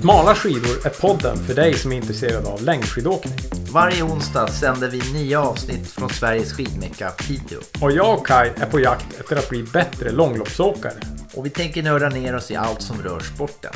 Smala 0.00 0.34
skidor 0.34 0.86
är 0.86 1.00
podden 1.00 1.36
för 1.36 1.54
dig 1.54 1.74
som 1.74 1.92
är 1.92 1.96
intresserad 1.96 2.46
av 2.46 2.62
längdskidåkning. 2.62 3.38
Varje 3.72 4.02
onsdag 4.02 4.46
sänder 4.46 4.88
vi 4.88 5.00
nya 5.12 5.42
avsnitt 5.42 5.90
från 5.90 6.08
Sveriges 6.08 6.52
skidmecka 6.52 7.10
Piteå. 7.10 7.60
Och 7.82 7.92
jag 7.92 8.18
och 8.18 8.26
Kai 8.26 8.48
är 8.48 8.66
på 8.70 8.80
jakt 8.80 9.20
efter 9.20 9.36
att 9.36 9.48
bli 9.48 9.62
bättre 9.62 10.10
långloppsåkare. 10.10 11.00
Och 11.36 11.46
vi 11.46 11.50
tänker 11.50 11.82
nörda 11.82 12.08
ner 12.08 12.36
oss 12.36 12.50
i 12.50 12.56
allt 12.56 12.82
som 12.82 13.02
rör 13.02 13.20
sporten. 13.20 13.72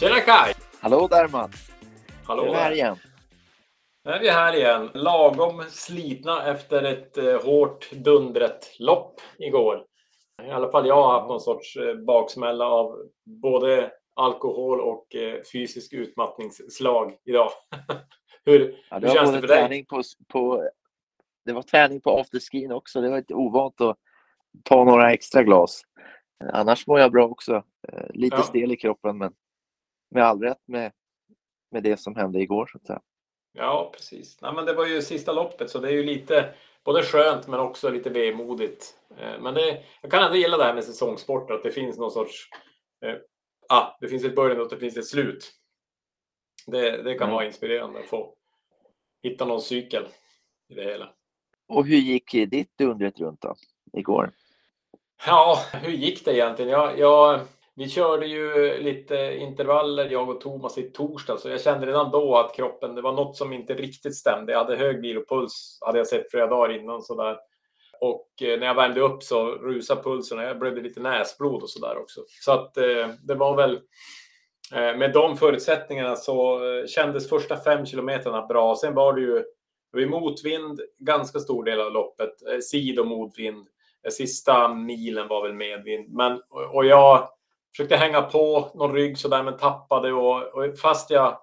Tjena 0.00 0.20
Kai! 0.20 0.54
Hallå 0.80 1.08
där 1.10 1.28
Mats! 1.28 1.70
Hallå 2.24 2.44
är 2.44 2.50
vi 2.50 2.56
här 2.56 2.72
igen? 2.72 2.96
Nu 4.04 4.10
är 4.10 4.20
vi 4.20 4.30
här 4.30 4.56
igen. 4.56 4.90
Lagom 4.94 5.64
slitna 5.70 6.52
efter 6.52 6.82
ett 6.82 7.18
eh, 7.18 7.44
hårt 7.44 7.90
dundret 7.92 8.70
lopp 8.78 9.20
igår. 9.38 9.93
I 10.42 10.50
alla 10.50 10.70
fall 10.70 10.86
jag 10.86 10.94
har 10.94 11.12
haft 11.12 11.28
någon 11.28 11.40
sorts 11.40 11.76
eh, 11.76 11.94
baksmälla 11.94 12.66
av 12.68 13.08
både 13.24 13.92
alkohol 14.14 14.80
och 14.80 15.14
eh, 15.14 15.42
fysisk 15.52 15.92
utmattningsslag 15.92 17.16
idag. 17.24 17.50
hur, 18.44 18.84
Ja, 18.90 18.98
det 19.00 19.08
hur 19.08 19.14
känns 19.14 19.32
det 19.32 19.40
för 19.40 19.48
dig? 19.48 19.58
träning 19.60 19.86
på, 19.86 20.02
på, 20.28 20.68
det 21.44 21.52
var 21.52 21.62
träning 21.62 22.00
på 22.00 22.18
afterskin 22.20 22.72
också. 22.72 23.00
Det 23.00 23.08
var 23.10 23.16
lite 23.16 23.34
ovant 23.34 23.80
att 23.80 23.98
ta 24.62 24.84
några 24.84 25.12
extra 25.12 25.42
glas. 25.42 25.82
Annars 26.52 26.86
mår 26.86 27.00
jag 27.00 27.12
bra 27.12 27.26
också. 27.26 27.62
Eh, 27.88 28.06
Lite 28.10 28.36
Ja. 28.36 28.42
stel 28.42 28.72
i 28.72 28.76
kroppen 28.76 29.18
men 29.18 29.32
med 30.10 30.24
all 30.24 30.40
rätt 30.42 30.62
med, 30.68 30.92
med 31.70 31.82
det 31.82 31.96
som 31.96 32.16
hände 32.16 32.40
igår. 32.40 32.66
Så 32.72 32.78
att 32.78 32.86
säga. 32.86 33.00
Ja, 33.52 33.90
precis. 33.94 34.40
Nej, 34.42 34.52
men 34.54 34.64
det 34.64 34.72
var 34.74 34.86
ju 34.86 35.02
sista 35.02 35.32
loppet 35.32 35.70
så 35.70 35.78
det 35.78 35.88
är 35.88 35.92
ju 35.92 36.02
lite 36.02 36.54
både 36.84 37.02
skönt 37.02 37.46
men 37.46 37.60
också 37.60 37.90
lite 37.90 38.10
vemodigt. 38.10 38.94
Eh, 39.18 39.40
Men 39.40 39.54
det, 39.54 39.82
jag 40.02 40.10
kan 40.10 40.22
ändå 40.24 40.36
gilla 40.36 40.56
det 40.56 40.64
här 40.64 40.74
med 40.74 40.84
säsongssporter, 40.84 41.54
att 41.54 41.62
det 41.62 41.70
finns 41.70 41.98
någon 41.98 42.10
sorts... 42.10 42.48
Eh, 43.04 43.16
ah, 43.68 43.96
det 44.00 44.08
finns 44.08 44.24
ett 44.24 44.34
början 44.36 44.60
och 44.60 44.68
det 44.68 44.76
finns 44.76 44.96
ett 44.96 45.06
slut. 45.06 45.52
Det, 46.66 47.02
det 47.02 47.14
kan 47.14 47.22
Mm. 47.26 47.34
vara 47.34 47.46
inspirerande 47.46 47.98
att 48.00 48.06
få 48.08 48.34
hitta 49.22 49.44
någon 49.44 49.60
cykel 49.62 50.06
i 50.68 50.74
det 50.74 50.82
hela. 50.84 51.14
Och 51.68 51.86
hur 51.86 51.96
gick 51.96 52.32
ditt 52.32 52.78
dundret 52.78 53.20
runt 53.20 53.40
då? 53.40 53.54
Igår? 53.92 54.32
Ja, 55.26 55.58
hur 55.72 55.92
gick 55.92 56.24
det 56.24 56.34
egentligen? 56.34 56.70
Jag, 56.70 56.98
jag, 56.98 57.40
vi 57.76 57.88
körde 57.88 58.26
ju 58.26 58.78
lite 58.78 59.36
intervaller, 59.36 60.10
jag 60.10 60.28
och 60.28 60.40
Thomas, 60.40 60.78
i 60.78 60.82
torsdag, 60.82 61.36
så 61.36 61.48
jag 61.48 61.60
kände 61.60 61.86
redan 61.86 62.10
då 62.10 62.36
att 62.36 62.54
kroppen, 62.56 62.94
det 62.94 63.02
var 63.02 63.12
något 63.12 63.36
som 63.36 63.52
inte 63.52 63.74
riktigt 63.74 64.16
stämde. 64.16 64.52
Jag 64.52 64.58
hade 64.58 64.76
hög 64.76 65.00
vilopuls, 65.00 65.78
hade 65.80 65.98
jag 65.98 66.06
sett 66.06 66.30
flera 66.30 66.46
dagar 66.46 66.80
innan. 66.80 67.02
Sådär. 67.02 67.36
Och 68.00 68.28
eh, 68.42 68.58
när 68.58 68.66
jag 68.66 68.74
värmde 68.74 69.00
upp 69.00 69.22
så 69.22 69.46
rusade 69.46 70.02
pulsen 70.02 70.38
och 70.38 70.44
jag 70.44 70.58
blödde 70.58 70.80
lite 70.80 71.00
näsblod 71.00 71.62
och 71.62 71.70
sådär 71.70 71.98
också. 71.98 72.20
Så 72.28 72.52
att 72.52 72.76
eh, 72.76 73.08
det 73.22 73.34
var 73.34 73.56
väl 73.56 73.74
eh, 74.72 74.96
med 74.96 75.12
de 75.12 75.36
förutsättningarna 75.36 76.16
så 76.16 76.68
eh, 76.78 76.86
kändes 76.86 77.28
första 77.28 77.56
fem 77.56 77.86
kilometrarna 77.86 78.46
bra. 78.46 78.76
Sen 78.76 78.94
var 78.94 79.12
det 79.12 79.20
ju 79.20 79.44
det 79.92 80.06
motvind 80.06 80.80
ganska 80.98 81.38
stor 81.38 81.64
del 81.64 81.80
av 81.80 81.92
loppet, 81.92 82.42
eh, 82.52 82.58
sid 82.60 83.04
motvind. 83.04 83.68
Eh, 84.06 84.10
sista 84.10 84.74
milen 84.74 85.28
var 85.28 85.42
väl 85.42 85.54
medvind. 85.54 86.14
Men, 86.14 86.40
och 86.72 86.86
jag 86.86 87.28
försökte 87.76 87.96
hänga 87.96 88.22
på 88.22 88.70
någon 88.74 88.94
rygg 88.94 89.18
sådär 89.18 89.42
men 89.42 89.56
tappade 89.56 90.12
och, 90.12 90.42
och 90.42 90.78
fast 90.78 91.10
jag 91.10 91.38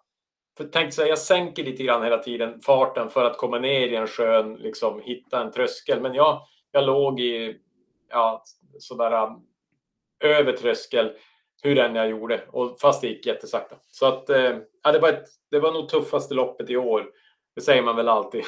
för 0.57 0.63
tänkte 0.63 0.95
säga, 0.95 1.07
jag 1.07 1.19
sänker 1.19 1.63
lite 1.63 1.83
grann 1.83 2.03
hela 2.03 2.17
tiden 2.17 2.61
farten 2.61 3.09
för 3.09 3.25
att 3.25 3.37
komma 3.37 3.59
ner 3.59 3.87
i 3.87 3.95
en 3.95 4.07
skön, 4.07 4.55
liksom 4.55 5.01
hitta 5.01 5.41
en 5.41 5.51
tröskel. 5.51 6.01
Men 6.01 6.13
jag, 6.13 6.41
jag 6.71 6.85
låg 6.85 7.19
i, 7.19 7.57
ja, 8.09 8.43
sådär 8.79 9.23
um, 9.23 9.41
över 10.23 10.53
tröskel 10.53 11.11
hur 11.63 11.79
än 11.79 11.95
jag 11.95 12.09
gjorde 12.09 12.43
och 12.51 12.79
fast 12.81 13.01
det 13.01 13.07
gick 13.07 13.25
jättesakta. 13.25 13.75
Så 13.91 14.05
att, 14.05 14.29
eh, 14.29 14.57
ja, 14.83 14.91
det 14.91 14.99
var 14.99 15.09
ett, 15.09 15.25
det 15.51 15.59
var 15.59 15.71
nog 15.71 15.89
tuffaste 15.89 16.33
loppet 16.33 16.69
i 16.69 16.77
år. 16.77 17.05
Det 17.55 17.61
säger 17.61 17.81
man 17.81 17.95
väl 17.95 18.09
alltid. 18.09 18.43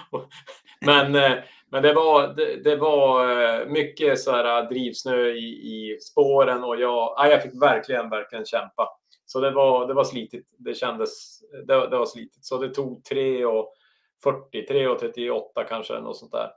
men, 0.86 1.14
eh, 1.14 1.32
men 1.70 1.82
det 1.82 1.92
var, 1.92 2.28
det, 2.28 2.56
det 2.56 2.76
var 2.76 3.30
eh, 3.42 3.66
mycket 3.66 4.20
så 4.20 4.30
här 4.30 4.62
eh, 4.62 4.68
drivsnö 4.68 5.26
i, 5.26 5.46
i 5.46 5.98
spåren 6.00 6.64
och 6.64 6.80
jag, 6.80 7.14
ja, 7.16 7.28
jag 7.30 7.42
fick 7.42 7.62
verkligen, 7.62 8.10
verkligen 8.10 8.44
kämpa. 8.44 8.88
Så 9.26 9.40
det 9.40 9.50
var, 9.50 9.86
det 9.86 9.94
var 9.94 10.04
slitigt. 10.04 10.48
Det 10.58 10.74
kändes, 10.74 11.40
det, 11.66 11.88
det 11.90 11.98
var 11.98 12.06
slitigt. 12.06 12.44
Så 12.44 12.58
det 12.58 12.68
tog 12.68 13.04
3 13.04 13.44
och 13.44 13.74
40, 14.22 14.66
3 14.66 14.88
och 14.88 14.98
38 14.98 15.64
kanske, 15.64 16.00
något 16.00 16.16
sånt 16.16 16.32
där. 16.32 16.50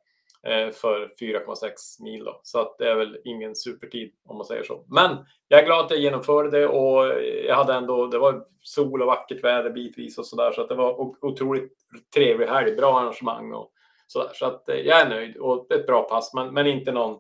Eh, 0.44 0.72
för 0.72 1.14
4,6 1.20 2.04
mil 2.04 2.24
då. 2.24 2.40
Så 2.44 2.60
att 2.60 2.76
det 2.78 2.90
är 2.90 2.96
väl 2.96 3.18
ingen 3.24 3.56
supertid 3.56 4.12
om 4.26 4.38
man 4.38 4.46
säger 4.46 4.64
så. 4.64 4.86
Men 4.88 5.18
jag 5.48 5.60
är 5.60 5.66
glad 5.66 5.86
att 5.86 5.92
jag 5.92 6.00
genomförde 6.00 6.60
det 6.60 6.68
och 6.68 7.22
jag 7.48 7.56
hade 7.56 7.74
ändå, 7.74 8.08
det 8.08 8.20
var 8.20 8.46
sol 8.64 9.02
och 9.02 9.08
vackert 9.08 9.44
väder 9.44 9.70
bitvis 9.70 10.18
och 10.18 10.26
så 10.26 10.36
där 10.36 10.52
Så 10.52 10.62
att 10.62 10.70
det 10.70 10.76
var 10.76 11.00
otroligt 11.26 11.74
trevlig 12.16 12.48
helg, 12.48 12.76
bra 12.76 13.00
arrangemang 13.00 13.54
och 13.54 13.72
sådär. 14.12 14.32
Så 14.34 14.46
att 14.46 14.70
eh, 14.70 14.76
jag 14.76 15.02
är 15.02 15.10
nöjd 15.10 15.38
och 15.38 15.72
ett 15.72 15.88
bra 15.88 16.04
pass, 16.04 16.34
men, 16.34 16.54
men 16.54 16.68
inte 16.68 16.92
någon, 16.92 17.20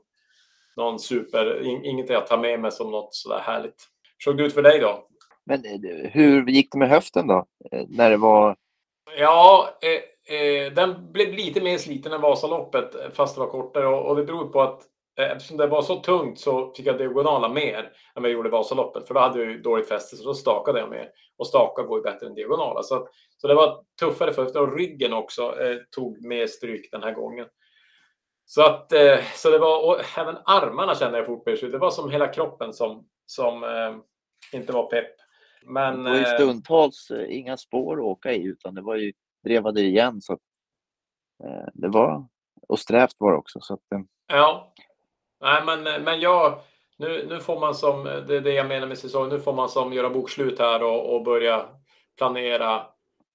någon 0.77 0.99
super, 0.99 1.63
in, 1.63 1.85
inget 1.85 2.09
jag 2.09 2.27
tar 2.27 2.37
med 2.37 2.59
mig 2.59 2.71
som 2.71 2.91
något 2.91 3.15
sådär 3.15 3.39
härligt. 3.39 3.87
Såg 4.23 4.37
det 4.37 4.43
ut 4.43 4.53
för 4.53 4.61
dig 4.63 4.79
då? 4.79 5.07
Men 5.45 5.65
eh, 5.65 6.11
hur 6.11 6.47
gick 6.47 6.71
det 6.71 6.77
med 6.77 6.89
höften 6.89 7.27
då? 7.27 7.45
Eh, 7.71 7.85
När 7.89 8.09
det 8.09 8.17
var... 8.17 8.55
Ja, 9.17 9.69
eh, 9.81 10.35
eh, 10.37 10.73
den 10.73 11.11
blev 11.11 11.33
lite 11.33 11.61
mer 11.61 11.77
sliten 11.77 12.13
än 12.13 12.21
Vasaloppet 12.21 12.95
fast 13.13 13.35
det 13.35 13.41
var 13.41 13.47
kortare 13.47 13.87
och, 13.87 14.05
och 14.05 14.15
det 14.15 14.23
beror 14.23 14.45
på 14.45 14.61
att 14.61 14.81
eftersom 15.25 15.57
det 15.57 15.67
var 15.67 15.81
så 15.81 15.95
tungt 15.95 16.39
så 16.39 16.73
fick 16.73 16.85
jag 16.85 16.97
diagonala 16.97 17.49
mer 17.49 17.91
än 18.15 18.23
vad 18.23 18.25
jag 18.25 18.31
gjorde 18.31 18.49
i 18.49 18.51
Vasaloppet 18.51 19.07
för 19.07 19.13
då 19.13 19.19
hade 19.19 19.39
jag 19.39 19.51
ju 19.51 19.61
dåligt 19.61 19.87
fäste 19.87 20.15
så 20.15 20.23
då 20.23 20.33
stakade 20.33 20.79
jag 20.79 20.89
mer 20.89 21.09
och 21.37 21.47
staka 21.47 21.83
går 21.83 21.97
ju 21.99 22.03
bättre 22.03 22.27
än 22.27 22.33
diagonala. 22.33 22.83
Så, 22.83 23.07
så 23.37 23.47
det 23.47 23.53
var 23.53 23.83
tuffare 23.99 24.33
för 24.33 24.61
och 24.61 24.77
ryggen 24.77 25.13
också 25.13 25.61
eh, 25.61 25.77
tog 25.95 26.25
mer 26.25 26.47
stryk 26.47 26.91
den 26.91 27.03
här 27.03 27.11
gången. 27.11 27.47
Så 28.45 28.61
att 28.61 28.93
eh, 28.93 29.19
så 29.35 29.49
det 29.49 29.59
var 29.59 29.87
och 29.87 30.17
även 30.17 30.37
armarna 30.45 30.95
kände 30.95 31.17
jag 31.17 31.27
fort 31.27 31.45
Det 31.45 31.77
var 31.77 31.91
som 31.91 32.11
hela 32.11 32.27
kroppen 32.27 32.73
som, 32.73 33.07
som 33.25 33.63
eh, 33.63 33.95
inte 34.53 34.73
var 34.73 34.85
pepp. 34.85 35.15
Men, 35.65 36.03
det 36.03 36.09
var 36.09 36.17
ju 36.17 36.23
eh, 36.23 36.35
stundtals 36.35 37.11
eh, 37.11 37.37
inga 37.37 37.57
spår 37.57 37.97
att 37.97 38.03
åka 38.03 38.33
i 38.33 38.43
utan 38.43 38.75
det 38.75 38.81
var 38.81 38.95
ju 38.95 39.13
drevade 39.43 39.81
igen. 39.81 40.21
Så 40.21 40.33
att, 40.33 40.39
eh, 41.43 41.67
det 41.73 41.87
var, 41.87 42.27
och 42.67 42.79
strävt 42.79 43.15
var 43.17 43.31
det 43.31 43.37
också. 43.37 43.59
Så 43.61 43.73
att, 43.73 43.91
eh, 43.95 44.01
Ja. 44.27 44.73
Nej, 45.41 45.63
men, 45.65 46.03
men 46.03 46.19
jag, 46.19 46.59
nu, 46.97 47.25
nu 47.29 47.39
får 47.39 47.59
man 47.59 47.75
som, 47.75 48.03
det 48.03 48.35
är 48.35 48.41
det 48.41 48.53
jag 48.53 48.67
menar 48.67 48.87
med 48.87 48.97
säsong, 48.97 49.29
nu 49.29 49.39
får 49.39 49.53
man 49.53 49.69
som 49.69 49.93
göra 49.93 50.09
bokslut 50.09 50.59
här 50.59 50.83
och, 50.83 51.15
och 51.15 51.23
börja 51.23 51.69
planera 52.17 52.85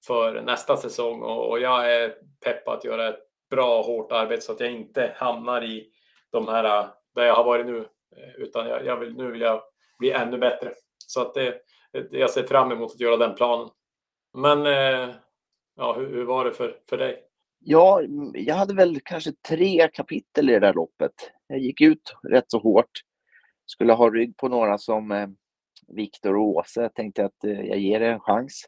för 0.07 0.43
nästa 0.43 0.77
säsong 0.77 1.23
och, 1.23 1.51
och 1.51 1.61
jag 1.61 1.95
är 1.95 2.15
pepp 2.45 2.65
på 2.65 2.71
att 2.71 2.85
göra 2.85 3.09
ett 3.09 3.19
bra 3.51 3.83
hårt 3.83 4.13
arbete 4.13 4.43
så 4.43 4.53
att 4.53 4.61
jag 4.61 4.73
inte 4.73 5.13
hamnar 5.17 5.65
i 5.65 5.89
de 6.31 6.49
här 6.49 6.65
äh, 6.65 6.87
där 7.15 7.25
jag 7.25 7.35
har 7.35 7.45
varit 7.45 7.67
nu 7.67 7.79
eh, 8.17 8.35
utan 8.37 8.69
jag, 8.69 8.87
jag 8.87 8.97
vill, 8.97 9.17
nu 9.17 9.31
vill 9.31 9.41
jag 9.41 9.63
bli 9.99 10.11
ännu 10.11 10.39
bättre. 10.39 10.73
Så 11.07 11.21
att 11.21 11.35
det, 11.35 11.61
jag 12.11 12.31
ser 12.31 12.43
fram 12.43 12.73
emot 12.73 12.93
att 12.93 13.01
göra 13.01 13.17
den 13.17 13.35
planen. 13.35 13.69
Men 14.35 14.67
eh, 14.67 15.15
ja, 15.77 15.93
hur, 15.93 16.07
hur 16.07 16.25
var 16.25 16.45
det 16.45 16.53
för, 16.53 16.79
för 16.89 16.99
dig? 16.99 17.23
Ja, 17.59 18.03
jag 18.35 18.55
hade 18.55 18.75
väl 18.75 19.01
kanske 19.05 19.33
tre 19.49 19.89
kapitel 19.93 20.51
i 20.51 20.53
det 20.53 20.61
där 20.61 20.75
loppet. 20.75 21.13
Jag 21.49 21.59
gick 21.59 21.81
ut 21.81 22.15
rätt 22.23 22.51
så 22.51 22.59
hårt. 22.59 22.91
Skulle 23.67 23.93
ha 23.93 24.11
rygg 24.11 24.37
på 24.37 24.49
några 24.49 24.79
som 24.79 25.13
eh, 25.13 25.29
Viktor 25.89 26.37
och 26.37 26.49
Åse. 26.49 26.83
Jag 26.83 26.95
tänkte 26.95 27.25
att 27.25 27.45
eh, 27.45 27.61
jag 27.61 27.79
ger 27.79 28.01
det 28.01 28.07
en 28.07 28.21
chans. 28.21 28.65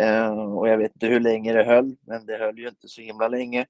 Eh, 0.00 0.32
och 0.32 0.68
jag 0.68 0.78
vet 0.78 0.92
inte 0.94 1.06
hur 1.06 1.20
länge 1.20 1.52
det 1.52 1.64
höll, 1.64 1.96
men 2.00 2.26
det 2.26 2.38
höll 2.38 2.58
ju 2.58 2.68
inte 2.68 2.88
så 2.88 3.00
himla 3.00 3.28
länge. 3.28 3.66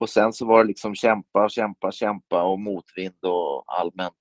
Och 0.00 0.10
sen 0.10 0.32
så 0.32 0.46
var 0.46 0.64
det 0.64 0.68
liksom 0.68 0.94
kämpa, 0.94 1.48
kämpa, 1.48 1.92
kämpa 1.92 2.42
och 2.42 2.60
motvind 2.60 3.24
och 3.24 3.64
allmänt. 3.80 4.14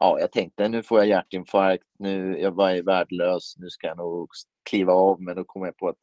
Ja, 0.00 0.20
jag 0.20 0.32
tänkte 0.32 0.68
nu 0.68 0.82
får 0.82 0.98
jag 0.98 1.06
hjärtinfarkt, 1.06 1.84
nu 1.98 2.38
jag 2.40 2.50
var 2.50 2.82
värdelös, 2.82 3.54
nu 3.58 3.70
ska 3.70 3.86
jag 3.86 3.96
nog 3.96 4.28
kliva 4.70 4.92
av. 4.92 5.22
Men 5.22 5.36
då 5.36 5.44
kom 5.44 5.64
jag 5.64 5.76
på 5.76 5.88
att 5.88 5.96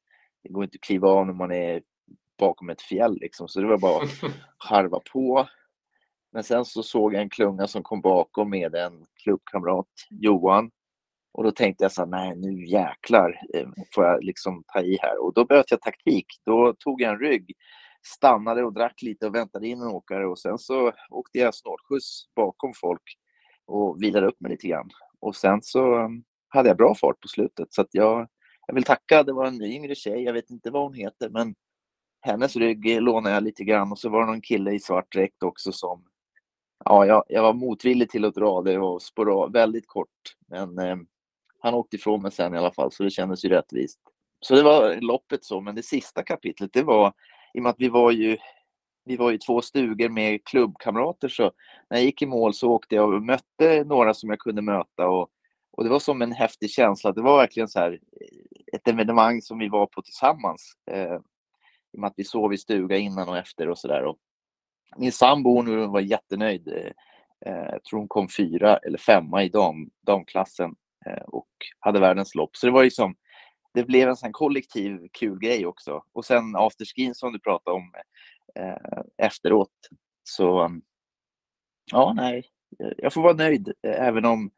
det 0.44 0.50
går 0.50 0.64
inte 0.64 0.76
att 0.76 0.82
kliva 0.82 1.08
av 1.08 1.26
när 1.26 1.34
man 1.34 1.52
är 1.52 1.82
bakom 2.38 2.70
ett 2.70 2.82
fjäll 2.82 3.18
liksom. 3.22 3.48
Så 3.48 3.62
det 3.62 3.68
var 3.68 3.78
bara 3.78 4.04
att 4.04 4.10
harva 4.58 5.00
på. 5.14 5.48
Men 6.32 6.44
sen 6.44 6.66
så 6.66 6.84
såg 6.84 7.14
jag 7.14 7.22
en 7.22 7.30
klunga 7.30 7.68
som 7.68 7.84
kom 7.84 8.02
bakom 8.02 8.50
med 8.50 8.76
en 8.76 9.06
klubbkamrat, 9.24 9.88
Johan. 10.10 10.72
Och 11.34 11.44
då 11.44 11.52
tänkte 11.52 11.84
jag 11.84 11.92
så 11.92 12.02
här, 12.02 12.08
nej 12.08 12.36
nu 12.36 12.66
jäklar 12.66 13.42
eh, 13.54 13.70
får 13.96 14.06
jag 14.06 14.24
liksom 14.24 14.64
ta 14.68 14.82
i 14.82 14.98
här. 15.02 15.24
Och 15.24 15.34
då 15.34 15.46
böt 15.46 15.72
jag 15.72 15.82
taktik. 15.82 16.26
Då 16.46 16.74
tog 16.80 17.02
jag 17.02 17.14
en 17.14 17.20
rygg, 17.20 17.54
stannade 18.08 18.64
och 18.64 18.74
drack 18.74 19.02
lite 19.02 19.28
och 19.28 19.36
väntade 19.36 19.68
in 19.68 19.82
en 19.82 19.88
åkare. 19.88 20.28
Och 20.28 20.40
sen 20.40 20.58
så 20.58 20.92
åkte 21.10 21.40
jag 21.40 21.56
snålskjuts 21.56 22.34
bakom 22.36 22.74
folk 22.82 23.18
och 23.66 24.04
vilade 24.04 24.28
upp 24.28 24.42
mig 24.42 24.52
lite 24.52 24.68
grann. 24.68 24.90
Och 25.20 25.36
sen 25.36 25.62
så 25.62 25.96
mm, 25.96 26.24
hade 26.48 26.70
jag 26.70 26.78
bra 26.78 26.96
fart 26.96 27.20
på 27.20 27.28
slutet. 27.28 27.74
Så 27.74 27.82
att 27.82 27.90
jag, 27.92 28.28
jag 28.68 28.76
vill 28.76 28.84
tacka, 28.84 29.24
det 29.24 29.34
var 29.34 29.46
en 29.46 29.62
yngre 29.62 29.96
tjej, 29.96 30.24
jag 30.24 30.34
vet 30.34 30.50
inte 30.50 30.72
vad 30.72 30.84
hon 30.84 30.94
heter, 30.94 31.30
men 31.30 31.56
hennes 32.22 32.56
rygg 32.56 33.02
lånade 33.02 33.36
jag 33.36 33.44
lite 33.44 33.64
grann 33.64 33.92
och 33.92 34.00
så 34.00 34.10
var 34.10 34.20
det 34.20 34.26
någon 34.26 34.42
kille 34.42 34.72
i 34.72 34.80
svart 34.80 35.12
dräkt 35.12 35.44
också 35.44 35.72
som 35.72 36.04
ja, 36.86 37.06
jag, 37.06 37.24
jag 37.28 37.44
var 37.44 37.54
motvillig 37.54 38.10
till 38.10 38.26
att 38.26 38.36
dra 38.36 38.62
det 38.62 38.80
och 38.80 39.02
spåra 39.02 39.48
väldigt 39.48 39.88
kort. 39.88 40.36
Men 40.48 40.80
eh, 40.80 40.98
han 41.60 41.74
åkte 41.74 41.96
ifrån 41.96 42.22
mig 42.22 42.32
sen 42.32 42.54
i 42.54 42.58
alla 42.58 42.74
fall, 42.74 42.92
så 42.92 43.04
det 43.04 43.10
kändes 43.10 43.46
ju 43.46 43.50
rättvist. 43.50 44.00
Så 44.40 44.56
det 44.56 44.64
var 44.64 44.96
loppet 45.02 45.44
så, 45.44 45.62
men 45.62 45.76
det 45.76 45.84
sista 45.84 46.24
kapitlet, 46.24 46.74
det 46.74 46.84
var 46.84 47.14
i 47.54 47.60
och 47.60 47.64
med 47.64 47.70
att 47.70 47.80
vi 47.80 47.90
var 47.90 48.12
ju 48.12 48.38
vi 49.06 49.18
var 49.18 49.32
ju 49.32 49.38
två 49.38 49.62
stugor 49.62 50.10
med 50.10 50.44
klubbkamrater 50.46 51.30
så 51.30 51.52
när 51.90 51.98
jag 51.98 52.04
gick 52.04 52.22
i 52.22 52.26
mål 52.26 52.54
så 52.54 52.72
åkte 52.72 52.96
jag 52.96 53.14
och 53.14 53.22
mötte 53.22 53.84
några 53.84 54.14
som 54.14 54.30
jag 54.30 54.40
kunde 54.40 54.62
möta 54.62 55.08
och, 55.08 55.30
och 55.72 55.84
det 55.84 55.90
var 55.90 56.00
som 56.00 56.22
en 56.22 56.32
häftig 56.32 56.70
känsla. 56.70 57.12
Det 57.12 57.22
var 57.22 57.38
verkligen 57.38 57.68
så 57.70 57.80
här 57.80 57.92
eh, 57.92 58.74
ett 58.74 58.88
evenemang 58.88 59.42
som 59.42 59.60
vi 59.60 59.70
var 59.70 59.86
på 59.86 60.02
tillsammans. 60.02 60.74
Eh, 60.92 61.14
I 61.94 61.98
och 61.98 62.00
med 62.00 62.08
att 62.08 62.14
vi 62.18 62.24
sov 62.24 62.54
i 62.54 62.58
stuga 62.58 62.98
innan 62.98 63.30
och 63.30 63.38
efter 63.38 63.70
och 63.70 63.78
sådär. 63.78 64.16
Min 64.98 65.12
sambo 65.12 65.56
hon 65.56 65.92
var 65.92 66.00
jättenöjd. 66.00 66.68
Eh, 67.46 67.66
jag 67.72 67.84
tror 67.84 68.00
hon 68.00 68.08
kom 68.08 68.30
fyra 68.30 68.78
eller 68.78 68.98
femma 68.98 69.44
i 69.44 69.50
dam, 69.50 69.90
damklassen 70.02 70.76
eh, 71.06 71.24
och 71.24 71.50
hade 71.80 72.00
världens 72.00 72.36
lopp. 72.36 72.56
Så 72.56 72.66
det 72.66 72.72
var 72.72 72.84
liksom 72.84 73.16
det 73.74 73.84
blev 73.84 74.10
en 74.10 74.16
sån 74.16 74.32
kollektiv 74.32 75.08
kul 75.12 75.40
grej 75.40 75.66
också. 75.66 76.04
Och 76.14 76.26
sen 76.26 76.56
afterskin 76.56 77.16
som 77.16 77.34
du 77.34 77.40
pratade 77.40 77.76
om 77.76 77.94
eh, 78.56 79.02
efteråt. 79.18 79.70
Så 80.24 80.80
ja, 81.92 82.14
nej, 82.16 82.46
jag 82.98 83.14
får 83.14 83.22
vara 83.22 83.34
nöjd 83.34 83.74
även 83.84 84.26
om 84.26 84.52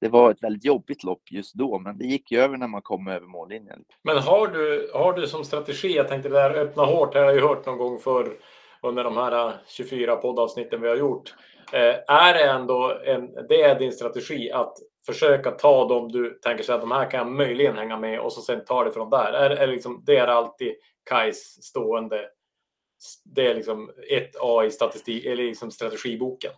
det 0.00 0.08
var 0.08 0.30
ett 0.30 0.42
väldigt 0.42 0.64
jobbigt 0.64 1.04
lopp 1.04 1.22
just 1.30 1.54
då, 1.54 1.78
men 1.78 1.98
det 1.98 2.04
gick 2.04 2.32
ju 2.32 2.38
över 2.38 2.56
när 2.56 2.66
man 2.66 2.82
kom 2.82 3.08
över 3.08 3.26
mållinjen. 3.26 3.84
Men 4.02 4.18
har 4.18 4.46
du, 4.48 4.90
har 4.94 5.12
du 5.12 5.26
som 5.26 5.44
strategi, 5.44 5.96
jag 5.96 6.08
tänkte 6.08 6.28
det 6.28 6.34
där 6.34 6.54
öppna 6.54 6.84
hårt 6.84 7.12
det 7.12 7.18
har 7.18 7.26
jag 7.26 7.34
ju 7.34 7.40
hört 7.40 7.66
någon 7.66 7.78
gång 7.78 7.98
förr, 7.98 8.36
under 8.82 9.04
de 9.04 9.16
här 9.16 9.48
eh, 9.48 9.54
24 9.66 10.16
poddavsnitten 10.16 10.80
vi 10.80 10.88
har 10.88 10.96
gjort. 10.96 11.34
Eh, 11.72 11.96
är 12.08 12.34
det 12.34 12.44
ändå 12.44 13.00
en, 13.04 13.34
det 13.48 13.62
är 13.62 13.78
din 13.78 13.92
strategi 13.92 14.52
att 14.52 14.78
försöka 15.06 15.50
ta 15.50 15.88
dem 15.88 16.12
du 16.12 16.38
tänker 16.42 16.64
sig 16.64 16.74
att 16.74 16.80
de 16.80 16.90
här 16.90 17.10
kan 17.10 17.18
jag 17.18 17.36
möjligen 17.36 17.76
hänga 17.76 17.96
med 17.96 18.20
och 18.20 18.32
så 18.32 18.40
sen 18.40 18.64
ta 18.64 18.84
det 18.84 18.92
från 18.92 19.10
där? 19.10 19.32
Är, 19.32 19.50
är 19.50 19.66
liksom, 19.66 20.02
det 20.06 20.16
är 20.16 20.26
alltid 20.26 20.74
Kais 21.04 21.64
stående 21.64 22.28
det 23.24 23.46
är 23.46 23.54
liksom 23.54 23.90
ett 24.10 24.36
A 24.40 24.64
i 24.64 24.70
statistik, 24.70 25.24
eller 25.24 25.44
liksom 25.44 25.70
strategiboken? 25.70 26.52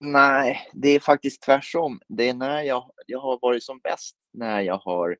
Nej, 0.00 0.68
det 0.72 0.88
är 0.88 1.00
faktiskt 1.00 1.42
tvärtom. 1.42 2.00
Det 2.08 2.28
är 2.28 2.34
när 2.34 2.62
jag, 2.62 2.90
jag 3.06 3.20
har 3.20 3.38
varit 3.42 3.62
som 3.62 3.78
bäst 3.78 4.16
när 4.32 4.60
jag 4.60 4.78
har 4.78 5.16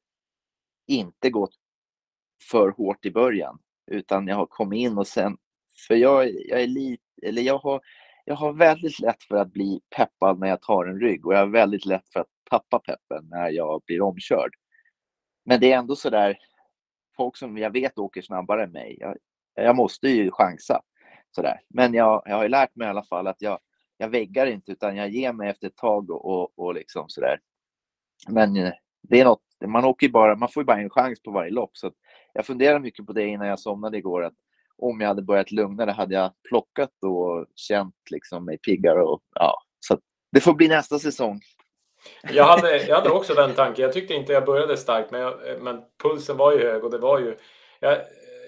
inte 0.87 1.31
gått 1.31 1.55
för 2.51 2.69
hårt 2.69 3.05
i 3.05 3.11
början, 3.11 3.59
utan 3.91 4.27
jag 4.27 4.37
har 4.37 4.47
kommit 4.47 4.79
in 4.79 4.99
och 4.99 5.07
sen, 5.07 5.37
för 5.89 5.95
jag, 5.95 6.31
jag 6.49 6.63
är 6.63 6.67
lite, 6.67 7.03
eller 7.23 7.43
jag 7.43 7.59
har, 7.59 7.81
jag 8.25 8.35
har 8.35 8.53
väldigt 8.53 9.01
lätt 9.01 9.23
för 9.23 9.37
att 9.37 9.53
bli 9.53 9.81
peppad 9.97 10.39
när 10.39 10.49
jag 10.49 10.63
tar 10.63 10.87
en 10.87 11.01
rygg 11.01 11.27
och 11.27 11.35
jag 11.35 11.39
har 11.39 11.47
väldigt 11.47 11.87
lätt 11.87 12.09
för 12.13 12.21
att 12.21 12.29
tappa 12.51 12.79
peppen 12.79 13.29
när 13.31 13.51
jag 13.51 13.83
blir 13.87 14.03
omkörd. 14.03 14.51
Men 15.45 15.61
det 15.61 15.73
är 15.73 15.79
ändå 15.79 15.97
så 15.97 16.11
där, 16.11 16.39
folk 17.17 17.37
som 17.37 17.59
jag 17.59 17.71
vet 17.71 17.99
åker 17.99 18.23
snabbare 18.23 18.65
än 18.65 18.73
mig. 18.73 18.97
Jag, 19.01 19.17
jag 19.55 19.77
måste 19.77 20.09
ju 20.09 20.31
chansa. 20.31 20.83
Sådär. 21.31 21.61
Men 21.69 21.95
jag, 21.95 22.23
jag 22.27 22.37
har 22.37 22.49
lärt 22.49 22.77
mig 22.77 22.87
i 22.87 22.91
alla 22.91 23.05
fall 23.05 23.27
att 23.27 23.43
jag, 23.43 23.59
jag 23.97 24.09
väggar 24.09 24.47
inte 24.47 24.73
utan 24.73 24.97
jag 24.97 25.09
ger 25.09 25.33
mig 25.33 25.49
efter 25.49 25.67
ett 25.67 25.77
tag 25.77 26.11
och, 26.11 26.25
och, 26.25 26.59
och 26.59 26.75
liksom 26.75 27.09
sådär. 27.09 27.41
Men 28.29 28.57
eh, 28.57 28.73
det 29.03 29.21
är 29.21 29.25
något, 29.25 29.43
man, 29.67 29.85
åker 29.85 30.09
bara, 30.09 30.37
man 30.37 30.49
får 30.49 30.61
ju 30.61 30.65
bara 30.65 30.81
en 30.81 30.91
chans 30.91 31.23
på 31.23 31.31
varje 31.31 31.51
lopp. 31.51 31.77
Så 31.77 31.93
jag 32.33 32.47
funderar 32.47 32.79
mycket 32.79 33.07
på 33.07 33.13
det 33.13 33.27
innan 33.27 33.47
jag 33.47 33.61
somnade 33.61 33.99
igår. 33.99 34.25
Att 34.25 34.35
om 34.79 35.01
jag 35.01 35.09
hade 35.09 35.23
börjat 35.23 35.51
lugnare 35.51 35.91
hade 35.91 36.15
jag 36.15 36.33
plockat 36.49 36.91
och 37.03 37.47
känt 37.55 37.95
liksom 38.11 38.45
mig 38.45 38.59
piggare. 38.59 39.03
Och, 39.03 39.21
ja, 39.35 39.59
så 39.81 39.99
det 40.33 40.41
får 40.41 40.55
bli 40.55 40.69
nästa 40.69 40.99
säsong. 40.99 41.41
Jag 42.33 42.45
hade, 42.45 42.87
jag 42.87 42.97
hade 42.97 43.11
också 43.11 43.35
den 43.35 43.55
tanken. 43.55 43.83
Jag 43.83 43.93
tyckte 43.93 44.15
inte 44.15 44.33
jag 44.33 44.45
började 44.45 44.77
starkt, 44.77 45.11
men, 45.11 45.21
jag, 45.21 45.35
men 45.63 45.83
pulsen 46.03 46.37
var 46.37 46.53
ju 46.53 46.59
hög 46.59 46.85
och 46.85 46.91
det 46.91 46.99
var 46.99 47.19
ju... 47.19 47.37
Jag, 47.81 47.99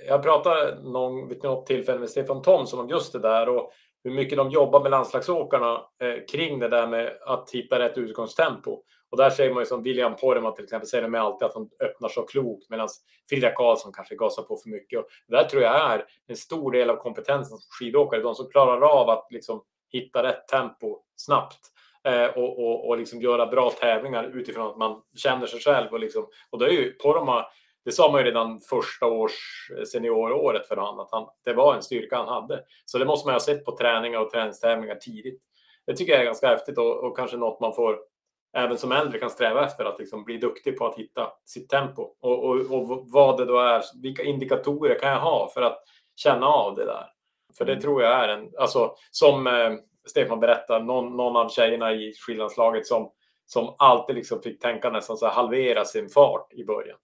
jag 0.09 0.23
pratade 0.23 0.83
någon, 0.83 1.29
vid 1.29 1.43
något 1.43 1.67
tillfälle 1.67 1.99
med 1.99 2.11
Stefan 2.11 2.43
Thomsson 2.43 2.81
om 2.81 2.89
just 2.89 3.13
det 3.13 3.19
där 3.19 3.49
och 3.49 3.73
hur 4.05 4.11
mycket 4.11 4.39
de 4.39 4.51
jobbar 4.51 4.81
med 4.83 4.91
landslagsåkarna 4.91 5.73
eh, 5.75 6.25
kring 6.33 6.59
det 6.59 6.69
där 6.69 6.87
med 6.87 7.13
att 7.27 7.51
hitta 7.53 7.79
rätt 7.79 7.99
utgångstempo. 7.99 8.83
Och 9.11 9.17
där 9.17 9.31
säger 9.31 9.55
man 9.55 9.63
ju 9.63 9.67
som 9.67 9.83
William 9.83 10.17
Poromaa 10.17 10.53
till 10.53 10.65
exempel 10.65 10.89
säger 10.89 11.03
de 11.03 11.15
alltid 11.15 11.47
att 11.47 11.55
han 11.55 11.69
öppnar 11.85 12.09
så 12.09 12.23
klokt 12.23 12.71
medan 12.71 12.89
Frida 13.29 13.51
Karlsson 13.51 13.93
kanske 13.93 14.17
gasar 14.17 14.43
på 14.43 14.57
för 14.57 14.69
mycket. 14.69 14.99
Och 14.99 15.07
det 15.29 15.37
där 15.37 15.45
tror 15.45 15.63
jag 15.63 15.93
är 15.93 16.05
en 16.27 16.37
stor 16.37 16.73
del 16.73 16.91
av 16.91 16.97
kompetensen 16.97 17.59
som 17.59 17.69
skidåkare. 17.71 18.23
De 18.23 18.35
som 18.35 18.51
klarar 18.51 18.81
av 18.81 19.11
att 19.11 19.27
liksom 19.31 19.63
hitta 19.93 20.23
rätt 20.23 20.49
tempo 20.49 20.99
snabbt 21.17 21.61
eh, 22.05 22.27
och, 22.27 22.59
och, 22.59 22.89
och 22.89 22.99
liksom 22.99 23.21
göra 23.21 23.47
bra 23.47 23.71
tävlingar 23.71 24.37
utifrån 24.37 24.71
att 24.71 24.79
man 24.79 25.03
känner 25.17 25.47
sig 25.47 25.61
själv. 25.61 25.93
Och, 25.93 26.01
liksom, 26.01 26.27
och 26.51 26.59
det 26.59 26.67
är 26.67 26.71
ju 26.71 26.93
Porrema 26.93 27.47
det 27.89 27.93
sa 27.93 28.13
man 28.13 28.21
ju 28.21 28.27
redan 28.27 28.61
första 28.61 29.07
års 29.07 29.71
eh, 29.79 29.85
senioråret 29.85 30.69
för 30.69 30.77
honom 30.77 31.01
att 31.01 31.11
han, 31.11 31.27
det 31.45 31.53
var 31.53 31.75
en 31.75 31.83
styrka 31.83 32.17
han 32.17 32.29
hade. 32.29 32.65
Så 32.85 32.99
det 32.99 33.05
måste 33.05 33.27
man 33.27 33.35
ha 33.35 33.41
sett 33.41 33.65
på 33.65 33.77
träningar 33.77 34.21
och 34.21 34.31
träningstävlingar 34.31 34.95
tidigt. 34.95 35.43
Det 35.87 35.97
tycker 35.97 36.13
jag 36.13 36.21
är 36.21 36.25
ganska 36.25 36.49
häftigt 36.49 36.79
och, 36.79 37.05
och 37.05 37.17
kanske 37.17 37.37
något 37.37 37.61
man 37.61 37.75
får 37.75 37.99
även 38.57 38.79
som 38.79 38.93
äldre 38.93 39.19
kan 39.19 39.31
sträva 39.31 39.67
efter 39.67 39.85
att 39.85 39.99
liksom 39.99 40.25
bli 40.25 40.39
duktig 40.39 40.79
på 40.79 40.87
att 40.87 40.99
hitta 40.99 41.33
sitt 41.45 41.69
tempo 41.69 42.03
och, 42.21 42.45
och, 42.45 42.57
och 42.57 43.07
vad 43.11 43.39
det 43.39 43.45
då 43.45 43.59
är. 43.59 43.83
Vilka 44.03 44.23
indikatorer 44.23 44.99
kan 44.99 45.11
jag 45.11 45.21
ha 45.21 45.51
för 45.55 45.63
att 45.63 45.79
känna 46.17 46.47
av 46.47 46.75
det 46.75 46.85
där? 46.85 47.07
För 47.59 47.65
det 47.65 47.73
mm. 47.73 47.83
tror 47.83 48.03
jag 48.03 48.25
är 48.25 48.29
en, 48.29 48.53
alltså 48.59 48.95
som 49.11 49.47
eh, 49.47 49.73
Stefan 50.07 50.41
berättar, 50.41 50.81
någon, 50.81 51.17
någon 51.17 51.37
av 51.37 51.49
tjejerna 51.49 51.93
i 51.93 52.13
skillandslaget 52.15 52.87
som, 52.87 53.11
som 53.47 53.75
alltid 53.79 54.17
liksom 54.17 54.43
fick 54.43 54.61
tänka 54.61 54.91
nästan 54.91 55.17
så 55.17 55.29
halvera 55.29 55.85
sin 55.85 56.09
fart 56.09 56.53
i 56.53 56.65
början 56.65 56.99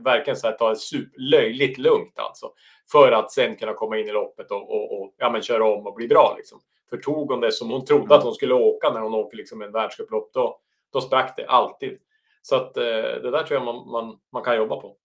verkligen 0.00 0.36
så 0.36 0.46
här, 0.46 0.54
ta 0.54 0.70
det 0.70 0.76
löjligt 1.16 1.78
lugnt 1.78 2.18
alltså. 2.18 2.52
För 2.92 3.12
att 3.12 3.32
sen 3.32 3.56
kunna 3.56 3.74
komma 3.74 3.98
in 3.98 4.08
i 4.08 4.12
loppet 4.12 4.50
och, 4.50 4.70
och, 4.70 5.00
och 5.00 5.14
ja, 5.16 5.30
men 5.30 5.42
köra 5.42 5.64
om 5.64 5.86
och 5.86 5.94
bli 5.94 6.08
bra. 6.08 6.34
Liksom. 6.36 6.60
För 6.90 6.96
tog 6.96 7.30
hon 7.30 7.40
det 7.40 7.52
som 7.52 7.70
hon 7.70 7.84
trodde 7.84 8.14
att 8.14 8.24
hon 8.24 8.34
skulle 8.34 8.54
åka 8.54 8.90
när 8.90 9.00
hon 9.00 9.14
åker 9.14 9.36
liksom 9.36 9.62
en 9.62 9.72
världscuplopp, 9.72 10.30
då, 10.32 10.60
då 10.92 11.00
sprack 11.00 11.36
det 11.36 11.46
alltid. 11.46 11.98
Så 12.42 12.56
att 12.56 12.76
eh, 12.76 12.82
det 13.22 13.30
där 13.30 13.42
tror 13.42 13.60
jag 13.60 13.64
man, 13.64 13.90
man, 13.90 14.18
man 14.32 14.42
kan 14.42 14.56
jobba 14.56 14.76
på. 14.76 14.96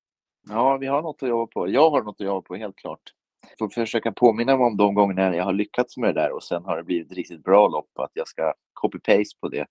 Ja, 0.49 0.77
vi 0.77 0.87
har 0.87 1.01
något 1.01 1.23
att 1.23 1.29
jobba 1.29 1.47
på. 1.47 1.69
Jag 1.69 1.89
har 1.89 2.01
något 2.01 2.21
att 2.21 2.25
jobba 2.25 2.41
på, 2.41 2.55
helt 2.55 2.75
klart. 2.75 3.01
Får 3.59 3.69
försöka 3.69 4.11
påminna 4.11 4.57
mig 4.57 4.65
om 4.65 4.77
de 4.77 4.95
gångerna 4.95 5.35
jag 5.35 5.43
har 5.43 5.53
lyckats 5.53 5.97
med 5.97 6.15
det 6.15 6.21
där 6.21 6.31
och 6.31 6.43
sen 6.43 6.65
har 6.65 6.77
det 6.77 6.83
blivit 6.83 7.11
riktigt 7.11 7.43
bra 7.43 7.67
lopp, 7.67 7.99
att 7.99 8.11
jag 8.13 8.27
ska 8.27 8.53
copy-paste 8.81 9.39
på 9.41 9.47
det. 9.47 9.65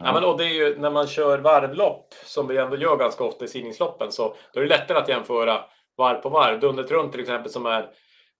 Ja. 0.00 0.12
men 0.12 0.24
och 0.24 0.38
det 0.38 0.44
är 0.44 0.54
ju 0.54 0.78
när 0.78 0.90
man 0.90 1.06
kör 1.06 1.38
varvlopp, 1.38 2.14
som 2.24 2.48
vi 2.48 2.58
ändå 2.58 2.76
gör 2.76 2.96
ganska 2.96 3.24
ofta 3.24 3.44
i 3.44 3.48
simningsloppen, 3.48 4.12
så 4.12 4.34
då 4.52 4.60
är 4.60 4.64
det 4.64 4.68
lättare 4.68 4.98
att 4.98 5.08
jämföra 5.08 5.60
varv 5.96 6.18
på 6.18 6.28
varv. 6.28 6.60
Dundet 6.60 6.90
runt 6.90 7.12
till 7.12 7.20
exempel 7.20 7.50
som 7.50 7.66
är 7.66 7.90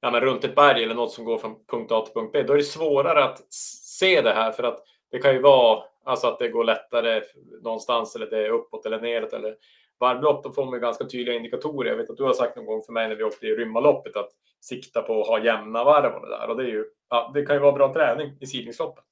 ja, 0.00 0.10
men 0.10 0.20
runt 0.20 0.44
ett 0.44 0.54
berg 0.54 0.84
eller 0.84 0.94
något 0.94 1.12
som 1.12 1.24
går 1.24 1.38
från 1.38 1.56
punkt 1.70 1.92
A 1.92 2.00
till 2.00 2.14
punkt 2.14 2.30
B. 2.32 2.42
Då 2.42 2.52
är 2.52 2.56
det 2.56 2.62
svårare 2.62 3.24
att 3.24 3.52
se 3.52 4.20
det 4.20 4.34
här 4.34 4.52
för 4.52 4.62
att 4.62 4.78
det 5.10 5.18
kan 5.18 5.32
ju 5.32 5.40
vara 5.40 5.82
alltså 6.04 6.26
att 6.26 6.38
det 6.38 6.48
går 6.48 6.64
lättare 6.64 7.22
någonstans 7.62 8.16
eller 8.16 8.26
det 8.26 8.46
är 8.46 8.50
uppåt 8.50 8.86
eller 8.86 9.00
neråt. 9.00 9.32
Eller 9.32 9.56
varvlopp, 9.98 10.44
då 10.44 10.52
får 10.52 10.64
man 10.66 10.80
ganska 10.80 11.04
tydliga 11.04 11.36
indikatorer. 11.36 11.90
Jag 11.90 11.96
vet 11.96 12.10
att 12.10 12.16
du 12.16 12.24
har 12.24 12.32
sagt 12.32 12.56
någon 12.56 12.66
gång 12.66 12.82
för 12.82 12.92
mig 12.92 13.08
när 13.08 13.16
vi 13.16 13.24
åkte 13.24 13.46
i 13.46 13.54
Rymmaloppet 13.54 14.16
att 14.16 14.30
sikta 14.60 15.02
på 15.02 15.20
att 15.20 15.28
ha 15.28 15.44
jämna 15.44 15.84
varv 15.84 16.14
och 16.14 16.20
det 16.20 16.36
där. 16.36 16.50
Och 16.50 16.56
det, 16.56 16.62
är 16.62 16.68
ju, 16.68 16.84
ja, 17.08 17.30
det 17.34 17.46
kan 17.46 17.56
ju 17.56 17.60
vara 17.60 17.72
bra 17.72 17.92
träning 17.92 18.36
i 18.40 18.46
sidningsloppen. 18.46 19.04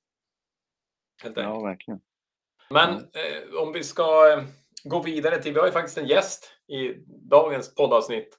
Ja, 1.35 1.61
verkligen. 1.61 2.01
Men 2.71 2.91
eh, 2.95 3.61
om 3.63 3.73
vi 3.73 3.83
ska 3.83 4.33
eh, 4.33 4.43
gå 4.85 5.03
vidare 5.03 5.43
till, 5.43 5.53
vi 5.53 5.59
har 5.59 5.67
ju 5.67 5.73
faktiskt 5.73 5.99
en 5.99 6.07
gäst 6.07 6.51
i 6.69 6.95
dagens 7.31 7.75
poddavsnitt. 7.75 8.39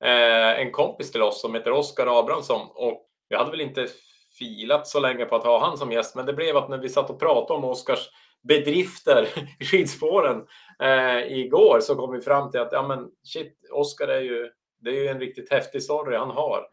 Eh, 0.00 0.60
en 0.60 0.72
kompis 0.72 1.12
till 1.12 1.22
oss 1.22 1.40
som 1.40 1.54
heter 1.54 1.72
Oskar 1.72 2.20
Abrahamsson 2.20 2.68
och 2.74 3.10
vi 3.28 3.36
hade 3.36 3.50
väl 3.50 3.60
inte 3.60 3.88
filat 4.38 4.86
så 4.86 5.00
länge 5.00 5.24
på 5.24 5.36
att 5.36 5.44
ha 5.44 5.66
han 5.66 5.78
som 5.78 5.92
gäst, 5.92 6.14
men 6.14 6.26
det 6.26 6.32
blev 6.32 6.56
att 6.56 6.68
när 6.68 6.78
vi 6.78 6.88
satt 6.88 7.10
och 7.10 7.20
pratade 7.20 7.58
om 7.58 7.64
Oskars 7.64 8.10
bedrifter 8.42 9.28
i 9.58 9.64
skidspåren 9.64 10.46
eh, 10.82 11.38
igår 11.38 11.80
så 11.80 11.94
kom 11.94 12.12
vi 12.12 12.20
fram 12.20 12.50
till 12.50 12.60
att 12.60 12.72
ja 12.72 12.88
men 12.88 13.10
shit, 13.22 13.58
Oskar 13.72 14.08
är 14.08 14.20
ju, 14.20 14.50
det 14.80 14.90
är 14.90 15.02
ju 15.02 15.08
en 15.08 15.20
riktigt 15.20 15.50
häftig 15.50 15.82
story 15.82 16.16
han 16.16 16.30
har. 16.30 16.66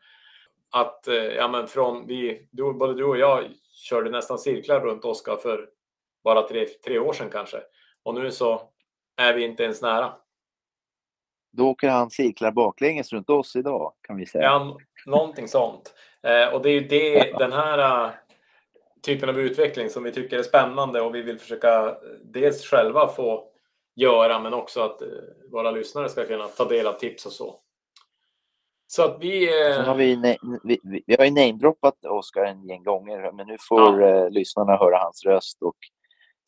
Att 0.72 1.08
eh, 1.08 1.16
ja 1.16 1.48
men 1.48 1.68
från 1.68 2.08
vi, 2.08 2.48
du, 2.52 2.74
både 2.74 2.94
du 2.94 3.04
och 3.04 3.18
jag 3.18 3.44
körde 3.74 4.10
nästan 4.10 4.40
cirklar 4.40 4.80
runt 4.80 5.06
Oskar 5.06 5.36
för 5.36 5.70
bara 6.24 6.48
tre, 6.48 6.66
tre 6.66 7.00
år 7.00 7.14
sedan 7.14 7.30
kanske. 7.32 7.62
Och 8.04 8.16
nu 8.16 8.32
så 8.32 8.62
är 9.18 9.34
vi 9.34 9.44
inte 9.44 9.64
ens 9.64 9.82
nära. 9.82 10.14
Då 11.52 11.70
åker 11.70 11.90
han 11.90 12.10
cirklar 12.10 12.52
baklänges 12.52 13.14
runt 13.14 13.30
oss 13.30 13.56
idag 13.56 13.94
kan 14.02 14.18
vi 14.18 14.26
säga. 14.26 14.44
Ja, 14.44 14.78
någonting 15.06 15.48
sånt. 15.48 15.94
Eh, 16.24 16.54
och 16.54 16.62
det 16.62 16.70
är 16.70 16.74
ju 16.74 16.88
det, 16.88 17.34
den 17.38 17.52
här 17.52 18.06
uh, 18.06 18.12
typen 19.02 19.30
av 19.30 19.40
utveckling 19.40 19.90
som 19.90 20.04
vi 20.04 20.12
tycker 20.12 20.40
är 20.40 20.44
spännande 20.44 21.02
och 21.02 21.16
vi 21.16 21.22
vill 21.22 21.40
försöka 21.40 21.86
uh, 21.86 21.96
dels 22.24 22.66
själva 22.66 23.08
få 23.08 23.48
göra 23.96 24.40
men 24.40 24.54
också 24.54 24.82
att 24.82 25.02
våra 25.52 25.72
lyssnare 25.72 26.10
ska 26.10 26.26
kunna 26.26 26.48
ta 26.48 26.66
del 26.66 26.88
av 26.88 26.94
tips 26.94 27.26
och 27.26 27.32
så. 27.32 27.56
Så 28.88 29.04
att 29.04 29.18
vi... 29.20 29.48
Sen 29.76 29.86
har 29.86 29.96
vi, 29.96 30.38
vi, 30.64 30.80
vi, 31.08 31.16
har 31.16 31.26
ju 31.26 31.32
namedroppat 31.32 32.06
Oskar 32.06 32.44
en 32.44 32.68
gäng 32.68 32.84
gånger, 32.84 33.32
men 33.32 33.48
nu 33.48 33.58
får 33.70 34.02
ja. 34.02 34.08
eh, 34.08 34.30
lyssnarna 34.30 34.78
höra 34.78 34.98
hans 34.98 35.26
röst 35.26 35.62
och 35.62 35.76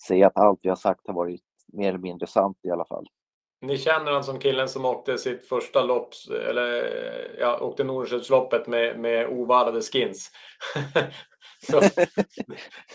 se 0.08 0.24
att 0.24 0.38
allt 0.38 0.60
vi 0.63 0.70
har 0.70 0.75
sagt 0.75 1.08
har 1.08 1.13
varit 1.13 1.42
mer 1.74 1.89
eller 1.89 2.00
mindre 2.00 2.27
sant 2.27 2.58
i 2.63 2.70
alla 2.70 2.86
fall. 2.86 3.08
Ni 3.63 3.77
känner 3.77 4.12
han 4.12 4.24
som 4.24 4.39
killen 4.39 4.70
som 4.70 4.86
åkte 4.86 5.17
sitt 5.17 5.48
första 5.48 5.84
lopp, 5.84 6.13
eller 6.50 6.91
ja, 7.39 7.60
åkte 7.60 7.84
Nordenskiöldsloppet 7.84 8.67
med, 8.67 9.00
med 9.00 9.27
ovallade 9.27 9.82
skins. 9.82 10.32
Så, 11.72 11.79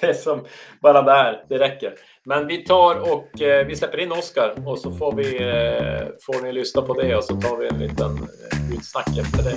det 0.01 0.07
är 0.07 0.13
som 0.13 0.47
bara 0.83 1.03
där, 1.03 1.45
det 1.49 1.59
räcker. 1.59 1.95
Men 2.25 2.47
vi 2.47 2.65
tar 2.65 3.13
och 3.13 3.43
eh, 3.43 3.67
vi 3.67 3.77
släpper 3.77 4.01
in 4.01 4.13
Oskar 4.13 4.55
och 4.67 4.79
så 4.79 4.93
får, 4.93 5.13
vi, 5.13 5.37
eh, 5.37 6.09
får 6.27 6.43
ni 6.43 6.53
lyssna 6.53 6.83
på 6.83 6.95
det 6.95 7.17
och 7.17 7.25
så 7.25 7.41
tar 7.41 7.57
vi 7.57 7.69
en 7.69 7.79
liten 7.79 8.11
eh, 8.11 8.77
utsnack 8.77 9.19
efter 9.19 9.43
det. 9.43 9.57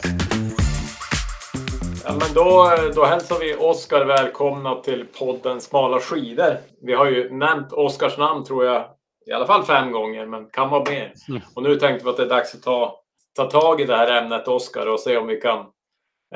Ja, 2.06 2.12
men 2.12 2.34
då, 2.34 2.72
då 2.96 3.06
hälsar 3.06 3.40
vi 3.40 3.56
Oskar 3.56 4.06
välkomna 4.06 4.76
till 4.76 5.06
podden 5.20 5.62
Smala 5.62 6.00
skidor. 6.00 6.58
Vi 6.82 6.94
har 6.94 7.06
ju 7.06 7.30
nämnt 7.34 7.74
Oskars 7.74 8.18
namn 8.18 8.46
tror 8.46 8.66
jag 8.66 8.86
i 9.26 9.32
alla 9.32 9.48
fall 9.48 9.64
fem 9.64 9.92
gånger, 9.92 10.26
men 10.26 10.46
kan 10.46 10.70
vara 10.70 10.90
mer. 10.90 11.14
Mm. 11.30 11.42
Och 11.56 11.64
nu 11.64 11.76
tänkte 11.76 12.06
vi 12.06 12.10
att 12.10 12.18
det 12.18 12.24
är 12.24 12.30
dags 12.30 12.56
att 12.56 12.64
ta, 12.64 13.00
ta 13.36 13.46
tag 13.46 13.82
i 13.82 13.86
det 13.86 13.96
här 13.96 14.22
ämnet 14.24 14.48
Oskar 14.48 14.88
och 14.88 15.00
se 15.00 15.18
om 15.18 15.28
vi 15.28 15.42
kan 15.42 15.66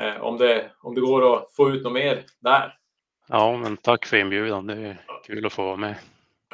eh, 0.00 0.20
om, 0.20 0.38
det, 0.38 0.70
om 0.82 0.94
det 0.94 1.00
går 1.00 1.36
att 1.36 1.52
få 1.52 1.70
ut 1.70 1.84
något 1.84 1.92
mer 1.92 2.24
där. 2.40 2.74
Ja, 3.28 3.56
men 3.56 3.76
tack 3.76 4.06
för 4.06 4.16
inbjudan. 4.16 4.66
Det 4.66 4.74
är 4.74 4.96
kul 5.26 5.46
att 5.46 5.52
få 5.52 5.64
vara 5.64 5.76
med. 5.76 5.94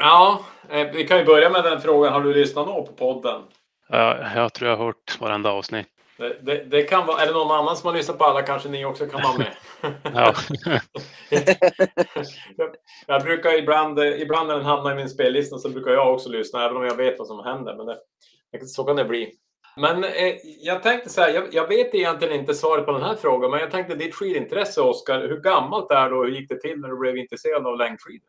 Ja, 0.01 0.45
eh, 0.69 0.89
vi 0.93 1.07
kan 1.07 1.19
ju 1.19 1.25
börja 1.25 1.51
med 1.51 1.65
den 1.65 1.81
frågan. 1.81 2.13
Har 2.13 2.21
du 2.21 2.35
lyssnat 2.35 2.67
nå 2.67 2.87
på 2.87 2.93
podden? 2.93 3.43
Ja, 3.89 4.33
jag 4.35 4.53
tror 4.53 4.71
jag 4.71 4.77
har 4.77 4.85
hört 4.85 5.21
varenda 5.21 5.51
avsnitt. 5.51 5.92
Det, 6.17 6.37
det, 6.43 6.65
det, 6.65 6.83
kan 6.83 7.07
vara, 7.07 7.23
är 7.23 7.27
det 7.27 7.33
någon 7.33 7.51
annan 7.51 7.77
som 7.77 7.87
har 7.87 7.97
lyssnat 7.97 8.19
på 8.19 8.25
alla 8.25 8.43
kanske 8.43 8.69
ni 8.69 8.85
också 8.85 9.07
kan 9.07 9.23
vara 9.23 9.39
med. 9.39 9.53
ja. 10.15 10.35
jag 13.07 13.23
brukar 13.23 13.59
ibland, 13.59 13.99
ibland 13.99 14.49
när 14.49 14.57
den 14.57 14.65
hamnar 14.65 14.93
i 14.93 14.95
min 14.95 15.09
spellista 15.09 15.59
så 15.59 15.69
brukar 15.69 15.91
jag 15.91 16.15
också 16.15 16.29
lyssna 16.29 16.65
även 16.65 16.77
om 16.77 16.85
jag 16.85 16.97
vet 16.97 17.19
vad 17.19 17.29
som 17.29 17.45
händer. 17.45 17.77
Men 17.77 17.87
det, 17.87 17.99
så 18.67 18.85
kan 18.85 18.97
det 18.97 19.05
bli. 19.05 19.35
Men 19.77 20.05
eh, 20.05 20.35
jag 20.61 20.83
tänkte 20.83 21.11
så 21.11 21.21
här, 21.21 21.29
jag, 21.29 21.55
jag, 21.55 21.69
vet 21.69 21.95
egentligen 21.95 22.41
inte 22.41 22.55
svaret 22.55 22.87
på 22.87 22.93
den 22.93 23.03
här 23.03 23.15
frågan, 23.15 23.51
men 23.51 23.61
jag 23.61 23.71
tänkte 23.71 23.95
ditt 23.95 24.15
skidintresse 24.15 24.81
Oskar, 24.81 25.21
hur 25.21 25.41
gammalt 25.41 25.91
är 25.91 26.11
det 26.11 26.17
och 26.17 26.25
hur 26.25 26.33
gick 26.33 26.49
det 26.49 26.61
till 26.61 26.81
när 26.81 26.89
du 26.89 26.99
blev 26.99 27.17
intresserad 27.17 27.67
av 27.67 27.79
längdskidor? 27.79 28.29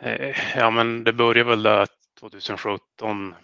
Eh, 0.00 0.36
ja, 0.56 0.70
men 0.70 1.04
det 1.04 1.12
började 1.12 1.50
väl 1.50 1.62
där 1.62 1.86
2017 2.20 3.34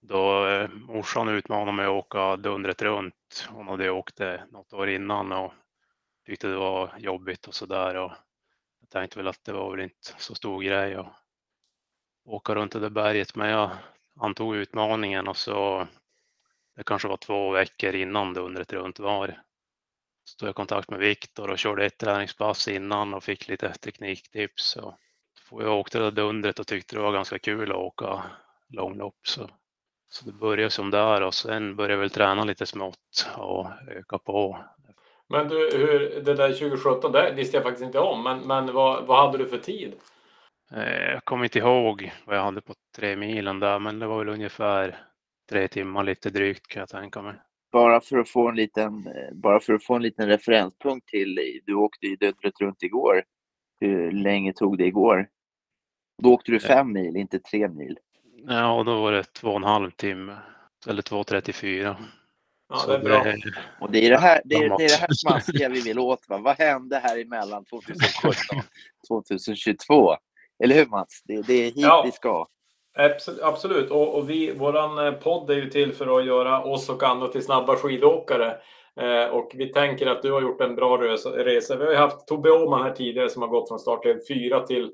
då 0.00 0.46
eh, 0.46 0.70
morsan 0.70 1.28
utmanade 1.28 1.72
mig 1.72 1.86
att 1.86 1.90
åka 1.90 2.36
dundret 2.36 2.82
runt. 2.82 3.48
Hon 3.48 3.68
hade 3.68 3.90
åkt 3.90 4.16
det 4.16 4.46
något 4.50 4.72
år 4.72 4.88
innan 4.88 5.32
och 5.32 5.52
tyckte 6.26 6.48
det 6.48 6.56
var 6.56 6.94
jobbigt 6.98 7.46
och 7.46 7.54
så 7.54 7.66
där. 7.66 7.94
Och 7.94 8.12
jag 8.80 8.90
tänkte 8.90 9.18
väl 9.18 9.28
att 9.28 9.44
det 9.44 9.52
var 9.52 9.70
väl 9.70 9.80
inte 9.80 10.14
så 10.18 10.34
stor 10.34 10.62
grej 10.62 10.94
att 10.94 11.12
åka 12.24 12.54
runt 12.54 12.72
det 12.72 12.80
där 12.80 12.90
berget, 12.90 13.34
men 13.36 13.48
jag 13.48 13.70
antog 14.16 14.56
utmaningen 14.56 15.28
och 15.28 15.36
så 15.36 15.86
det 16.76 16.84
kanske 16.84 17.08
var 17.08 17.16
två 17.16 17.50
veckor 17.50 17.94
innan 17.94 18.34
dundret 18.34 18.72
runt 18.72 18.98
var. 18.98 19.42
Så 20.24 20.36
tog 20.36 20.48
jag 20.48 20.56
kontakt 20.56 20.90
med 20.90 20.98
Viktor 20.98 21.50
och 21.50 21.58
körde 21.58 21.86
ett 21.86 21.98
träningspass 21.98 22.68
innan 22.68 23.14
och 23.14 23.24
fick 23.24 23.48
lite 23.48 23.72
tekniktips. 23.72 24.76
Och 24.76 24.94
jag 25.50 25.78
åkte 25.78 25.98
det 25.98 26.04
där 26.04 26.10
dundret 26.10 26.58
och 26.58 26.66
tyckte 26.66 26.96
det 26.96 27.02
var 27.02 27.12
ganska 27.12 27.38
kul 27.38 27.70
att 27.70 27.76
åka 27.76 28.22
långlopp. 28.68 29.18
Så, 29.22 29.50
så 30.10 30.24
det 30.24 30.32
började 30.32 30.70
som 30.70 30.90
där 30.90 31.22
och 31.22 31.34
sen 31.34 31.76
började 31.76 31.94
jag 31.94 32.00
väl 32.00 32.10
träna 32.10 32.44
lite 32.44 32.66
smått 32.66 33.28
och 33.36 33.66
öka 33.88 34.18
på. 34.18 34.58
Men 35.28 35.48
du, 35.48 35.70
hur, 35.74 36.20
det 36.20 36.34
där 36.34 36.48
2017, 36.48 37.12
det 37.12 37.32
visste 37.36 37.56
jag 37.56 37.64
faktiskt 37.64 37.84
inte 37.84 37.98
om, 37.98 38.22
men, 38.22 38.38
men 38.40 38.74
vad, 38.74 39.06
vad 39.06 39.26
hade 39.26 39.38
du 39.38 39.46
för 39.46 39.58
tid? 39.58 39.94
Eh, 40.72 41.12
jag 41.12 41.24
kommer 41.24 41.44
inte 41.44 41.58
ihåg 41.58 42.12
vad 42.24 42.36
jag 42.36 42.42
hade 42.42 42.60
på 42.60 42.74
tre 42.96 43.16
milen 43.16 43.60
där, 43.60 43.78
men 43.78 43.98
det 43.98 44.06
var 44.06 44.18
väl 44.18 44.28
ungefär 44.28 44.98
tre 45.50 45.68
timmar 45.68 46.04
lite 46.04 46.30
drygt 46.30 46.66
kan 46.66 46.80
jag 46.80 46.88
tänka 46.88 47.22
mig. 47.22 47.34
Bara 47.72 48.00
för 48.00 48.18
att 48.18 48.28
få 48.28 48.48
en 48.48 48.56
liten, 48.56 49.08
bara 49.32 49.60
för 49.60 49.74
att 49.74 49.84
få 49.84 49.94
en 49.94 50.02
liten 50.02 50.28
referenspunkt 50.28 51.08
till, 51.08 51.60
du 51.66 51.74
åkte 51.74 52.06
ju 52.06 52.16
dödret 52.16 52.60
runt 52.60 52.82
igår. 52.82 53.22
Hur 53.80 54.12
länge 54.12 54.52
tog 54.52 54.78
det 54.78 54.86
igår? 54.86 55.28
Då 56.22 56.32
åkte 56.32 56.52
du 56.52 56.60
fem 56.60 56.92
mil, 56.92 57.16
inte 57.16 57.38
tre 57.38 57.68
mil. 57.68 57.98
Ja, 58.46 58.72
och 58.72 58.84
då 58.84 59.00
var 59.00 59.12
det 59.12 59.24
två 59.24 59.48
och 59.48 59.56
en 59.56 59.64
halv 59.64 59.90
timme. 59.90 60.36
Eller 60.88 61.02
2.34. 61.02 61.96
Ja, 62.68 62.84
det 62.86 62.94
är 62.94 62.98
bra. 62.98 63.24
Det, 63.24 63.36
och 63.80 63.90
det 63.90 64.06
är 64.06 64.10
det 64.10 64.18
här, 64.18 64.40
det 64.44 64.54
är, 64.54 64.78
det, 64.78 64.84
är 64.84 64.88
det 64.88 65.00
här 65.00 65.12
smaskiga 65.12 65.68
vi 65.68 65.80
vill 65.80 65.98
åt. 65.98 66.28
Va? 66.28 66.38
Vad 66.38 66.56
hände 66.58 66.98
här 66.98 67.18
emellan 67.18 67.64
2017 67.64 68.32
2022? 69.08 70.16
Eller 70.64 70.74
hur 70.74 70.86
Mats? 70.86 71.22
Det, 71.24 71.42
det 71.42 71.54
är 71.54 71.64
hit 71.64 71.74
ja. 71.76 72.02
vi 72.04 72.12
ska. 72.12 72.46
Absolut, 73.42 73.90
och, 73.90 74.18
och 74.18 74.30
vi, 74.30 74.52
våran 74.52 75.06
eh, 75.06 75.12
podd 75.12 75.50
är 75.50 75.54
ju 75.54 75.70
till 75.70 75.92
för 75.92 76.18
att 76.18 76.26
göra 76.26 76.64
oss 76.64 76.88
och 76.88 77.02
andra 77.02 77.28
till 77.28 77.42
snabba 77.42 77.76
skidåkare. 77.76 78.56
Eh, 79.00 79.24
och 79.30 79.52
vi 79.54 79.72
tänker 79.72 80.06
att 80.06 80.22
du 80.22 80.32
har 80.32 80.42
gjort 80.42 80.60
en 80.60 80.74
bra 80.74 80.96
resa. 80.96 81.76
Vi 81.76 81.84
har 81.84 81.92
ju 81.92 81.96
haft 81.96 82.26
Tobbe 82.26 82.50
Åhman 82.50 82.82
här 82.82 82.92
tidigare 82.92 83.30
som 83.30 83.42
har 83.42 83.48
gått 83.48 83.68
från 83.68 83.78
startled 83.78 84.20
4 84.28 84.60
till 84.60 84.92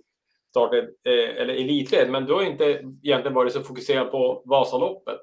startled, 0.56 0.84
eh, 0.84 1.42
eller 1.42 1.54
elitled, 1.54 2.10
men 2.10 2.24
du 2.26 2.32
har 2.32 2.42
inte 2.42 2.64
egentligen 3.02 3.34
varit 3.34 3.52
så 3.52 3.62
fokuserad 3.62 4.10
på 4.10 4.42
Vasaloppet. 4.44 5.20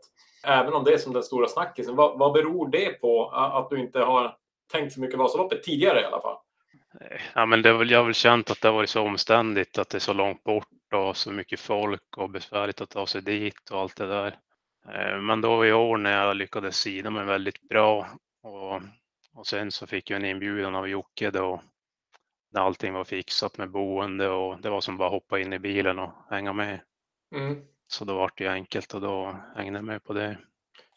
Även 0.48 0.74
om 0.74 0.84
det 0.84 0.94
är 0.94 0.98
som 0.98 1.14
den 1.14 1.24
stora 1.24 1.48
snackisen. 1.48 1.96
Vad, 1.96 2.20
vad 2.20 2.34
beror 2.34 2.72
det 2.72 3.02
på 3.02 3.30
att 3.30 3.70
du 3.70 3.80
inte 3.80 4.00
har 4.00 4.36
tänkt 4.72 4.94
så 4.94 5.02
mycket 5.02 5.20
Vasaloppet 5.20 5.64
tidigare 5.64 6.02
i 6.02 6.06
alla 6.06 6.22
fall? 6.22 6.38
Ja, 7.36 7.46
men 7.46 7.62
det 7.62 7.70
är 7.70 7.74
väl, 7.74 7.92
jag 7.92 8.00
har 8.00 8.06
väl 8.06 8.14
känt 8.14 8.52
att 8.52 8.62
det 8.62 8.68
har 8.68 8.76
varit 8.76 8.90
så 8.90 9.02
omständigt, 9.02 9.78
att 9.78 9.90
det 9.90 9.98
är 9.98 10.00
så 10.00 10.14
långt 10.14 10.44
bort 10.44 10.94
och 10.94 11.18
så 11.18 11.32
mycket 11.32 11.60
folk 11.60 12.18
och 12.18 12.30
besvärligt 12.30 12.82
att 12.82 12.90
ta 12.90 13.06
sig 13.06 13.22
dit 13.22 13.70
och 13.72 13.80
allt 13.80 13.96
det 13.96 14.08
där. 14.08 14.38
Eh, 14.94 15.22
men 15.22 15.42
då 15.42 15.66
i 15.66 15.74
år 15.74 15.98
när 15.98 16.26
jag 16.26 16.36
lyckades 16.36 16.78
sida 16.78 17.10
mig 17.10 17.26
väldigt 17.26 17.62
bra 17.70 18.08
och, 18.44 18.82
och 19.36 19.48
sen 19.48 19.72
så 19.72 19.88
fick 19.88 20.10
jag 20.10 20.18
en 20.18 20.26
inbjudan 20.26 20.76
av 20.76 20.90
Jocke 20.90 21.32
då 21.32 21.62
när 22.54 22.62
allting 22.62 22.94
var 22.94 23.04
fixat 23.04 23.58
med 23.58 23.72
boende 23.72 24.30
och 24.30 24.62
det 24.62 24.70
var 24.70 24.82
som 24.82 24.98
bara 24.98 25.10
hoppa 25.10 25.40
in 25.40 25.54
i 25.54 25.60
bilen 25.60 26.00
och 26.00 26.12
hänga 26.30 26.54
med. 26.54 26.80
Mm. 27.36 27.62
Så 27.88 28.06
då 28.06 28.14
var 28.14 28.32
det 28.36 28.48
enkelt 28.48 28.94
och 28.94 29.02
då 29.02 29.36
hängde 29.56 29.78
jag 29.78 29.86
med 29.86 30.04
på 30.04 30.14
det. 30.14 30.38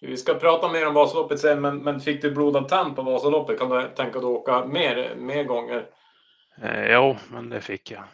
Vi 0.00 0.16
ska 0.16 0.34
prata 0.34 0.72
mer 0.72 0.86
om 0.86 0.94
Vasaloppet 0.94 1.40
sen, 1.40 1.60
men, 1.60 1.78
men 1.78 2.00
fick 2.00 2.22
du 2.22 2.30
blodad 2.30 2.68
tand 2.68 2.96
på 2.96 3.02
Vasaloppet? 3.02 3.58
Kan 3.58 3.68
du 3.68 3.82
tänka 3.82 4.18
dig 4.18 4.18
att 4.18 4.24
åka 4.24 4.64
mer, 4.64 5.14
mer 5.16 5.44
gånger? 5.44 5.86
Eh, 6.62 6.92
jo, 6.92 7.16
men 7.30 7.48
det 7.48 7.60
fick 7.60 7.90
jag. 7.90 8.04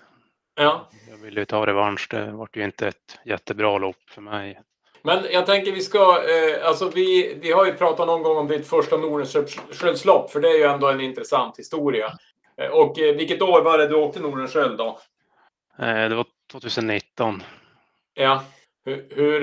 Ja. 0.54 0.88
Jag 1.10 1.16
ville 1.16 1.40
ju 1.40 1.44
ta 1.44 1.66
revansch. 1.66 2.08
Det 2.10 2.32
var 2.32 2.48
ju 2.52 2.64
inte 2.64 2.88
ett 2.88 3.18
jättebra 3.24 3.78
lopp 3.78 4.10
för 4.10 4.20
mig. 4.20 4.60
Men 5.02 5.24
jag 5.30 5.46
tänker 5.46 5.72
vi 5.72 5.80
ska, 5.80 6.00
eh, 6.00 6.68
alltså 6.68 6.88
vi, 6.88 7.38
vi 7.42 7.52
har 7.52 7.66
ju 7.66 7.72
pratat 7.72 8.06
någon 8.06 8.22
gång 8.22 8.36
om 8.36 8.48
ditt 8.48 8.66
första 8.66 8.96
Nordenskiöldslopp, 8.96 10.30
för 10.30 10.40
det 10.40 10.48
är 10.48 10.58
ju 10.58 10.64
ändå 10.64 10.88
en 10.88 11.00
intressant 11.00 11.58
historia. 11.58 12.12
Eh, 12.62 12.70
och 12.70 12.98
eh, 12.98 13.16
vilket 13.16 13.42
år 13.42 13.62
var 13.62 13.78
det 13.78 13.88
du 13.88 13.94
åkte 13.94 14.20
Nordenskiöld 14.20 14.78
då? 14.78 14.98
Eh, 15.78 16.08
det 16.08 16.14
var 16.14 16.26
2019. 16.52 17.42
Ja. 18.14 18.44
Hur, 18.84 19.06
hur, 19.10 19.40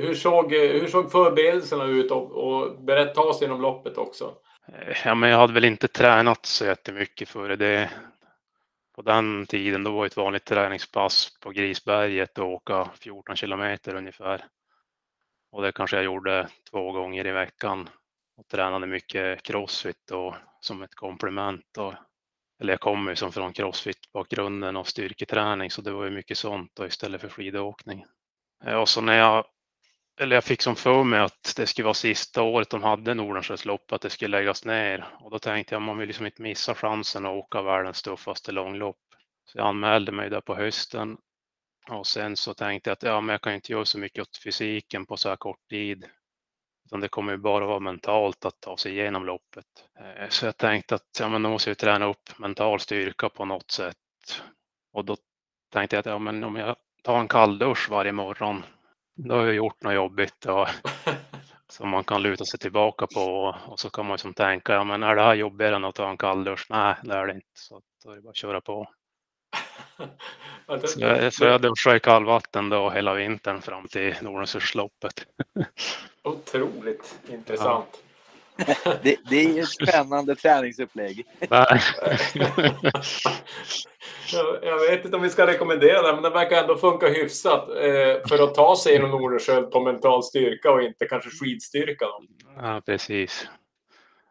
hur, 0.00 0.14
såg, 0.14 0.52
hur 0.52 0.86
såg 0.86 1.12
förberedelserna 1.12 1.84
ut 1.84 2.10
och, 2.10 2.30
och 2.32 2.82
berätta 2.82 3.20
oss 3.20 3.42
genom 3.42 3.60
loppet 3.60 3.98
också? 3.98 4.34
Ja, 5.04 5.14
men 5.14 5.30
jag 5.30 5.38
hade 5.38 5.52
väl 5.52 5.64
inte 5.64 5.88
tränat 5.88 6.46
så 6.46 6.64
jättemycket 6.64 7.28
före 7.28 7.56
det 7.56 7.90
på 8.94 9.02
den 9.02 9.46
tiden, 9.46 9.84
då 9.84 9.90
var 9.90 10.06
ett 10.06 10.16
vanligt 10.16 10.44
träningspass 10.44 11.38
på 11.40 11.50
Grisberget 11.50 12.38
och 12.38 12.52
åka 12.52 12.88
14 13.00 13.36
kilometer 13.36 13.94
ungefär. 13.94 14.44
Och 15.52 15.62
det 15.62 15.72
kanske 15.72 15.96
jag 15.96 16.04
gjorde 16.04 16.48
två 16.70 16.92
gånger 16.92 17.26
i 17.26 17.32
veckan 17.32 17.88
och 18.36 18.48
tränade 18.48 18.86
mycket 18.86 19.42
crossfit 19.42 20.10
och 20.10 20.34
som 20.60 20.82
ett 20.82 20.94
komplement. 20.94 21.78
Och, 21.78 21.94
eller 22.62 22.72
jag 22.72 22.80
kommer 22.80 23.10
ju 23.10 23.16
som 23.16 23.32
från 23.32 23.52
crossfit-bakgrunden 23.52 24.76
och 24.76 24.88
styrketräning 24.88 25.70
så 25.70 25.82
det 25.82 25.90
var 25.90 26.04
ju 26.04 26.10
mycket 26.10 26.38
sånt 26.38 26.70
då, 26.74 26.86
istället 26.86 27.20
för 27.20 27.28
skidåkning. 27.28 28.04
Eh, 28.64 28.74
och 28.74 28.88
så 28.88 29.00
när 29.00 29.18
jag, 29.18 29.44
eller 30.20 30.36
jag 30.36 30.44
fick 30.44 30.62
som 30.62 30.76
för 30.76 31.04
mig 31.04 31.20
att 31.20 31.52
det 31.56 31.66
skulle 31.66 31.84
vara 31.84 31.94
sista 31.94 32.42
året 32.42 32.70
de 32.70 32.82
hade 32.82 33.14
Nordenskiöldslopp, 33.14 33.92
att 33.92 34.00
det 34.00 34.10
skulle 34.10 34.38
läggas 34.38 34.64
ner. 34.64 35.08
Och 35.20 35.30
då 35.30 35.38
tänkte 35.38 35.74
jag 35.74 35.82
man 35.82 35.98
vill 35.98 36.06
liksom 36.06 36.26
inte 36.26 36.42
missa 36.42 36.74
chansen 36.74 37.26
att 37.26 37.32
åka 37.32 37.62
världens 37.62 38.02
tuffaste 38.02 38.52
långlopp. 38.52 39.00
Så 39.44 39.58
jag 39.58 39.66
anmälde 39.66 40.12
mig 40.12 40.30
där 40.30 40.40
på 40.40 40.54
hösten. 40.54 41.16
Och 41.90 42.06
sen 42.06 42.36
så 42.36 42.54
tänkte 42.54 42.90
jag 42.90 42.92
att 42.92 43.02
ja, 43.02 43.20
men 43.20 43.32
jag 43.32 43.42
kan 43.42 43.54
inte 43.54 43.72
göra 43.72 43.84
så 43.84 43.98
mycket 43.98 44.22
åt 44.22 44.42
fysiken 44.44 45.06
på 45.06 45.16
så 45.16 45.28
här 45.28 45.36
kort 45.36 45.68
tid. 45.70 46.04
Utan 46.86 47.00
det 47.00 47.08
kommer 47.08 47.32
ju 47.32 47.38
bara 47.38 47.66
vara 47.66 47.80
mentalt 47.80 48.44
att 48.44 48.60
ta 48.60 48.76
sig 48.76 48.92
igenom 48.92 49.26
loppet. 49.26 49.66
Eh, 49.98 50.28
så 50.28 50.46
jag 50.46 50.56
tänkte 50.56 50.94
att 50.94 51.18
ja, 51.20 51.28
men 51.28 51.42
då 51.42 51.50
måste 51.50 51.70
jag 51.70 51.78
träna 51.78 52.06
upp 52.06 52.38
mental 52.38 52.80
styrka 52.80 53.28
på 53.28 53.44
något 53.44 53.70
sätt. 53.70 53.96
Och 54.92 55.04
då 55.04 55.16
tänkte 55.72 55.96
jag 55.96 56.00
att 56.00 56.06
ja, 56.06 56.18
men 56.18 56.44
om 56.44 56.56
jag 56.56 56.76
tar 57.02 57.20
en 57.20 57.28
kalldusch 57.28 57.90
varje 57.90 58.12
morgon, 58.12 58.62
då 59.16 59.34
har 59.34 59.46
jag 59.46 59.54
gjort 59.54 59.82
något 59.82 59.94
jobbigt. 59.94 60.46
Och 60.46 60.68
som 61.68 61.88
man 61.88 62.04
kan 62.04 62.22
luta 62.22 62.44
sig 62.44 62.60
tillbaka 62.60 63.06
på 63.14 63.56
och 63.66 63.80
så 63.80 63.90
kan 63.90 64.06
man 64.06 64.18
som 64.18 64.34
tänka, 64.34 64.72
ja 64.72 64.84
men 64.84 65.02
är 65.02 65.16
det 65.16 65.22
här 65.22 65.34
jobbigare 65.34 65.76
än 65.76 65.84
att 65.84 65.94
ta 65.94 66.10
en 66.10 66.16
kalldusch? 66.16 66.66
Nej, 66.70 66.94
det 67.02 67.14
är 67.14 67.26
det 67.26 67.34
inte. 67.34 67.46
Så 67.54 67.80
då 68.04 68.10
är 68.10 68.16
det 68.16 68.22
bara 68.22 68.30
att 68.30 68.36
köra 68.36 68.60
på. 68.60 68.88
så, 70.84 71.00
jag, 71.00 71.32
så 71.32 71.44
jag 71.44 71.60
duschade 71.60 71.96
i 71.96 72.00
kallvatten 72.00 72.68
då 72.68 72.90
hela 72.90 73.14
vintern 73.14 73.62
fram 73.62 73.88
till 73.88 74.14
Nordensursloppet. 74.20 75.26
Otroligt 76.22 77.18
intressant. 77.28 77.86
Ja. 77.92 78.02
det, 79.02 79.16
det, 79.30 79.44
är 79.44 79.62
ett 79.62 79.68
spännande 79.68 80.34
träningsupplägg. 80.34 81.26
jag 84.62 84.80
vet 84.90 85.04
inte 85.04 85.16
om 85.16 85.22
vi 85.22 85.30
ska 85.30 85.46
rekommendera 85.46 86.02
det, 86.02 86.12
men 86.12 86.22
det 86.22 86.30
verkar 86.30 86.56
ändå 86.56 86.76
funka 86.76 87.08
hyfsat 87.08 87.68
eh, 87.68 88.28
för 88.28 88.44
att 88.44 88.54
ta 88.54 88.76
sig 88.76 88.92
genom 88.92 89.10
Nordenskiöld 89.10 89.70
på 89.70 89.80
mental 89.80 90.22
styrka 90.22 90.70
och 90.70 90.82
inte 90.82 91.06
kanske 91.06 91.30
skidstyrka. 91.30 92.04
Då. 92.04 92.22
Ja, 92.56 92.82
precis. 92.86 93.48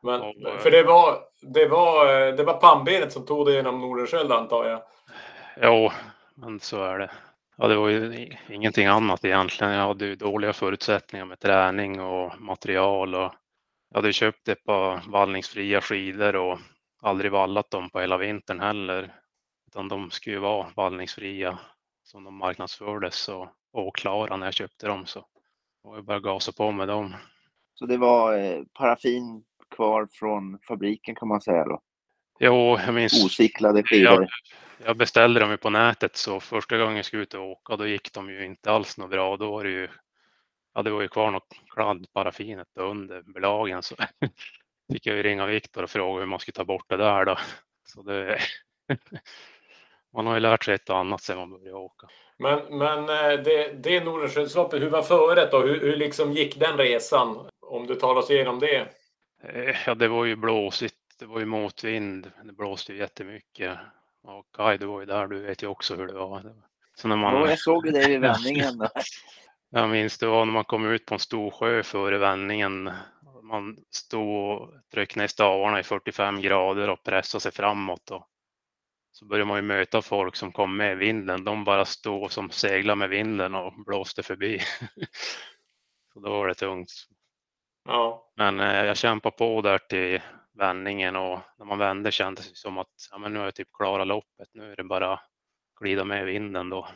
Men, 0.03 0.21
för 0.59 0.71
det 0.71 0.83
var, 0.83 1.19
det 1.41 1.67
var, 1.67 2.05
det 2.31 2.43
var 2.43 2.53
pannbenet 2.53 3.13
som 3.13 3.25
tog 3.25 3.45
dig 3.45 3.55
genom 3.55 3.81
Nordenskiöld 3.81 4.31
antar 4.31 4.65
jag? 4.65 4.81
Jo, 5.63 5.89
men 6.35 6.59
så 6.59 6.83
är 6.83 6.99
det. 6.99 7.11
Ja, 7.57 7.67
det 7.67 7.75
var 7.75 7.89
ju 7.89 8.27
ingenting 8.49 8.85
annat 8.85 9.25
egentligen. 9.25 9.73
Jag 9.73 9.87
hade 9.87 10.05
ju 10.05 10.15
dåliga 10.15 10.53
förutsättningar 10.53 11.25
med 11.25 11.39
träning 11.39 12.01
och 12.01 12.41
material 12.41 13.15
och 13.15 13.33
jag 13.89 13.97
hade 13.97 14.13
köpt 14.13 14.47
ett 14.47 14.63
par 14.63 15.11
vallningsfria 15.11 15.81
skidor 15.81 16.35
och 16.35 16.59
aldrig 17.01 17.31
vallat 17.31 17.69
dem 17.69 17.89
på 17.89 17.99
hela 17.99 18.17
vintern 18.17 18.59
heller. 18.59 19.15
Utan 19.67 19.87
de 19.87 20.11
skulle 20.11 20.35
ju 20.35 20.39
vara 20.39 20.67
vallningsfria 20.75 21.59
som 22.03 22.23
de 22.23 22.37
marknadsfördes 22.37 23.29
och, 23.29 23.47
och 23.73 23.95
klara 23.95 24.37
när 24.37 24.47
jag 24.47 24.53
köpte 24.53 24.87
dem. 24.87 25.05
Så 25.05 25.25
jag 25.83 26.05
bara 26.05 26.19
gasa 26.19 26.51
på 26.51 26.71
med 26.71 26.87
dem. 26.87 27.15
Så 27.73 27.85
det 27.85 27.97
var 27.97 28.37
eh, 28.37 28.63
paraffin 28.73 29.43
kvar 29.75 30.07
från 30.11 30.59
fabriken 30.67 31.15
kan 31.15 31.27
man 31.27 31.41
säga 31.41 31.65
då? 31.65 31.81
Jo, 32.43 32.77
jag 32.85 32.93
minns. 32.93 33.25
Osiklade 33.25 33.83
skidor. 33.83 34.13
Jag, 34.13 34.29
jag 34.85 34.97
beställde 34.97 35.39
dem 35.39 35.51
ju 35.51 35.57
på 35.57 35.69
nätet 35.69 36.15
så 36.15 36.39
första 36.39 36.77
gången 36.77 36.95
jag 36.95 37.05
skulle 37.05 37.23
ut 37.23 37.33
och 37.33 37.49
åka 37.49 37.75
då 37.75 37.87
gick 37.87 38.13
de 38.13 38.29
ju 38.29 38.45
inte 38.45 38.71
alls 38.71 38.97
något 38.97 39.09
bra. 39.09 39.37
Då 39.37 39.51
var 39.51 39.63
det 39.63 39.69
ju, 39.69 39.87
ja 40.73 40.81
det 40.81 40.89
var 40.89 41.01
ju 41.01 41.07
kvar 41.07 41.31
något 41.31 41.47
kladd 41.73 42.05
paraffinet 42.13 42.67
under 42.75 43.21
belagen 43.21 43.83
så 43.83 43.95
fick 44.93 45.05
jag 45.05 45.15
ju 45.15 45.23
ringa 45.23 45.45
Viktor 45.45 45.83
och 45.83 45.89
fråga 45.89 46.19
hur 46.19 46.27
man 46.27 46.39
skulle 46.39 46.53
ta 46.53 46.65
bort 46.65 46.89
det 46.89 46.97
där 46.97 47.25
då. 47.25 47.37
Så 47.85 48.01
det, 48.01 48.39
man 50.13 50.27
har 50.27 50.33
ju 50.33 50.39
lärt 50.39 50.63
sig 50.63 50.75
ett 50.75 50.89
och 50.89 50.97
annat 50.97 51.21
sedan 51.21 51.37
man 51.37 51.49
började 51.49 51.73
åka. 51.73 52.07
Men, 52.37 52.77
men 52.77 52.99
eh, 52.99 53.43
det, 53.43 53.83
det 53.83 54.03
Nordenskiöldsloppet, 54.03 54.81
hur 54.81 54.89
var 54.89 55.01
föret 55.01 55.51
då? 55.51 55.59
Hur, 55.59 55.81
hur 55.81 55.97
liksom 55.97 56.31
gick 56.31 56.59
den 56.59 56.77
resan? 56.77 57.49
Om 57.61 57.87
du 57.87 57.95
tar 57.95 58.15
oss 58.15 58.31
igenom 58.31 58.59
det. 58.59 58.87
Eh, 59.43 59.75
ja, 59.85 59.95
det 59.95 60.07
var 60.07 60.25
ju 60.25 60.35
blåsigt. 60.35 61.00
Det 61.21 61.27
var 61.27 61.39
ju 61.39 61.45
motvind. 61.45 62.31
Det 62.43 62.53
blåste 62.53 62.93
ju 62.93 62.99
jättemycket. 62.99 63.77
Och 64.23 64.45
Kaj, 64.55 64.77
du 64.77 64.85
var 64.85 64.99
ju 64.99 65.05
där. 65.05 65.27
Du 65.27 65.39
vet 65.39 65.63
ju 65.63 65.67
också 65.67 65.95
hur 65.95 66.07
det 66.07 66.13
var. 66.13 66.53
Så 66.95 67.07
när 67.07 67.15
man... 67.15 67.33
Ja, 67.33 67.49
jag 67.49 67.59
såg 67.59 67.93
det 67.93 68.09
i 68.09 68.17
vändningen. 68.17 68.87
jag 69.69 69.89
minns 69.89 70.17
det 70.17 70.27
var 70.27 70.45
när 70.45 70.53
man 70.53 70.65
kom 70.65 70.85
ut 70.85 71.05
på 71.05 71.13
en 71.13 71.19
stor 71.19 71.51
sjö 71.51 71.83
före 71.83 72.17
vändningen. 72.17 72.91
Man 73.43 73.77
stod 73.91 74.51
och 74.51 74.69
tryckte 74.93 75.19
ner 75.19 75.27
stavarna 75.27 75.79
i 75.79 75.83
45 75.83 76.41
grader 76.41 76.89
och 76.89 77.03
pressade 77.03 77.41
sig 77.41 77.51
framåt. 77.51 78.11
Och 78.11 78.27
så 79.11 79.25
började 79.25 79.47
man 79.47 79.57
ju 79.57 79.61
möta 79.61 80.01
folk 80.01 80.35
som 80.35 80.51
kom 80.51 80.77
med 80.77 80.97
vinden. 80.97 81.43
De 81.43 81.63
bara 81.63 81.85
stod 81.85 82.31
som 82.31 82.49
seglade 82.49 82.99
med 82.99 83.09
vinden 83.09 83.55
och 83.55 83.73
blåste 83.85 84.23
förbi. 84.23 84.59
så 86.13 86.19
då 86.19 86.29
var 86.29 86.47
det 86.47 86.53
tungt. 86.55 86.91
Ja. 87.85 88.31
Men 88.35 88.59
eh, 88.59 88.85
jag 88.85 88.97
kämpade 88.97 89.37
på 89.37 89.61
där 89.61 89.77
till 89.77 90.21
vändningen 90.53 91.15
och 91.15 91.39
när 91.57 91.65
man 91.65 91.77
vände 91.77 92.11
kändes 92.11 92.49
det 92.49 92.55
som 92.55 92.77
att 92.77 92.87
ja, 93.11 93.17
men 93.17 93.33
nu 93.33 93.39
har 93.39 93.45
jag 93.45 93.55
typ 93.55 93.71
klarat 93.73 94.07
loppet. 94.07 94.49
Nu 94.53 94.71
är 94.71 94.75
det 94.75 94.83
bara 94.83 95.19
glida 95.79 96.03
med 96.03 96.25
vinden 96.25 96.69
då 96.69 96.87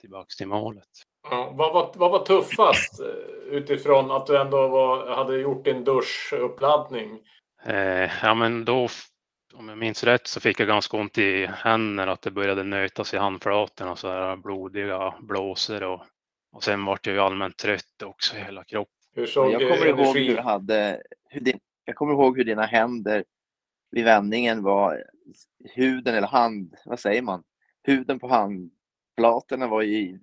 tillbaks 0.00 0.36
till 0.36 0.48
målet. 0.48 0.88
Ja, 1.30 1.52
vad, 1.54 1.72
var, 1.72 1.92
vad 1.94 2.10
var 2.10 2.24
tuffast 2.24 3.00
eh, 3.00 3.56
utifrån 3.56 4.10
att 4.10 4.26
du 4.26 4.38
ändå 4.38 4.68
var, 4.68 5.16
hade 5.16 5.38
gjort 5.38 5.64
din 5.64 5.84
duschuppladdning? 5.84 7.20
Eh, 7.64 8.10
ja, 8.22 8.34
men 8.34 8.64
då 8.64 8.88
om 9.54 9.68
jag 9.68 9.78
minns 9.78 10.04
rätt 10.04 10.26
så 10.26 10.40
fick 10.40 10.60
jag 10.60 10.68
ganska 10.68 10.96
ont 10.96 11.18
i 11.18 11.46
händerna, 11.46 12.12
att 12.12 12.22
det 12.22 12.30
började 12.30 12.62
nötas 12.62 13.14
i 13.14 13.16
handflatorna, 13.16 13.96
så 13.96 14.08
här 14.08 14.36
blodiga 14.36 15.14
blåsor 15.20 15.82
och, 15.82 16.02
och 16.52 16.64
sen 16.64 16.84
vart 16.84 17.06
jag 17.06 17.14
ju 17.14 17.20
allmänt 17.20 17.56
trött 17.56 18.02
också 18.04 18.36
i 18.36 18.40
hela 18.40 18.64
kroppen. 18.64 18.94
Hur 19.14 19.26
såg 19.26 19.52
jag 19.52 19.60
kommer 19.60 19.86
ihåg 19.86 20.16
hur 20.16 20.34
du 20.34 20.40
hade, 20.40 21.02
hur 21.28 21.40
din, 21.40 21.58
jag 21.84 21.96
kommer 21.96 22.12
ihåg 22.12 22.36
hur 22.36 22.44
dina 22.44 22.66
händer 22.66 23.24
vid 23.90 24.04
vändningen 24.04 24.62
var 24.62 25.04
huden 25.74 26.14
eller 26.14 26.26
hand, 26.26 26.74
vad 26.84 27.00
säger 27.00 27.22
man? 27.22 27.42
Huden 27.82 28.18
på 28.18 28.28
handflatorna 28.28 29.66
var 29.66 29.82
ju 29.82 30.18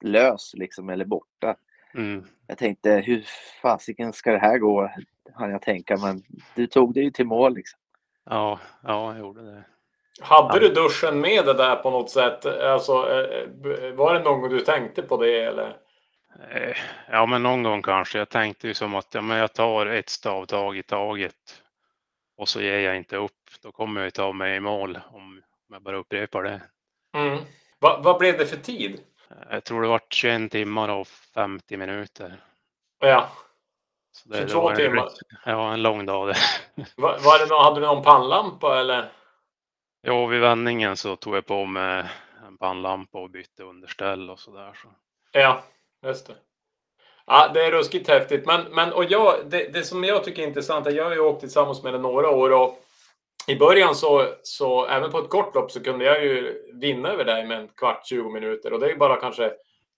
lös 0.00 0.54
liksom 0.54 0.88
eller 0.88 1.04
borta. 1.04 1.56
Mm. 1.94 2.24
Jag 2.46 2.58
tänkte 2.58 2.90
hur 2.90 3.26
fasiken 3.62 4.12
ska 4.12 4.32
det 4.32 4.38
här 4.38 4.58
gå? 4.58 4.90
Han 5.34 5.50
jag 5.50 5.62
tänka, 5.62 5.96
men 5.96 6.22
du 6.54 6.66
tog 6.66 6.94
det 6.94 7.00
ju 7.00 7.10
till 7.10 7.26
mål 7.26 7.54
liksom. 7.54 7.80
Ja, 8.24 8.60
ja, 8.82 9.12
jag 9.12 9.20
gjorde 9.20 9.42
det. 9.42 9.64
Hade 10.20 10.54
ja. 10.54 10.60
du 10.60 10.74
duschen 10.74 11.20
med 11.20 11.46
det 11.46 11.54
där 11.54 11.76
på 11.76 11.90
något 11.90 12.10
sätt? 12.10 12.46
Alltså, 12.46 12.92
eh, 12.92 13.94
var 13.94 14.14
det 14.14 14.20
någon 14.20 14.40
gång 14.40 14.50
du 14.50 14.60
tänkte 14.60 15.02
på 15.02 15.16
det 15.16 15.40
eller? 15.40 15.76
Eh, 16.50 16.76
ja, 17.10 17.26
men 17.26 17.42
någon 17.42 17.62
gång 17.62 17.82
kanske. 17.82 18.18
Jag 18.18 18.28
tänkte 18.28 18.68
ju 18.68 18.74
som 18.74 18.94
att 18.94 19.14
ja, 19.14 19.20
men 19.20 19.36
jag 19.36 19.52
tar 19.52 19.86
ett 19.86 20.08
stavtag 20.08 20.78
i 20.78 20.82
taget 20.82 21.62
och 22.36 22.48
så 22.48 22.60
ger 22.60 22.78
jag 22.78 22.96
inte 22.96 23.16
upp. 23.16 23.32
Då 23.62 23.72
kommer 23.72 24.02
jag 24.02 24.14
ta 24.14 24.32
mig 24.32 24.56
i 24.56 24.60
mål 24.60 25.00
om 25.12 25.42
jag 25.68 25.82
bara 25.82 25.96
upprepar 25.96 26.42
det. 26.42 26.60
Mm. 27.16 27.38
Va, 27.78 28.00
vad 28.02 28.18
blev 28.18 28.38
det 28.38 28.46
för 28.46 28.56
tid? 28.56 29.00
Jag 29.50 29.64
tror 29.64 29.82
det 29.82 29.88
var 29.88 30.00
21 30.10 30.52
timmar 30.52 30.88
och 30.88 31.08
50 31.08 31.76
minuter. 31.76 32.40
Ja, 32.98 33.28
så 34.12 34.28
det, 34.28 34.38
22 34.38 34.70
det 34.70 34.76
timmar? 34.76 35.08
ja, 35.44 35.72
en 35.72 35.82
lång 35.82 36.06
dag 36.06 36.28
det. 36.28 36.36
Var, 36.96 37.18
var 37.18 37.38
det 37.38 37.46
någon, 37.46 37.64
hade 37.64 37.80
du 37.80 37.86
någon 37.86 38.02
pannlampa 38.02 38.80
eller? 38.80 39.12
Jo, 40.06 40.26
vid 40.26 40.40
vändningen 40.40 40.96
så 40.96 41.16
tog 41.16 41.36
jag 41.36 41.46
på 41.46 41.64
mig 41.64 42.04
en 42.46 42.58
pannlampa 42.58 43.18
och 43.18 43.30
bytte 43.30 43.62
underställ 43.62 44.30
och 44.30 44.40
sådär. 44.40 44.78
Så. 44.82 44.88
Ja, 45.32 45.62
just 46.04 46.26
det. 46.26 46.34
Ja, 47.26 47.50
det 47.54 47.64
är 47.64 47.70
ruskigt 47.70 48.08
häftigt. 48.08 48.46
Men, 48.46 48.60
men 48.70 48.92
och 48.92 49.04
jag, 49.04 49.34
det, 49.50 49.72
det 49.72 49.82
som 49.82 50.04
jag 50.04 50.24
tycker 50.24 50.42
är 50.42 50.46
intressant 50.46 50.86
är 50.86 50.90
jag 50.90 51.04
har 51.04 51.12
ju 51.12 51.20
åkt 51.20 51.40
tillsammans 51.40 51.82
med 51.82 51.92
det 51.92 51.98
några 51.98 52.30
år 52.30 52.52
och 52.52 52.80
i 53.46 53.56
början 53.56 53.94
så, 53.94 54.28
så 54.42 54.86
även 54.86 55.10
på 55.10 55.18
ett 55.18 55.30
kort 55.30 55.54
lopp 55.54 55.70
så 55.70 55.80
kunde 55.80 56.04
jag 56.04 56.24
ju 56.24 56.62
vinna 56.74 57.08
över 57.08 57.24
dig 57.24 57.46
med 57.46 57.60
en 57.60 57.68
kvart, 57.68 58.06
20 58.06 58.30
minuter 58.30 58.72
och 58.72 58.80
det 58.80 58.86
är 58.86 58.90
ju 58.90 58.96
bara 58.96 59.16
kanske 59.16 59.52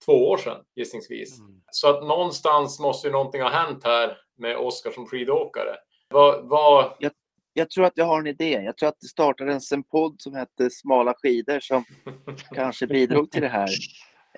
två 0.05 0.29
år 0.29 0.37
sedan 0.37 0.57
gissningsvis. 0.77 1.39
Mm. 1.39 1.61
Så 1.71 1.89
att 1.89 2.07
någonstans 2.07 2.81
måste 2.81 3.09
ju 3.09 3.13
någonting 3.13 3.43
ha 3.43 3.51
hänt 3.51 3.85
här 3.85 4.17
med 4.39 4.57
Oskar 4.57 4.91
som 4.91 5.07
skidåkare. 5.07 5.77
Vad, 6.09 6.49
vad... 6.49 6.93
Jag, 6.99 7.13
jag, 7.53 7.71
tror 7.71 7.85
att 7.85 7.93
jag 7.97 8.05
har 8.05 8.21
en 8.21 8.27
idé. 8.27 8.63
Jag 8.65 8.77
tror 8.77 8.89
att 8.89 9.01
det 9.01 9.09
startade 9.09 9.61
en 9.73 9.83
podd 9.83 10.17
som 10.19 10.35
hette 10.35 10.71
Smala 10.71 11.15
skidor 11.23 11.61
som 11.61 11.85
kanske 12.55 12.87
bidrog 12.87 13.31
till 13.31 13.43
det 13.43 13.49
här. 13.49 13.69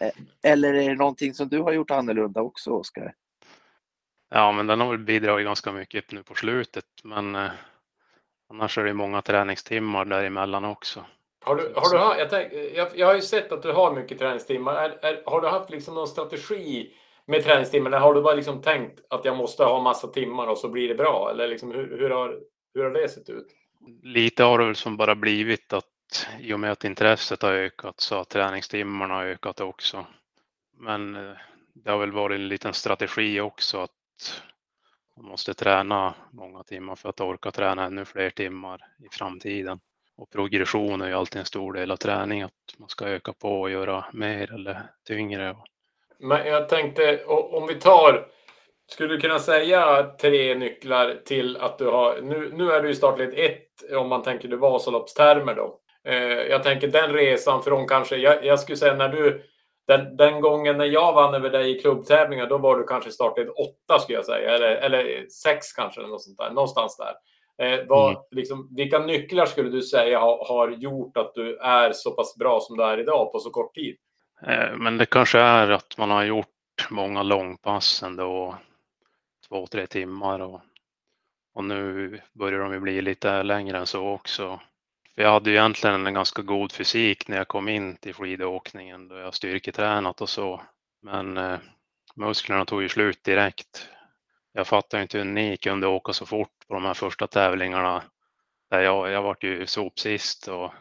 Eh, 0.01 0.11
eller 0.43 0.75
är 0.75 0.89
det 0.89 0.95
någonting 0.95 1.35
som 1.35 1.49
du 1.49 1.59
har 1.59 1.73
gjort 1.73 1.91
annorlunda 1.91 2.43
också, 2.43 2.71
Oskar? 2.71 3.15
Ja, 4.31 4.53
men 4.53 4.67
den 4.67 4.81
har 4.81 4.91
väl 4.91 4.99
bidragit 4.99 5.47
ganska 5.47 5.73
mycket 5.73 6.13
nu 6.13 6.23
på 6.23 6.35
slutet. 6.35 6.85
Men 7.05 7.35
eh, 7.35 7.51
annars 8.51 8.79
är 8.79 8.85
det 8.85 8.95
många 8.95 9.23
träningstimmar 9.23 10.05
däremellan 10.05 10.65
också. 10.65 11.05
Har 11.45 11.57
du, 11.57 11.73
har 11.77 12.15
du, 12.15 12.21
jag, 12.21 12.31
tänk, 12.31 12.53
jag, 12.75 12.89
jag 12.95 13.07
har 13.07 13.15
ju 13.15 13.21
sett 13.21 13.53
att 13.53 13.63
du 13.63 13.73
har 13.73 13.95
mycket 13.95 14.19
träningstimmar. 14.19 14.75
Är, 14.75 15.05
är, 15.07 15.23
har 15.27 15.41
du 15.41 15.49
haft 15.49 15.71
liksom 15.71 15.95
någon 15.95 16.09
strategi 16.09 16.95
med 17.27 17.45
träningstimmar? 17.45 17.91
Eller 17.91 17.99
har 17.99 18.15
du 18.15 18.23
bara 18.23 18.35
liksom 18.35 18.63
tänkt 18.63 19.01
att 19.11 19.25
jag 19.25 19.37
måste 19.37 19.65
ha 19.65 19.83
massa 19.83 20.09
timmar 20.09 20.47
och 20.47 20.59
så 20.59 20.69
blir 20.69 20.89
det 20.89 20.95
bra? 20.95 21.31
Eller 21.31 21.49
liksom, 21.49 21.73
hur, 21.73 21.99
hur, 21.99 22.11
har, 22.11 22.41
hur 22.75 22.85
har 22.85 22.91
det 22.91 23.09
sett 23.09 23.31
ut? 23.31 23.47
Lite 24.03 24.45
har 24.45 24.59
det 24.59 24.65
väl 24.65 24.77
som 24.77 24.97
bara 24.97 25.15
blivit 25.15 25.73
att 25.73 25.85
i 26.41 26.53
och 26.53 26.61
med 26.61 26.73
att 26.73 26.85
intresset 26.85 27.43
har 27.43 27.53
ökat 27.53 28.01
så 28.01 28.17
har 28.17 28.25
träningstimmarna 28.25 29.23
ökat 29.23 29.61
också. 29.61 30.07
Men 30.73 31.15
eh, 31.15 31.37
det 31.75 31.91
har 31.91 31.99
väl 31.99 32.13
varit 32.13 32.35
en 32.35 32.49
liten 32.49 32.75
strategi 32.75 33.41
också 33.41 33.79
att 33.79 33.91
man 35.17 35.27
måste 35.27 35.55
träna 35.55 36.15
många 36.31 36.63
timmar 36.63 36.97
för 36.97 37.09
att 37.09 37.21
orka 37.21 37.51
träna 37.51 37.85
ännu 37.85 38.05
fler 38.05 38.31
timmar 38.31 38.81
i 38.99 39.09
framtiden. 39.11 39.81
Och 40.17 40.31
progression 40.31 41.01
är 41.01 41.09
ju 41.09 41.15
alltid 41.15 41.41
en 41.41 41.47
stor 41.47 41.73
del 41.73 41.91
av 41.91 41.97
träning, 41.97 42.43
att 42.43 42.53
man 42.79 42.89
ska 42.89 43.07
öka 43.07 43.33
på 43.33 43.61
och 43.61 43.71
göra 43.71 44.05
mer 44.13 44.55
eller 44.55 44.83
tyngre. 45.07 45.57
Men 46.19 46.47
jag 46.47 46.69
tänkte, 46.69 47.25
om 47.27 47.67
vi 47.67 47.75
tar, 47.75 48.29
skulle 48.87 49.15
du 49.15 49.21
kunna 49.21 49.39
säga 49.39 50.03
tre 50.03 50.55
nycklar 50.55 51.23
till 51.25 51.57
att 51.57 51.79
du 51.79 51.87
har, 51.87 52.21
nu, 52.21 52.53
nu 52.55 52.71
är 52.71 52.83
du 52.83 52.91
i 52.91 52.95
startled 52.95 53.35
1 53.35 53.59
om 53.97 54.09
man 54.09 54.23
tänker 54.23 54.49
det 54.49 54.57
Vasaloppstermer 54.57 55.55
då. 55.55 55.81
Eh, 56.09 56.17
jag 56.51 56.63
tänker 56.63 56.89
den 56.89 57.13
resan 57.13 57.63
från 57.63 57.89
kanske, 57.89 58.17
jag, 58.17 58.45
jag 58.45 58.61
skulle 58.61 58.77
säga 58.77 58.95
när 58.95 59.09
du, 59.09 59.43
den, 59.87 60.17
den 60.17 60.41
gången 60.41 60.79
när 60.79 60.85
jag 60.85 61.13
vann 61.13 61.35
över 61.35 61.51
dig 61.51 61.77
i 61.77 61.81
klubbtävlingar, 61.81 62.47
då 62.47 62.59
var 62.59 62.79
du 62.79 62.85
kanske 62.85 63.11
startled 63.11 63.49
åtta 63.49 63.99
skulle 63.99 64.19
jag 64.19 64.25
säga, 64.25 64.55
eller, 64.55 64.77
eller 64.77 65.27
sex 65.29 65.73
kanske, 65.73 66.01
eller 66.01 66.11
något 66.11 66.23
sånt 66.23 66.39
där, 66.39 66.51
någonstans 66.51 66.97
där. 66.97 67.15
Eh, 67.67 67.85
vad, 67.89 68.11
mm. 68.11 68.23
liksom, 68.31 68.69
vilka 68.77 68.99
nycklar 68.99 69.47
skulle 69.47 69.71
du 69.71 69.83
säga 69.83 70.21
har, 70.21 70.45
har, 70.49 70.69
gjort 70.69 71.17
att 71.17 71.35
du 71.35 71.57
är 71.57 71.93
så 71.93 72.11
pass 72.11 72.37
bra 72.37 72.61
som 72.61 72.77
du 72.77 72.85
är 72.85 73.01
idag 73.01 73.33
på 73.33 73.39
så 73.39 73.51
kort 73.51 73.75
tid? 73.75 73.97
Eh, 74.47 74.77
men 74.77 74.99
det 74.99 75.07
kanske 75.07 75.39
är 75.39 75.71
att 75.71 75.99
man 75.99 76.11
har 76.11 76.25
gjort 76.25 76.47
många 76.91 77.23
långpass 77.23 78.03
ändå, 78.03 78.59
två, 79.49 79.67
tre 79.67 79.87
timmar 79.87 80.41
och, 80.41 80.61
och 81.55 81.65
nu 81.65 82.21
börjar 82.33 82.61
de 82.61 82.73
ju 82.73 82.81
bli 82.81 83.03
lite 83.03 83.43
längre 83.43 83.79
än 83.79 83.87
så 83.87 84.09
också. 84.09 84.61
För 85.19 85.23
jag 85.23 85.33
hade 85.33 85.51
ju 85.51 85.57
egentligen 85.57 86.07
en 86.07 86.15
ganska 86.15 86.43
god 86.43 86.73
fysik 86.73 87.29
när 87.29 87.37
jag 87.37 87.49
kom 87.49 87.69
in 87.69 87.97
till 87.97 88.15
skidåkningen 88.15 89.09
då 89.09 89.17
jag 89.17 89.35
styrketränat 89.35 90.21
och 90.21 90.29
så. 90.29 90.63
Men 91.03 91.37
eh, 91.37 91.59
musklerna 92.17 92.65
tog 92.65 92.83
ju 92.83 92.89
slut 92.89 93.25
direkt. 93.25 93.89
Jag 94.53 94.67
fattar 94.67 95.03
inte 95.03 95.19
hur 95.19 95.25
ni 95.25 95.57
kunde 95.57 95.87
åka 95.87 96.13
så 96.13 96.27
fort 96.27 96.67
på 96.69 96.75
de 96.75 96.85
här 96.85 96.95
första 96.95 97.27
tävlingarna. 97.27 98.03
Där 98.71 98.81
jag, 98.81 99.11
jag 99.11 99.23
vart 99.23 99.45
ju 99.45 99.67
sopsist 99.67 100.49
och 100.49 100.73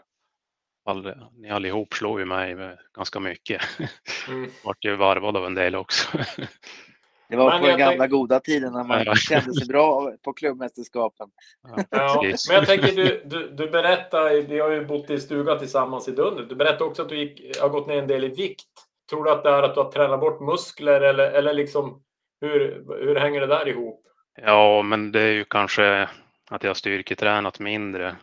all, 0.85 1.29
ni 1.37 1.49
allihop 1.49 1.93
slog 1.93 2.19
ju 2.19 2.25
mig 2.25 2.77
ganska 2.93 3.19
mycket. 3.19 3.61
Mm. 4.27 4.51
vart 4.63 4.85
ju 4.85 4.95
varvad 4.95 5.37
av 5.37 5.45
en 5.45 5.55
del 5.55 5.75
också. 5.75 6.17
Det 7.29 7.35
var 7.35 7.49
men 7.49 7.61
på 7.61 7.67
den 7.67 7.77
gamla 7.77 8.03
tänk... 8.03 8.11
goda 8.11 8.39
tiden 8.39 8.73
när 8.73 8.83
man 8.83 9.15
kände 9.15 9.53
sig 9.53 9.67
bra 9.67 10.11
på 10.23 10.33
klubbmästerskapen. 10.33 11.27
Ja, 11.89 12.21
men 12.49 12.55
jag 12.55 12.65
tänker, 12.65 12.91
du, 12.95 13.23
du, 13.25 13.49
du 13.49 13.69
berättar, 13.69 14.41
vi 14.41 14.59
har 14.59 14.71
ju 14.71 14.85
bott 14.85 15.09
i 15.09 15.19
stuga 15.19 15.55
tillsammans 15.55 16.07
i 16.07 16.11
Dunder. 16.11 16.43
Du 16.43 16.55
berättade 16.55 16.83
också 16.83 17.01
att 17.01 17.09
du 17.09 17.17
gick, 17.17 17.57
har 17.61 17.69
gått 17.69 17.87
ner 17.87 17.97
en 17.97 18.07
del 18.07 18.23
i 18.23 18.27
vikt. 18.27 18.67
Tror 19.09 19.23
du 19.23 19.31
att 19.31 19.43
det 19.43 19.49
är 19.49 19.63
att 19.63 19.75
du 19.75 19.81
har 19.81 19.91
tränat 19.91 20.19
bort 20.19 20.41
muskler 20.41 21.01
eller, 21.01 21.31
eller 21.31 21.53
liksom 21.53 22.03
hur, 22.41 22.85
hur 22.99 23.15
hänger 23.15 23.41
det 23.41 23.47
där 23.47 23.67
ihop? 23.67 24.03
Ja, 24.41 24.81
men 24.81 25.11
det 25.11 25.21
är 25.21 25.31
ju 25.31 25.45
kanske 25.45 26.09
att 26.49 26.63
jag 26.63 26.69
har 26.69 26.75
styrketränat 26.75 27.59
mindre 27.59 28.15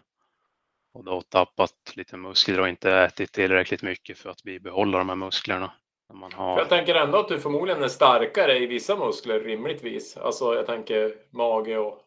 och 0.95 1.05
då 1.05 1.21
tappat 1.21 1.93
lite 1.95 2.17
muskler 2.17 2.61
och 2.61 2.69
inte 2.69 2.93
ätit 2.93 3.33
tillräckligt 3.33 3.83
mycket 3.83 4.19
för 4.19 4.31
att 4.31 4.43
bibehålla 4.43 4.99
de 4.99 5.09
här 5.09 5.17
musklerna. 5.17 5.73
Man 6.15 6.33
har... 6.33 6.59
Jag 6.59 6.69
tänker 6.69 6.95
ändå 6.95 7.19
att 7.19 7.29
du 7.29 7.41
förmodligen 7.41 7.83
är 7.83 7.89
starkare 7.89 8.59
i 8.59 8.67
vissa 8.67 8.97
muskler 8.97 9.41
rimligtvis. 9.41 10.17
Alltså 10.17 10.55
jag 10.55 10.67
tänker 10.67 11.15
mage 11.31 11.79
och 11.79 12.01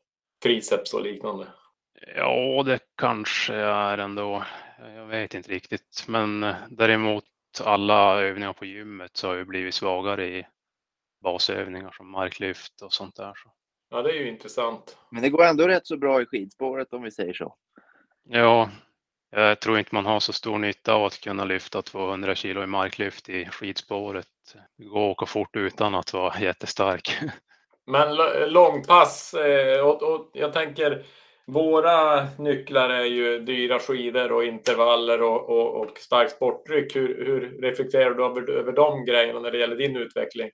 triceps 0.44 0.94
och 0.94 1.02
liknande. 1.02 1.48
Ja, 2.16 2.64
det 2.66 2.80
kanske 2.98 3.54
är 3.54 3.98
ändå. 3.98 4.44
Jag 4.96 5.06
vet 5.06 5.34
inte 5.34 5.52
riktigt, 5.52 6.06
men 6.08 6.54
däremot 6.70 7.24
alla 7.64 8.22
övningar 8.22 8.54
på 8.54 8.66
gymmet 8.66 9.18
så 9.18 9.28
har 9.28 9.36
jag 9.36 9.48
blivit 9.48 9.74
svagare 9.74 10.28
i 10.28 10.48
basövningar 11.24 11.92
som 11.92 12.12
marklyft 12.12 12.82
och 12.82 12.94
sånt 12.94 13.16
där. 13.16 13.34
Så. 13.36 13.52
Ja, 13.90 14.02
det 14.02 14.10
är 14.10 14.14
ju 14.14 14.28
intressant. 14.28 14.98
Men 15.12 15.22
det 15.22 15.30
går 15.30 15.44
ändå 15.44 15.68
rätt 15.68 15.88
så 15.88 15.98
bra 15.98 16.22
i 16.22 16.26
skidspåret 16.26 16.94
om 16.94 17.02
vi 17.02 17.12
säger 17.12 17.34
så. 17.34 17.56
Ja, 18.24 18.70
jag 19.32 19.60
tror 19.60 19.80
inte 19.80 19.96
man 19.96 20.06
har 20.06 20.20
så 20.20 20.34
stor 20.34 20.58
nytta 20.58 20.94
av 20.94 21.06
att 21.06 21.22
kunna 21.22 21.46
lyfta 21.46 21.82
200 21.82 22.36
kilo 22.36 22.64
i 22.64 22.68
marklyft 22.68 23.30
i 23.30 23.46
skidspåret. 23.46 24.28
Det 24.78 24.86
går 24.86 25.12
att 25.12 25.12
åka 25.12 25.26
fort 25.26 25.56
utan 25.56 25.96
att 25.96 26.14
vara 26.14 26.40
jättestark. 26.40 27.18
Men 27.86 28.16
långpass, 28.48 29.34
eh, 29.34 29.86
och, 29.86 30.04
och 30.04 30.30
jag 30.34 30.54
tänker 30.54 31.04
våra 31.48 32.28
nycklar 32.38 32.90
är 32.90 33.04
ju 33.04 33.40
dyra 33.40 33.80
skidor 33.80 34.32
och 34.32 34.44
intervaller 34.44 35.22
och, 35.22 35.50
och, 35.50 35.82
och 35.82 35.98
stark 35.98 36.30
sporttryck. 36.30 36.96
Hur, 36.96 37.26
hur 37.26 37.62
reflekterar 37.62 38.14
du 38.14 38.26
över, 38.26 38.50
över 38.50 38.72
de 38.72 39.06
grejerna 39.06 39.40
när 39.40 39.52
det 39.52 39.58
gäller 39.58 39.76
din 39.76 39.98
utveckling? 39.98 40.50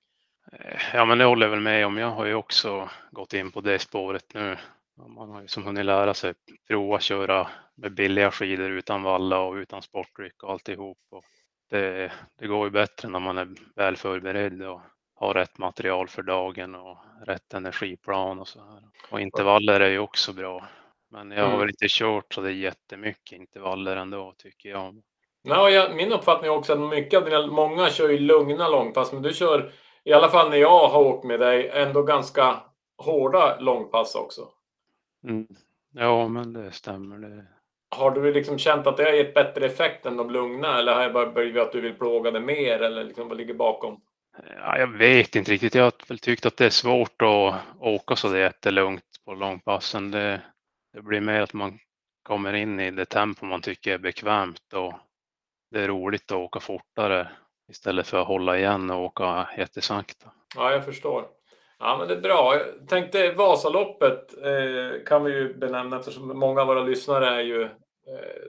Eh, 0.51 0.79
ja, 0.93 1.05
men 1.05 1.17
det 1.17 1.25
håller 1.25 1.45
jag 1.45 1.51
väl 1.51 1.59
med 1.59 1.86
om. 1.86 1.97
Jag 1.97 2.07
har 2.07 2.25
ju 2.25 2.33
också 2.33 2.89
gått 3.12 3.33
in 3.33 3.51
på 3.51 3.62
det 3.62 3.79
spåret 3.79 4.33
nu. 4.33 4.57
Man 4.97 5.29
har 5.29 5.41
ju 5.41 5.47
som 5.47 5.63
hunnit 5.63 5.86
lära 5.86 6.13
sig 6.13 6.34
prova 6.67 6.99
köra 6.99 7.47
med 7.75 7.93
billiga 7.93 8.32
skidor 8.32 8.71
utan 8.71 9.03
valla 9.03 9.39
och 9.39 9.53
utan 9.53 9.82
sporttryck 9.82 10.43
och 10.43 10.51
alltihop. 10.51 10.97
Och 11.12 11.23
det, 11.69 12.12
det 12.39 12.47
går 12.47 12.65
ju 12.65 12.71
bättre 12.71 13.10
när 13.10 13.19
man 13.19 13.38
är 13.38 13.47
väl 13.75 13.95
förberedd 13.95 14.62
och 14.62 14.82
har 15.15 15.34
rätt 15.34 15.58
material 15.58 16.08
för 16.08 16.23
dagen 16.23 16.75
och 16.75 16.97
rätt 17.25 17.53
energiplan 17.53 18.39
och 18.39 18.47
så 18.47 18.60
här. 18.60 18.84
Och 19.12 19.21
intervaller 19.21 19.79
är 19.79 19.89
ju 19.89 19.99
också 19.99 20.34
bra. 20.34 20.67
Men 21.12 21.32
jag 21.32 21.41
har 21.41 21.47
mm. 21.47 21.60
väl 21.60 21.69
inte 21.69 21.88
kört 21.89 22.34
så 22.34 22.41
det 22.41 22.49
är 22.49 22.53
jättemycket 22.53 23.39
intervaller 23.39 23.95
ändå 23.95 24.34
tycker 24.38 24.69
jag. 24.69 25.01
Ja, 25.43 25.69
jag, 25.69 25.95
min 25.95 26.13
uppfattning 26.13 26.51
är 26.51 26.58
också 26.58 26.73
att 26.73 26.89
mycket 26.89 27.17
av 27.17 27.25
dina, 27.25 27.47
många 27.47 27.89
kör 27.89 28.10
ju 28.10 28.19
lugna 28.19 28.69
långpass, 28.69 29.13
men 29.13 29.21
du 29.21 29.34
kör 29.34 29.71
i 30.03 30.13
alla 30.13 30.29
fall 30.29 30.49
när 30.49 30.58
jag 30.58 30.88
har 30.88 31.01
åkt 31.01 31.25
med 31.25 31.39
dig 31.39 31.69
ändå 31.69 32.03
ganska 32.03 32.60
hårda 32.97 33.60
långpass 33.60 34.15
också. 34.15 34.47
Mm. 35.23 35.47
Ja, 35.93 36.27
men 36.27 36.53
det 36.53 36.71
stämmer. 36.71 37.17
Det... 37.17 37.45
Har 37.95 38.12
du 38.12 38.33
liksom 38.33 38.57
känt 38.57 38.88
att 38.88 38.97
det 38.97 39.03
har 39.03 39.12
gett 39.12 39.33
bättre 39.33 39.65
effekt 39.65 40.05
än 40.05 40.17
de 40.17 40.29
lugna 40.29 40.79
eller 40.79 40.93
har 40.93 41.03
det 41.03 41.13
bara 41.13 41.31
blivit 41.31 41.62
att 41.62 41.71
du 41.71 41.81
vill 41.81 41.93
plåga 41.93 42.31
det 42.31 42.39
mer 42.39 42.81
eller 42.81 43.03
liksom 43.03 43.27
vad 43.27 43.38
ligger 43.38 43.53
bakom? 43.53 44.01
Ja, 44.57 44.77
jag 44.77 44.88
vet 44.88 45.36
inte 45.36 45.51
riktigt. 45.51 45.75
Jag 45.75 45.83
har 45.83 45.93
väl 46.07 46.19
tyckt 46.19 46.45
att 46.45 46.57
det 46.57 46.65
är 46.65 46.69
svårt 46.69 47.21
att 47.21 47.55
åka 47.79 48.15
så 48.15 48.29
det 48.29 48.38
är 48.38 48.41
jättelugnt 48.41 49.03
på 49.25 49.33
långpassen. 49.33 50.12
Det, 50.12 50.41
det 50.93 51.01
blir 51.01 51.21
mer 51.21 51.41
att 51.41 51.53
man 51.53 51.79
kommer 52.23 52.53
in 52.53 52.79
i 52.79 52.91
det 52.91 53.05
tempo 53.05 53.45
man 53.45 53.62
tycker 53.62 53.93
är 53.93 53.97
bekvämt 53.97 54.73
och 54.73 54.93
det 55.71 55.81
är 55.81 55.88
roligt 55.88 56.31
att 56.31 56.38
åka 56.38 56.59
fortare 56.59 57.31
istället 57.69 58.07
för 58.07 58.21
att 58.21 58.27
hålla 58.27 58.57
igen 58.57 58.89
och 58.89 59.01
åka 59.01 59.49
jättesakta. 59.57 60.31
Ja, 60.55 60.71
jag 60.71 60.86
förstår. 60.86 61.25
Ja, 61.86 61.98
men 61.98 62.08
det 62.08 62.13
är 62.13 62.22
bra. 62.22 62.56
Jag 62.56 62.88
tänkte 62.88 63.32
Vasaloppet 63.32 64.38
eh, 64.38 65.04
kan 65.06 65.24
vi 65.24 65.32
ju 65.32 65.54
benämna 65.54 66.00
eftersom 66.00 66.39
många 66.39 66.62
av 66.62 66.67
våra 66.67 66.84
lyssnare 66.84 67.28
är 67.28 67.41
ju 67.41 67.63
eh, 67.63 67.69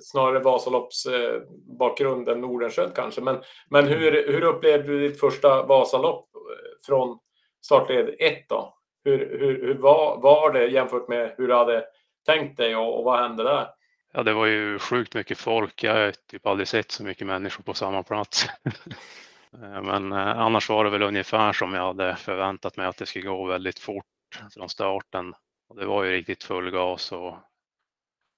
snarare 0.00 0.38
Vasalopps 0.38 1.06
eh, 1.06 1.42
bakgrund 1.78 2.28
än 2.28 2.40
Nordenskiöld 2.40 2.94
kanske. 2.94 3.20
Men, 3.20 3.42
men 3.70 3.86
hur, 3.86 4.32
hur 4.32 4.44
upplevde 4.44 4.88
du 4.88 5.08
ditt 5.08 5.20
första 5.20 5.62
Vasalopp 5.62 6.24
eh, 6.34 6.86
från 6.86 7.18
startled 7.64 8.14
1 8.18 8.48
då? 8.48 8.74
Hur, 9.04 9.18
hur, 9.18 9.66
hur 9.66 9.74
var, 9.74 10.20
var 10.20 10.52
det 10.52 10.66
jämfört 10.66 11.08
med 11.08 11.34
hur 11.36 11.48
du 11.48 11.54
hade 11.54 11.84
tänkt 12.26 12.56
dig 12.56 12.76
och, 12.76 12.98
och 12.98 13.04
vad 13.04 13.18
hände 13.18 13.42
där? 13.42 13.66
Ja, 14.12 14.22
det 14.22 14.32
var 14.32 14.46
ju 14.46 14.78
sjukt 14.78 15.14
mycket 15.14 15.38
folk. 15.38 15.84
Jag 15.84 15.94
har 15.94 16.12
typ 16.30 16.46
aldrig 16.46 16.68
sett 16.68 16.90
så 16.90 17.04
mycket 17.04 17.26
människor 17.26 17.62
på 17.62 17.74
samma 17.74 18.02
plats. 18.02 18.46
Eh, 19.62 19.82
men 19.82 20.12
eh, 20.12 20.38
annars 20.38 20.68
var 20.68 20.84
det 20.84 20.90
väl 20.90 21.02
ungefär 21.02 21.52
som 21.52 21.74
jag 21.74 21.86
hade 21.86 22.16
förväntat 22.16 22.76
mig 22.76 22.86
att 22.86 22.96
det 22.96 23.06
skulle 23.06 23.28
gå 23.28 23.46
väldigt 23.46 23.78
fort 23.78 24.06
från 24.54 24.68
starten. 24.68 25.34
Och 25.68 25.76
det 25.76 25.86
var 25.86 26.04
ju 26.04 26.12
riktigt 26.12 26.44
full 26.44 26.70
gas 26.70 27.12
och 27.12 27.38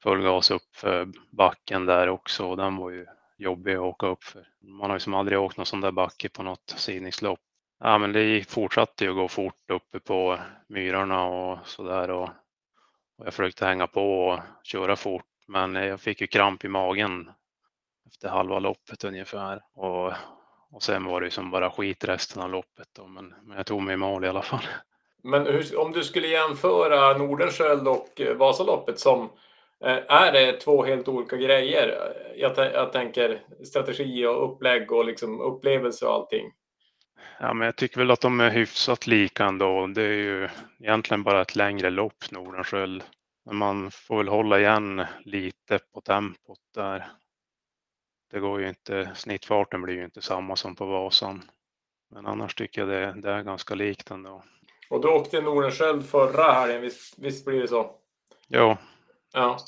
full 0.02 0.22
gas 0.22 0.50
upp 0.50 0.76
för 0.76 1.08
backen 1.30 1.86
där 1.86 2.08
också 2.08 2.56
den 2.56 2.76
var 2.76 2.90
ju 2.90 3.06
jobbig 3.38 3.74
att 3.74 3.80
åka 3.80 4.06
upp 4.06 4.24
för. 4.24 4.48
Man 4.60 4.90
har 4.90 4.96
ju 4.96 5.00
som 5.00 5.14
aldrig 5.14 5.38
åkt 5.38 5.56
någon 5.56 5.66
sån 5.66 5.80
där 5.80 5.92
backe 5.92 6.28
på 6.28 6.42
något 6.42 6.74
sidningslopp. 6.76 7.40
Ja, 7.78 7.98
men 7.98 8.12
det 8.12 8.50
fortsatte 8.50 9.04
ju 9.04 9.10
att 9.10 9.16
gå 9.16 9.28
fort 9.28 9.70
uppe 9.70 10.00
på 10.00 10.38
myrarna 10.68 11.24
och 11.24 11.66
sådär 11.66 12.10
och, 12.10 12.28
och 13.18 13.26
jag 13.26 13.34
försökte 13.34 13.66
hänga 13.66 13.86
på 13.86 14.26
och 14.26 14.40
köra 14.62 14.96
fort 14.96 15.24
men 15.46 15.74
jag 15.74 16.00
fick 16.00 16.20
ju 16.20 16.26
kramp 16.26 16.64
i 16.64 16.68
magen 16.68 17.30
efter 18.06 18.28
halva 18.28 18.58
loppet 18.58 19.04
ungefär 19.04 19.62
och 19.74 20.12
och 20.76 20.82
sen 20.82 21.04
var 21.04 21.20
det 21.20 21.26
ju 21.26 21.30
som 21.30 21.50
bara 21.50 21.70
skit 21.70 22.04
resten 22.04 22.42
av 22.42 22.50
loppet 22.50 22.88
då, 22.96 23.06
men, 23.06 23.34
men 23.42 23.56
jag 23.56 23.66
tog 23.66 23.82
mig 23.82 23.94
i 23.94 23.96
mål 23.96 24.24
i 24.24 24.28
alla 24.28 24.42
fall. 24.42 24.64
Men 25.22 25.46
hur, 25.46 25.78
om 25.78 25.92
du 25.92 26.04
skulle 26.04 26.28
jämföra 26.28 27.18
Nordenskiöld 27.18 27.88
och 27.88 28.20
eh, 28.20 28.36
Vasaloppet 28.36 28.98
som 28.98 29.30
eh, 29.84 29.98
är 30.08 30.32
det 30.32 30.52
två 30.52 30.84
helt 30.84 31.08
olika 31.08 31.36
grejer? 31.36 32.12
Jag, 32.36 32.56
jag, 32.56 32.92
tänker 32.92 33.40
strategi 33.64 34.26
och 34.26 34.52
upplägg 34.52 34.92
och 34.92 35.04
liksom 35.04 35.40
upplevelse 35.40 36.06
och 36.06 36.14
allting. 36.14 36.52
Ja, 37.40 37.54
men 37.54 37.66
jag 37.66 37.76
tycker 37.76 37.98
väl 37.98 38.10
att 38.10 38.20
de 38.20 38.40
är 38.40 38.50
hyfsat 38.50 39.06
lika 39.06 39.44
ändå. 39.44 39.86
Det 39.86 40.02
är 40.02 40.12
ju 40.12 40.48
egentligen 40.80 41.22
bara 41.22 41.42
ett 41.42 41.56
längre 41.56 41.90
lopp 41.90 42.30
Nordenskiöld. 42.30 43.04
Men 43.44 43.56
man 43.56 43.90
får 43.90 44.16
väl 44.16 44.28
hålla 44.28 44.60
igen 44.60 45.04
lite 45.24 45.78
på 45.94 46.00
tempot 46.00 46.60
där 46.74 47.06
det 48.30 48.40
går 48.40 48.60
ju 48.60 48.68
inte, 48.68 49.10
snittfarten 49.14 49.82
blir 49.82 49.94
ju 49.94 50.04
inte 50.04 50.22
samma 50.22 50.56
som 50.56 50.76
på 50.76 50.86
Vasan. 50.86 51.42
Men 52.10 52.26
annars 52.26 52.54
tycker 52.54 52.80
jag 52.80 52.88
det, 52.88 53.20
det 53.20 53.30
är 53.30 53.42
ganska 53.42 53.74
likt 53.74 54.10
ändå. 54.10 54.44
Och 54.90 55.00
du 55.00 55.08
åkte 55.08 55.40
Nordenskiöld 55.40 56.06
förra 56.06 56.52
helgen, 56.52 56.82
visst, 56.82 57.18
visst 57.18 57.44
blir 57.44 57.60
det 57.60 57.68
så? 57.68 57.90
Ja. 58.48 58.78
Ja. 59.32 59.58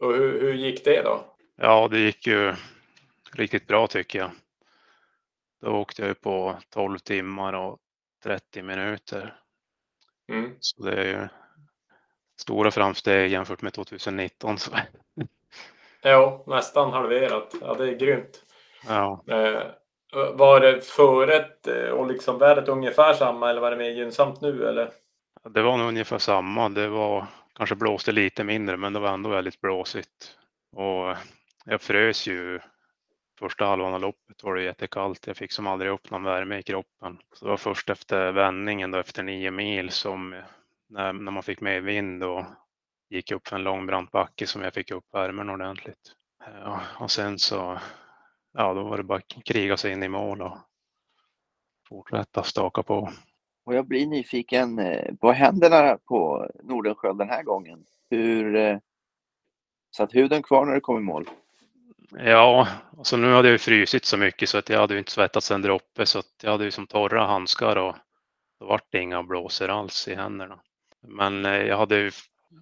Och 0.00 0.14
hur, 0.14 0.40
hur 0.40 0.54
gick 0.54 0.84
det 0.84 1.02
då? 1.02 1.36
Ja, 1.56 1.88
det 1.88 1.98
gick 1.98 2.26
ju 2.26 2.54
riktigt 3.32 3.66
bra 3.66 3.86
tycker 3.86 4.18
jag. 4.18 4.30
Då 5.60 5.70
åkte 5.70 6.06
jag 6.06 6.20
på 6.20 6.56
12 6.70 6.98
timmar 6.98 7.52
och 7.52 7.78
30 8.22 8.62
minuter. 8.62 9.40
Mm. 10.32 10.56
Så 10.60 10.82
det 10.82 10.94
är 10.94 11.04
ju 11.04 11.28
stora 12.40 12.70
framsteg 12.70 13.30
jämfört 13.30 13.62
med 13.62 13.72
2019. 13.72 14.58
Så. 14.58 14.70
Jo, 16.08 16.44
nästan 16.46 16.92
halverat. 16.92 17.54
Ja, 17.60 17.74
det 17.74 17.88
är 17.88 17.94
grymt. 17.98 18.42
Ja. 18.88 19.24
Eh, 19.28 19.62
Var 20.34 20.60
det 20.60 20.84
förrätt 20.84 21.66
och 21.92 22.06
liksom 22.06 22.38
vädret 22.38 22.68
ungefär 22.68 23.14
samma 23.14 23.50
eller 23.50 23.60
var 23.60 23.70
det 23.70 23.76
mer 23.76 23.90
gynnsamt 23.90 24.40
nu 24.40 24.68
eller? 24.68 24.90
Det 25.50 25.62
var 25.62 25.76
nog 25.76 25.88
ungefär 25.88 26.18
samma. 26.18 26.68
Det 26.68 26.88
var 26.88 27.26
kanske 27.56 27.74
blåste 27.74 28.12
lite 28.12 28.44
mindre, 28.44 28.76
men 28.76 28.92
det 28.92 28.98
var 29.00 29.08
ändå 29.08 29.30
väldigt 29.30 29.60
blåsigt. 29.60 30.36
Och 30.76 31.16
jag 31.64 31.80
frös 31.80 32.26
ju 32.26 32.60
första 33.38 33.64
halvan 33.66 33.94
av 33.94 34.00
loppet 34.00 34.42
var 34.42 34.54
det 34.54 34.62
jättekallt. 34.62 35.26
Jag 35.26 35.36
fick 35.36 35.52
som 35.52 35.66
aldrig 35.66 35.92
upp 35.92 36.10
någon 36.10 36.24
värme 36.24 36.58
i 36.58 36.62
kroppen. 36.62 37.18
Så 37.32 37.44
det 37.44 37.50
var 37.50 37.56
först 37.56 37.90
efter 37.90 38.32
vändningen 38.32 38.90
då 38.90 38.98
efter 38.98 39.22
nio 39.22 39.50
mil 39.50 39.90
som 39.90 40.42
när, 40.88 41.12
när 41.12 41.32
man 41.32 41.42
fick 41.42 41.60
medvind 41.60 42.24
och 42.24 42.44
gick 43.10 43.32
upp 43.32 43.48
för 43.48 43.56
en 43.56 43.62
lång 43.62 43.86
brant 43.86 44.10
backe 44.10 44.46
som 44.46 44.62
jag 44.62 44.74
fick 44.74 44.90
upp 44.90 45.04
värmen 45.12 45.50
ordentligt. 45.50 46.12
Ja, 46.38 46.80
och 46.98 47.10
sen 47.10 47.38
så, 47.38 47.78
ja 48.52 48.74
då 48.74 48.82
var 48.82 48.96
det 48.96 49.02
bara 49.02 49.18
att 49.18 49.44
kriga 49.44 49.76
sig 49.76 49.92
in 49.92 50.02
i 50.02 50.08
mål 50.08 50.42
och 50.42 50.58
fortsätta 51.88 52.42
staka 52.42 52.82
på. 52.82 53.12
Och 53.64 53.74
jag 53.74 53.86
blir 53.86 54.06
nyfiken 54.06 54.78
eh, 54.78 55.14
på 55.14 55.32
händerna 55.32 55.98
på 56.08 56.50
Nordenskiöld 56.62 57.18
den 57.18 57.28
här 57.28 57.42
gången. 57.42 57.84
Hur 58.10 58.56
eh, 58.56 58.78
satt 59.96 60.14
huden 60.14 60.42
kvar 60.42 60.66
när 60.66 60.74
du 60.74 60.80
kom 60.80 60.98
i 60.98 61.00
mål? 61.00 61.30
Ja, 62.10 62.68
alltså 62.98 63.16
nu 63.16 63.32
hade 63.32 63.48
jag 63.48 63.52
ju 63.52 63.58
frysit 63.58 64.04
så 64.04 64.16
mycket 64.16 64.48
så 64.48 64.58
att 64.58 64.68
jag 64.68 64.80
hade 64.80 64.94
ju 64.94 64.98
inte 64.98 65.12
svettats 65.12 65.50
en 65.50 65.62
droppe 65.62 66.06
så 66.06 66.18
att 66.18 66.34
jag 66.42 66.50
hade 66.50 66.64
ju 66.64 66.70
som 66.70 66.86
torra 66.86 67.26
handskar 67.26 67.76
och 67.76 67.96
då 68.60 68.66
vart 68.66 68.92
det 68.92 68.98
inga 68.98 69.22
blåsor 69.22 69.68
alls 69.68 70.08
i 70.08 70.14
händerna. 70.14 70.60
Men 71.00 71.46
eh, 71.46 71.52
jag 71.52 71.78
hade 71.78 71.98
ju 71.98 72.10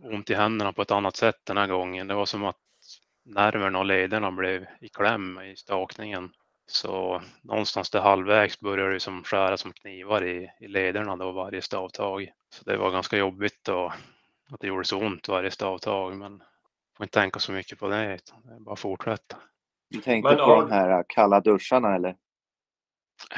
ont 0.02 0.30
i 0.30 0.34
händerna 0.34 0.72
på 0.72 0.82
ett 0.82 0.90
annat 0.90 1.16
sätt 1.16 1.40
den 1.44 1.56
här 1.56 1.66
gången. 1.66 2.08
Det 2.08 2.14
var 2.14 2.26
som 2.26 2.44
att 2.44 2.56
nerverna 3.24 3.78
och 3.78 3.84
lederna 3.84 4.30
blev 4.30 4.66
i 4.80 4.88
kläm 4.88 5.40
i 5.40 5.56
stakningen. 5.56 6.30
Så 6.66 7.22
någonstans 7.42 7.90
där 7.90 8.00
halvvägs 8.00 8.60
började 8.60 8.92
det 8.92 9.00
som 9.00 9.24
skära 9.24 9.56
som 9.56 9.72
knivar 9.72 10.24
i, 10.24 10.50
i 10.60 10.68
lederna 10.68 11.16
då 11.16 11.32
varje 11.32 11.62
stavtag. 11.62 12.30
Så 12.50 12.64
det 12.64 12.76
var 12.76 12.90
ganska 12.90 13.16
jobbigt 13.16 13.68
och 13.68 13.92
att 14.50 14.60
det 14.60 14.66
gjorde 14.66 14.84
så 14.84 14.98
ont 14.98 15.28
varje 15.28 15.50
stavtag. 15.50 16.16
Men 16.16 16.42
får 16.96 17.04
inte 17.04 17.20
tänka 17.20 17.40
så 17.40 17.52
mycket 17.52 17.78
på 17.78 17.88
det, 17.88 18.14
utan 18.14 18.42
det 18.46 18.54
är 18.54 18.60
bara 18.60 18.76
fortsätta. 18.76 19.36
Du 19.90 20.00
tänkte 20.00 20.30
Men, 20.30 20.38
på 20.38 20.44
har... 20.44 20.62
de 20.62 20.70
här 20.70 21.04
kalla 21.08 21.40
duscharna 21.40 21.94
eller? 21.94 22.16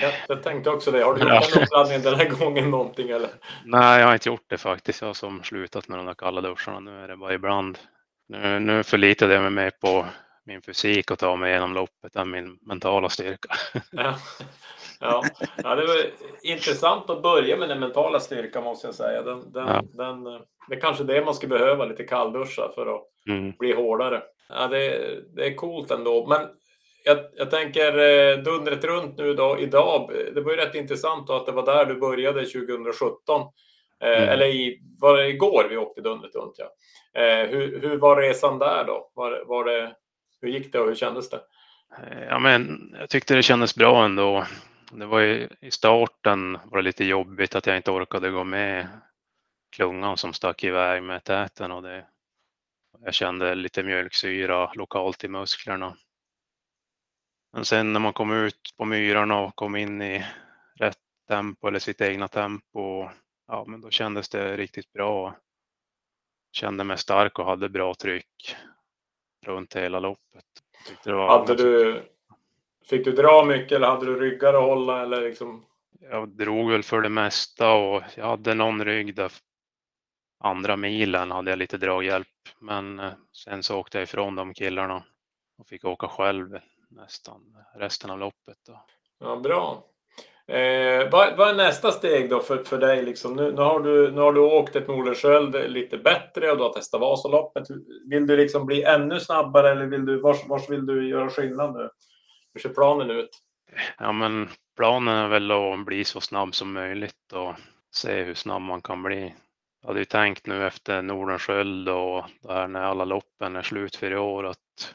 Jag, 0.01 0.12
jag 0.29 0.43
tänkte 0.43 0.71
också 0.71 0.91
det. 0.91 1.05
Har 1.05 1.15
du 1.15 1.21
gjort 1.21 1.53
den 1.53 1.62
uppladdningen 1.62 2.03
den 2.03 2.15
här 2.15 2.29
gången 2.29 2.71
någonting 2.71 3.11
eller? 3.11 3.31
Nej, 3.65 4.01
jag 4.01 4.07
har 4.07 4.15
inte 4.15 4.29
gjort 4.29 4.45
det 4.47 4.59
faktiskt. 4.59 5.01
Jag 5.01 5.09
har 5.09 5.15
som 5.15 5.43
slutat 5.43 5.89
med 5.89 5.99
de 5.99 6.07
där 6.07 6.15
kalla 6.15 6.41
duscharna. 6.41 6.81
Nu 6.81 7.05
är 7.05 7.09
det 7.09 7.17
bara 7.17 7.35
ibland. 7.35 7.79
Nu, 8.29 8.59
nu 8.59 8.83
förlitade 8.83 9.35
jag 9.35 9.43
mig 9.43 9.51
mer 9.51 9.71
på 9.71 10.07
min 10.45 10.62
fysik 10.62 11.11
och 11.11 11.19
ta 11.19 11.37
mig 11.37 11.51
igenom 11.51 11.75
loppet 11.75 12.17
än 12.17 12.31
min 12.31 12.59
mentala 12.61 13.09
styrka. 13.09 13.55
Ja. 13.91 14.15
Ja. 15.01 15.23
ja, 15.57 15.75
det 15.75 15.87
var 15.87 15.97
intressant 16.43 17.11
att 17.11 17.23
börja 17.23 17.57
med 17.57 17.69
den 17.69 17.81
mentala 17.81 18.21
styrkan 18.21 18.65
måste 18.65 18.87
jag 18.87 18.95
säga. 18.95 19.23
Den, 19.23 19.53
den, 19.53 19.67
ja. 19.67 19.83
den, 19.93 20.25
det 20.69 20.77
är 20.77 20.81
kanske 20.81 21.05
det 21.05 21.25
man 21.25 21.35
skulle 21.35 21.59
behöva, 21.59 21.85
lite 21.85 22.05
kallduschar 22.05 22.73
för 22.75 22.95
att 22.97 23.03
mm. 23.29 23.53
bli 23.59 23.73
hårdare. 23.73 24.23
Ja, 24.49 24.69
det, 24.69 25.01
det 25.35 25.47
är 25.47 25.55
coolt 25.55 25.91
ändå. 25.91 26.27
Men 26.27 26.49
jag, 27.07 27.19
jag 27.37 27.51
tänker 27.51 27.99
eh, 27.99 28.38
dundret 28.38 28.85
runt 28.85 29.19
nu 29.19 29.35
då 29.35 29.59
idag. 29.59 30.11
Det 30.35 30.40
var 30.40 30.53
ju 30.53 30.57
rätt 30.57 30.75
intressant 30.75 31.31
att 31.31 31.47
det 31.47 31.53
var 31.53 31.66
där 31.66 31.87
du 31.87 31.95
började 31.95 32.45
2017. 32.45 33.42
Eh, 34.01 34.09
mm. 34.09 34.29
Eller 34.29 34.47
i, 34.47 34.81
var 34.99 35.16
det 35.16 35.29
igår 35.29 35.66
vi 35.71 35.77
åkte 35.77 36.01
dundret 36.01 36.35
runt? 36.35 36.55
Ja. 36.59 36.73
Eh, 37.21 37.49
hur, 37.49 37.81
hur 37.81 37.97
var 37.97 38.16
resan 38.16 38.59
där 38.59 38.85
då? 38.85 39.11
Var, 39.14 39.45
var 39.47 39.64
det, 39.64 39.95
hur 40.40 40.49
gick 40.49 40.73
det 40.73 40.81
och 40.81 40.88
hur 40.88 40.95
kändes 40.95 41.31
det? 41.31 41.40
Ja, 42.29 42.38
men 42.38 42.95
jag 43.01 43.11
tyckte 43.11 43.35
det 43.35 43.42
kändes 43.42 43.75
bra 43.75 44.05
ändå. 44.05 44.47
Det 44.92 45.07
var 45.07 45.21
ju, 45.21 45.49
I 45.61 45.71
starten 45.71 46.59
var 46.64 46.79
det 46.79 46.85
lite 46.85 47.05
jobbigt 47.05 47.55
att 47.55 47.66
jag 47.66 47.77
inte 47.77 47.90
orkade 47.90 48.31
gå 48.31 48.45
med 48.45 48.88
klungan 49.77 50.16
som 50.16 50.33
stack 50.33 50.64
iväg 50.64 51.03
med 51.03 51.25
täten 51.25 51.73
och 51.73 51.83
det, 51.83 52.05
jag 53.05 53.14
kände 53.14 53.55
lite 53.55 53.83
mjölksyra 53.83 54.73
lokalt 54.75 55.25
i 55.25 55.29
musklerna. 55.29 55.97
Men 57.57 57.64
sen 57.64 57.92
när 57.92 58.01
man 58.01 58.12
kom 58.12 58.33
ut 58.33 58.75
på 58.77 58.85
myrarna 58.85 59.40
och 59.40 59.57
kom 59.57 59.77
in 59.77 60.03
i 60.03 60.25
rätt 60.79 60.99
tempo 61.29 61.69
eller 61.69 61.79
sitt 61.79 62.01
egna 62.01 62.29
tempo, 62.29 63.09
ja 63.49 63.64
men 63.66 63.81
då 63.81 63.90
kändes 63.90 64.29
det 64.29 64.57
riktigt 64.57 64.92
bra. 64.92 65.37
Kände 66.53 66.85
mig 66.85 66.99
stark 66.99 67.38
och 67.38 67.45
hade 67.45 67.69
bra 67.69 67.95
tryck 67.95 68.57
runt 69.47 69.77
hela 69.77 70.01
loppet. 70.01 70.45
hade 71.05 71.55
du, 71.55 72.03
fick 72.85 73.05
du 73.05 73.12
dra 73.12 73.45
mycket 73.45 73.73
eller 73.73 73.87
hade 73.87 74.07
du 74.07 74.21
ryggar 74.21 74.55
att 74.55 74.62
hålla 74.62 75.03
eller 75.03 75.21
liksom? 75.21 75.64
Jag 76.01 76.29
drog 76.29 76.71
väl 76.71 76.83
för 76.83 77.01
det 77.01 77.09
mesta 77.09 77.73
och 77.73 78.03
jag 78.16 78.27
hade 78.27 78.55
någon 78.55 78.85
rygg 78.85 79.14
där 79.14 79.33
andra 80.40 80.77
milen 80.77 81.31
hade 81.31 81.51
jag 81.51 81.59
lite 81.59 81.79
draghjälp. 81.79 82.29
Men 82.61 82.99
eh, 82.99 83.12
sen 83.33 83.62
så 83.62 83.79
åkte 83.79 83.99
jag 83.99 84.03
ifrån 84.03 84.35
de 84.35 84.55
killarna 84.55 85.05
och 85.59 85.69
fick 85.69 85.85
åka 85.85 86.09
själv 86.09 86.59
nästan 86.90 87.40
resten 87.75 88.11
av 88.11 88.18
loppet. 88.18 88.59
Då. 88.66 88.85
Ja, 89.18 89.37
bra. 89.37 89.85
Eh, 90.49 91.11
vad, 91.11 91.37
vad, 91.37 91.49
är 91.49 91.55
nästa 91.55 91.92
steg 91.92 92.31
då 92.31 92.40
för, 92.40 92.64
för 92.64 92.79
dig? 92.79 93.03
Liksom? 93.03 93.37
Nu, 93.37 93.53
nu, 93.53 93.62
har 93.62 93.81
du, 93.81 94.11
nu 94.11 94.20
har 94.20 94.33
du 94.33 94.40
åkt 94.40 94.77
ett 94.77 94.88
Nordenskiöld 94.88 95.70
lite 95.70 95.99
bättre 95.99 96.51
och 96.51 96.57
du 96.57 96.62
har 96.62 96.72
testat 96.72 97.01
Vasaloppet. 97.01 97.66
Vill 98.11 98.27
du 98.27 98.37
liksom 98.37 98.66
bli 98.66 98.83
ännu 98.83 99.20
snabbare 99.20 99.70
eller 99.70 99.87
vill 99.87 100.07
du, 100.07 100.20
vars, 100.20 100.49
vars 100.49 100.70
vill 100.70 100.87
du 100.87 101.09
göra 101.09 101.31
skillnad 101.31 101.75
nu? 101.75 101.90
Hur 102.55 102.61
ser 102.61 102.68
planen 102.68 103.11
ut? 103.11 103.31
Ja, 103.99 104.12
men 104.12 104.49
planen 104.77 105.14
är 105.14 105.29
väl 105.29 105.51
att 105.51 105.85
bli 105.87 106.05
så 106.05 106.20
snabb 106.20 106.55
som 106.55 106.72
möjligt 106.72 107.33
och 107.33 107.55
se 107.94 108.22
hur 108.22 108.35
snabb 108.35 108.62
man 108.62 108.83
kan 108.83 109.03
bli. 109.03 109.35
Jag 109.83 109.88
hade 109.88 109.99
ju 109.99 110.05
tänkt 110.05 110.46
nu 110.46 110.66
efter 110.66 111.03
Nordenskiöld 111.03 111.88
och 111.88 112.25
där 112.42 112.68
när 112.68 112.83
alla 112.83 113.05
loppen 113.05 113.57
är 113.57 113.62
slut 113.62 113.96
för 113.96 114.11
i 114.11 114.16
år 114.16 114.46
att 114.46 114.94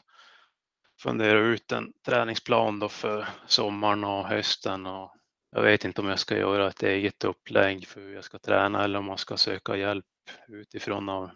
fundera 1.02 1.38
ut 1.38 1.72
en 1.72 1.92
träningsplan 2.06 2.78
då 2.78 2.88
för 2.88 3.26
sommaren 3.46 4.04
och 4.04 4.26
hösten. 4.26 4.86
Och 4.86 5.14
jag 5.56 5.62
vet 5.62 5.84
inte 5.84 6.00
om 6.00 6.08
jag 6.08 6.18
ska 6.18 6.36
göra 6.36 6.68
ett 6.68 6.82
eget 6.82 7.24
upplägg 7.24 7.88
för 7.88 8.00
hur 8.00 8.14
jag 8.14 8.24
ska 8.24 8.38
träna 8.38 8.84
eller 8.84 8.98
om 8.98 9.04
man 9.04 9.18
ska 9.18 9.36
söka 9.36 9.76
hjälp 9.76 10.04
utifrån 10.48 11.08
och 11.08 11.30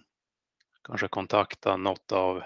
kanske 0.84 1.08
kontakta 1.08 1.76
något 1.76 2.12
av 2.12 2.42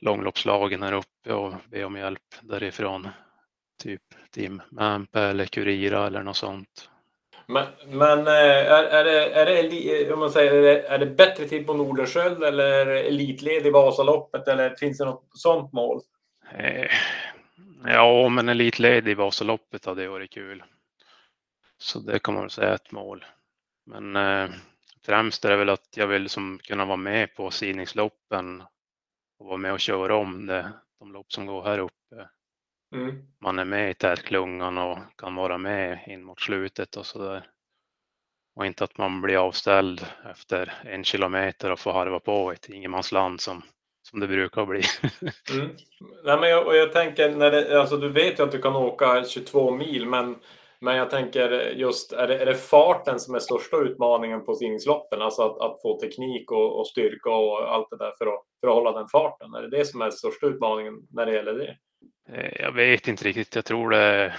långloppslagen 0.00 0.82
här 0.82 0.92
uppe 0.92 1.32
och 1.32 1.54
be 1.70 1.84
om 1.84 1.96
hjälp 1.96 2.34
därifrån. 2.42 3.08
Typ 3.82 4.02
Team 4.30 4.62
Mampa 4.70 5.20
eller 5.20 5.44
Kurira 5.44 6.06
eller 6.06 6.22
något 6.22 6.36
sånt. 6.36 6.90
Men, 7.46 7.66
men 7.86 8.26
eh, 8.26 8.32
är, 8.32 8.84
är, 8.84 9.04
det, 9.04 9.34
är, 9.34 9.62
det, 9.70 10.06
eh, 10.06 10.12
om 10.12 10.20
man 10.20 10.30
säger, 10.30 10.52
är, 10.52 10.62
det, 10.62 10.80
är 10.80 10.98
det 10.98 11.06
bättre 11.06 11.44
tid 11.44 11.66
på 11.66 11.74
Nordenskiöld 11.74 12.44
eller 12.44 12.86
elitled 12.86 13.66
i 13.66 13.70
Vasaloppet 13.70 14.48
eller 14.48 14.74
finns 14.74 14.98
det 14.98 15.04
något 15.04 15.28
sånt 15.34 15.72
mål? 15.72 16.00
Eh, 16.52 16.90
ja, 17.84 18.28
men 18.28 18.48
elitled 18.48 19.08
i 19.08 19.14
Vasaloppet 19.14 19.84
hade 19.84 20.08
varit 20.08 20.30
kul. 20.30 20.62
Så 21.78 21.98
det 21.98 22.18
kan 22.18 22.34
man 22.34 22.42
väl 22.42 22.50
säga 22.50 22.70
är 22.70 22.74
ett 22.74 22.92
mål. 22.92 23.24
Men 23.86 24.16
eh, 24.16 24.50
främst 25.06 25.44
är 25.44 25.50
det 25.50 25.56
väl 25.56 25.68
att 25.68 25.96
jag 25.96 26.06
vill 26.06 26.28
som 26.28 26.58
kunna 26.58 26.84
vara 26.84 26.96
med 26.96 27.34
på 27.34 27.50
sidningsloppen 27.50 28.62
och 29.38 29.46
vara 29.46 29.56
med 29.56 29.72
och 29.72 29.80
köra 29.80 30.16
om 30.16 30.46
det, 30.46 30.72
de 30.98 31.12
lopp 31.12 31.32
som 31.32 31.46
går 31.46 31.62
här 31.62 31.78
uppe. 31.78 32.28
Mm. 32.94 33.22
Man 33.40 33.58
är 33.58 33.64
med 33.64 33.90
i 33.90 33.94
tätklungan 33.94 34.78
och 34.78 34.98
kan 35.16 35.34
vara 35.34 35.58
med 35.58 36.04
in 36.06 36.24
mot 36.24 36.40
slutet 36.40 36.96
och 36.96 37.06
så 37.06 37.18
där. 37.18 37.50
Och 38.54 38.66
inte 38.66 38.84
att 38.84 38.98
man 38.98 39.20
blir 39.20 39.36
avställd 39.36 40.06
efter 40.30 40.72
en 40.84 41.04
kilometer 41.04 41.70
och 41.70 41.80
får 41.80 41.92
harva 41.92 42.20
på 42.20 42.52
ett 42.52 42.68
ingenmansland 42.68 43.40
som, 43.40 43.62
som 44.10 44.20
det 44.20 44.26
brukar 44.26 44.66
bli. 44.66 44.82
mm. 45.52 45.76
Nej, 46.24 46.40
men 46.40 46.50
jag, 46.50 46.66
och 46.66 46.76
jag 46.76 46.92
tänker, 46.92 47.30
när 47.30 47.50
det, 47.50 47.80
alltså 47.80 47.96
du 47.96 48.08
vet 48.08 48.38
ju 48.38 48.42
att 48.42 48.52
du 48.52 48.62
kan 48.62 48.76
åka 48.76 49.24
22 49.24 49.70
mil, 49.70 50.06
men, 50.06 50.36
men 50.80 50.96
jag 50.96 51.10
tänker 51.10 51.50
just, 51.76 52.12
är 52.12 52.28
det, 52.28 52.38
är 52.38 52.46
det 52.46 52.54
farten 52.54 53.20
som 53.20 53.34
är 53.34 53.38
största 53.38 53.76
utmaningen 53.76 54.44
på 54.44 54.54
simningsloppen? 54.54 55.22
Alltså 55.22 55.42
att, 55.42 55.60
att 55.60 55.82
få 55.82 56.00
teknik 56.00 56.50
och, 56.50 56.80
och, 56.80 56.86
styrka 56.86 57.30
och 57.30 57.74
allt 57.74 57.90
det 57.90 57.96
där 57.96 58.12
för 58.18 58.26
att, 58.26 58.42
för 58.60 58.68
att 58.68 58.74
hålla 58.74 58.92
den 58.92 59.08
farten? 59.08 59.54
Är 59.54 59.62
det 59.62 59.78
det 59.78 59.84
som 59.84 60.02
är 60.02 60.10
största 60.10 60.46
utmaningen 60.46 60.94
när 61.10 61.26
det 61.26 61.34
gäller 61.34 61.54
det? 61.54 61.76
Eh, 62.28 62.62
jag 62.62 62.72
vet 62.72 63.08
inte 63.08 63.24
riktigt. 63.24 63.54
Jag 63.54 63.64
tror 63.64 63.90
det, 63.90 64.34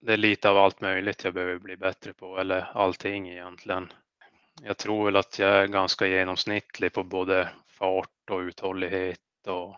det 0.00 0.12
är 0.12 0.16
lite 0.16 0.50
av 0.50 0.58
allt 0.58 0.80
möjligt 0.80 1.24
jag 1.24 1.34
behöver 1.34 1.58
bli 1.58 1.76
bättre 1.76 2.12
på, 2.12 2.38
eller 2.38 2.70
allting 2.74 3.30
egentligen. 3.30 3.92
Jag 4.62 4.76
tror 4.76 5.04
väl 5.04 5.16
att 5.16 5.38
jag 5.38 5.50
är 5.50 5.66
ganska 5.66 6.06
genomsnittlig 6.06 6.92
på 6.92 7.02
både 7.02 7.48
fart 7.78 8.30
och 8.30 8.38
uthållighet 8.38 9.18
och 9.46 9.76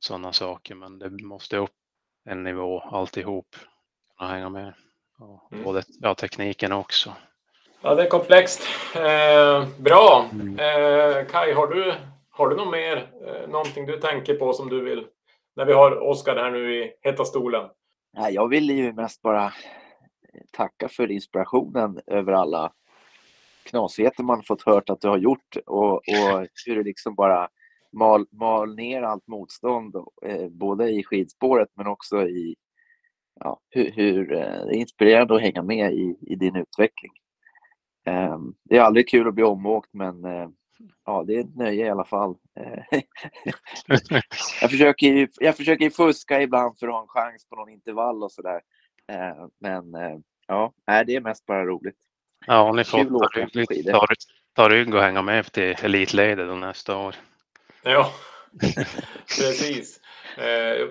sådana 0.00 0.32
saker, 0.32 0.74
men 0.74 0.98
det 0.98 1.10
måste 1.10 1.56
upp 1.56 1.70
en 2.24 2.42
nivå 2.42 2.80
alltihop. 2.80 3.56
Kunna 4.18 4.30
hänga 4.30 4.48
med. 4.48 4.74
Och 5.18 5.52
mm. 5.52 5.64
både 5.64 5.82
ja, 6.00 6.14
tekniken 6.14 6.72
också. 6.72 7.12
Ja, 7.82 7.94
det 7.94 8.02
är 8.02 8.08
komplext. 8.08 8.62
Eh, 8.96 9.68
bra. 9.78 10.28
Mm. 10.32 10.58
Eh, 10.58 11.26
Kai, 11.26 11.52
har 11.52 11.66
du, 11.66 11.94
har 12.30 12.48
du 12.48 12.56
något 12.56 12.70
mer? 12.72 13.10
Eh, 13.26 13.48
någonting 13.48 13.86
du 13.86 13.98
tänker 13.98 14.34
på 14.34 14.52
som 14.52 14.68
du 14.68 14.80
vill 14.80 15.06
när 15.56 15.64
vi 15.64 15.72
har 15.72 16.02
Oskar 16.02 16.36
här 16.36 16.50
nu 16.50 16.74
i 16.74 16.92
heta 17.00 17.24
stolen. 17.24 17.68
Nej, 18.12 18.34
jag 18.34 18.48
ville 18.48 18.72
ju 18.72 18.92
mest 18.92 19.22
bara 19.22 19.52
tacka 20.52 20.88
för 20.88 21.10
inspirationen 21.10 22.00
över 22.06 22.32
alla 22.32 22.72
knasigheter 23.64 24.22
man 24.22 24.42
fått 24.42 24.62
hört 24.62 24.90
att 24.90 25.00
du 25.00 25.08
har 25.08 25.18
gjort 25.18 25.56
och, 25.66 25.92
och 25.94 26.02
hur 26.66 26.76
du 26.76 26.82
liksom 26.82 27.14
bara 27.14 27.48
mal, 27.92 28.26
mal 28.30 28.74
ner 28.74 29.02
allt 29.02 29.26
motstånd, 29.26 29.96
eh, 30.26 30.48
både 30.48 30.90
i 30.90 31.04
skidspåret 31.04 31.68
men 31.74 31.86
också 31.86 32.28
i 32.28 32.56
ja, 33.40 33.60
hur, 33.70 33.90
hur 33.90 34.32
eh, 34.32 34.38
det 34.38 34.76
är 34.76 34.80
inspirerande 34.80 35.34
att 35.34 35.42
hänga 35.42 35.62
med 35.62 35.92
i, 35.92 36.16
i 36.20 36.34
din 36.34 36.56
utveckling. 36.56 37.12
Eh, 38.06 38.38
det 38.64 38.76
är 38.76 38.80
aldrig 38.80 39.08
kul 39.08 39.28
att 39.28 39.34
bli 39.34 39.44
omåkt 39.44 39.90
men 39.92 40.24
eh, 40.24 40.48
ja, 41.04 41.24
det 41.26 41.34
är 41.34 41.40
ett 41.40 41.56
nöje 41.56 41.86
i 41.86 41.90
alla 41.90 42.04
fall. 42.04 42.36
Eh, 42.60 43.00
jag, 44.60 44.70
försöker, 44.70 45.28
jag 45.40 45.56
försöker 45.56 45.90
fuska 45.90 46.42
ibland 46.42 46.78
för 46.78 46.88
att 46.88 46.94
ha 46.94 47.02
en 47.02 47.08
chans 47.08 47.48
på 47.48 47.56
någon 47.56 47.68
intervall 47.68 48.22
och 48.22 48.32
sådär. 48.32 48.60
Eh, 49.12 49.46
men 49.60 49.84
ja, 50.46 50.72
det 50.86 51.14
är 51.16 51.20
mest 51.20 51.46
bara 51.46 51.64
roligt. 51.64 51.98
Ja, 52.46 52.72
ni 52.72 52.84
får 52.84 53.04
ta 53.04 53.58
rygg, 53.58 53.86
ta, 53.92 54.06
ta 54.56 54.68
rygg 54.68 54.94
och 54.94 55.02
hänga 55.02 55.22
med 55.22 55.52
till 55.52 55.76
elitledet 55.82 56.58
nästa 56.58 56.96
år. 56.96 57.14
Ja, 57.82 58.12
precis. 59.26 60.00
Eh, 60.36 60.88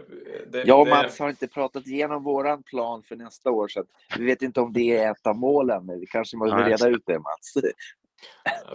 det, 0.47 0.63
jag 0.65 0.79
och 0.79 0.87
Mats 0.87 1.19
har 1.19 1.29
inte 1.29 1.47
pratat 1.47 1.87
igenom 1.87 2.23
våran 2.23 2.63
plan 2.63 3.03
för 3.03 3.15
nästa 3.15 3.51
år 3.51 3.67
så 3.67 3.83
vi 4.17 4.25
vet 4.25 4.41
inte 4.41 4.61
om 4.61 4.73
det 4.73 4.97
är 4.97 5.11
ett 5.11 5.27
av 5.27 5.35
målen. 5.35 5.85
Men 5.85 5.99
vi 5.99 6.05
kanske 6.05 6.37
måste 6.37 6.57
reda 6.57 6.87
ut 6.87 7.03
det 7.05 7.19
Mats. 7.19 7.53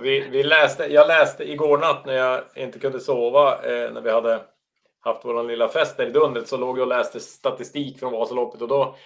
Vi, 0.02 0.20
vi 0.20 0.42
läste, 0.42 0.84
jag 0.84 1.08
läste 1.08 1.50
igår 1.52 1.78
natt 1.78 2.06
när 2.06 2.14
jag 2.14 2.44
inte 2.54 2.78
kunde 2.78 3.00
sova 3.00 3.54
eh, 3.54 3.92
när 3.92 4.00
vi 4.00 4.10
hade 4.10 4.40
haft 5.00 5.24
vår 5.24 5.42
lilla 5.42 5.68
fest 5.68 5.96
där 5.96 6.06
i 6.06 6.10
Dundret 6.10 6.48
så 6.48 6.56
låg 6.56 6.78
jag 6.78 6.82
och 6.82 6.88
läste 6.88 7.20
statistik 7.20 7.98
från 7.98 8.12
Vasaloppet 8.12 8.62
och 8.62 8.68
då 8.68 8.96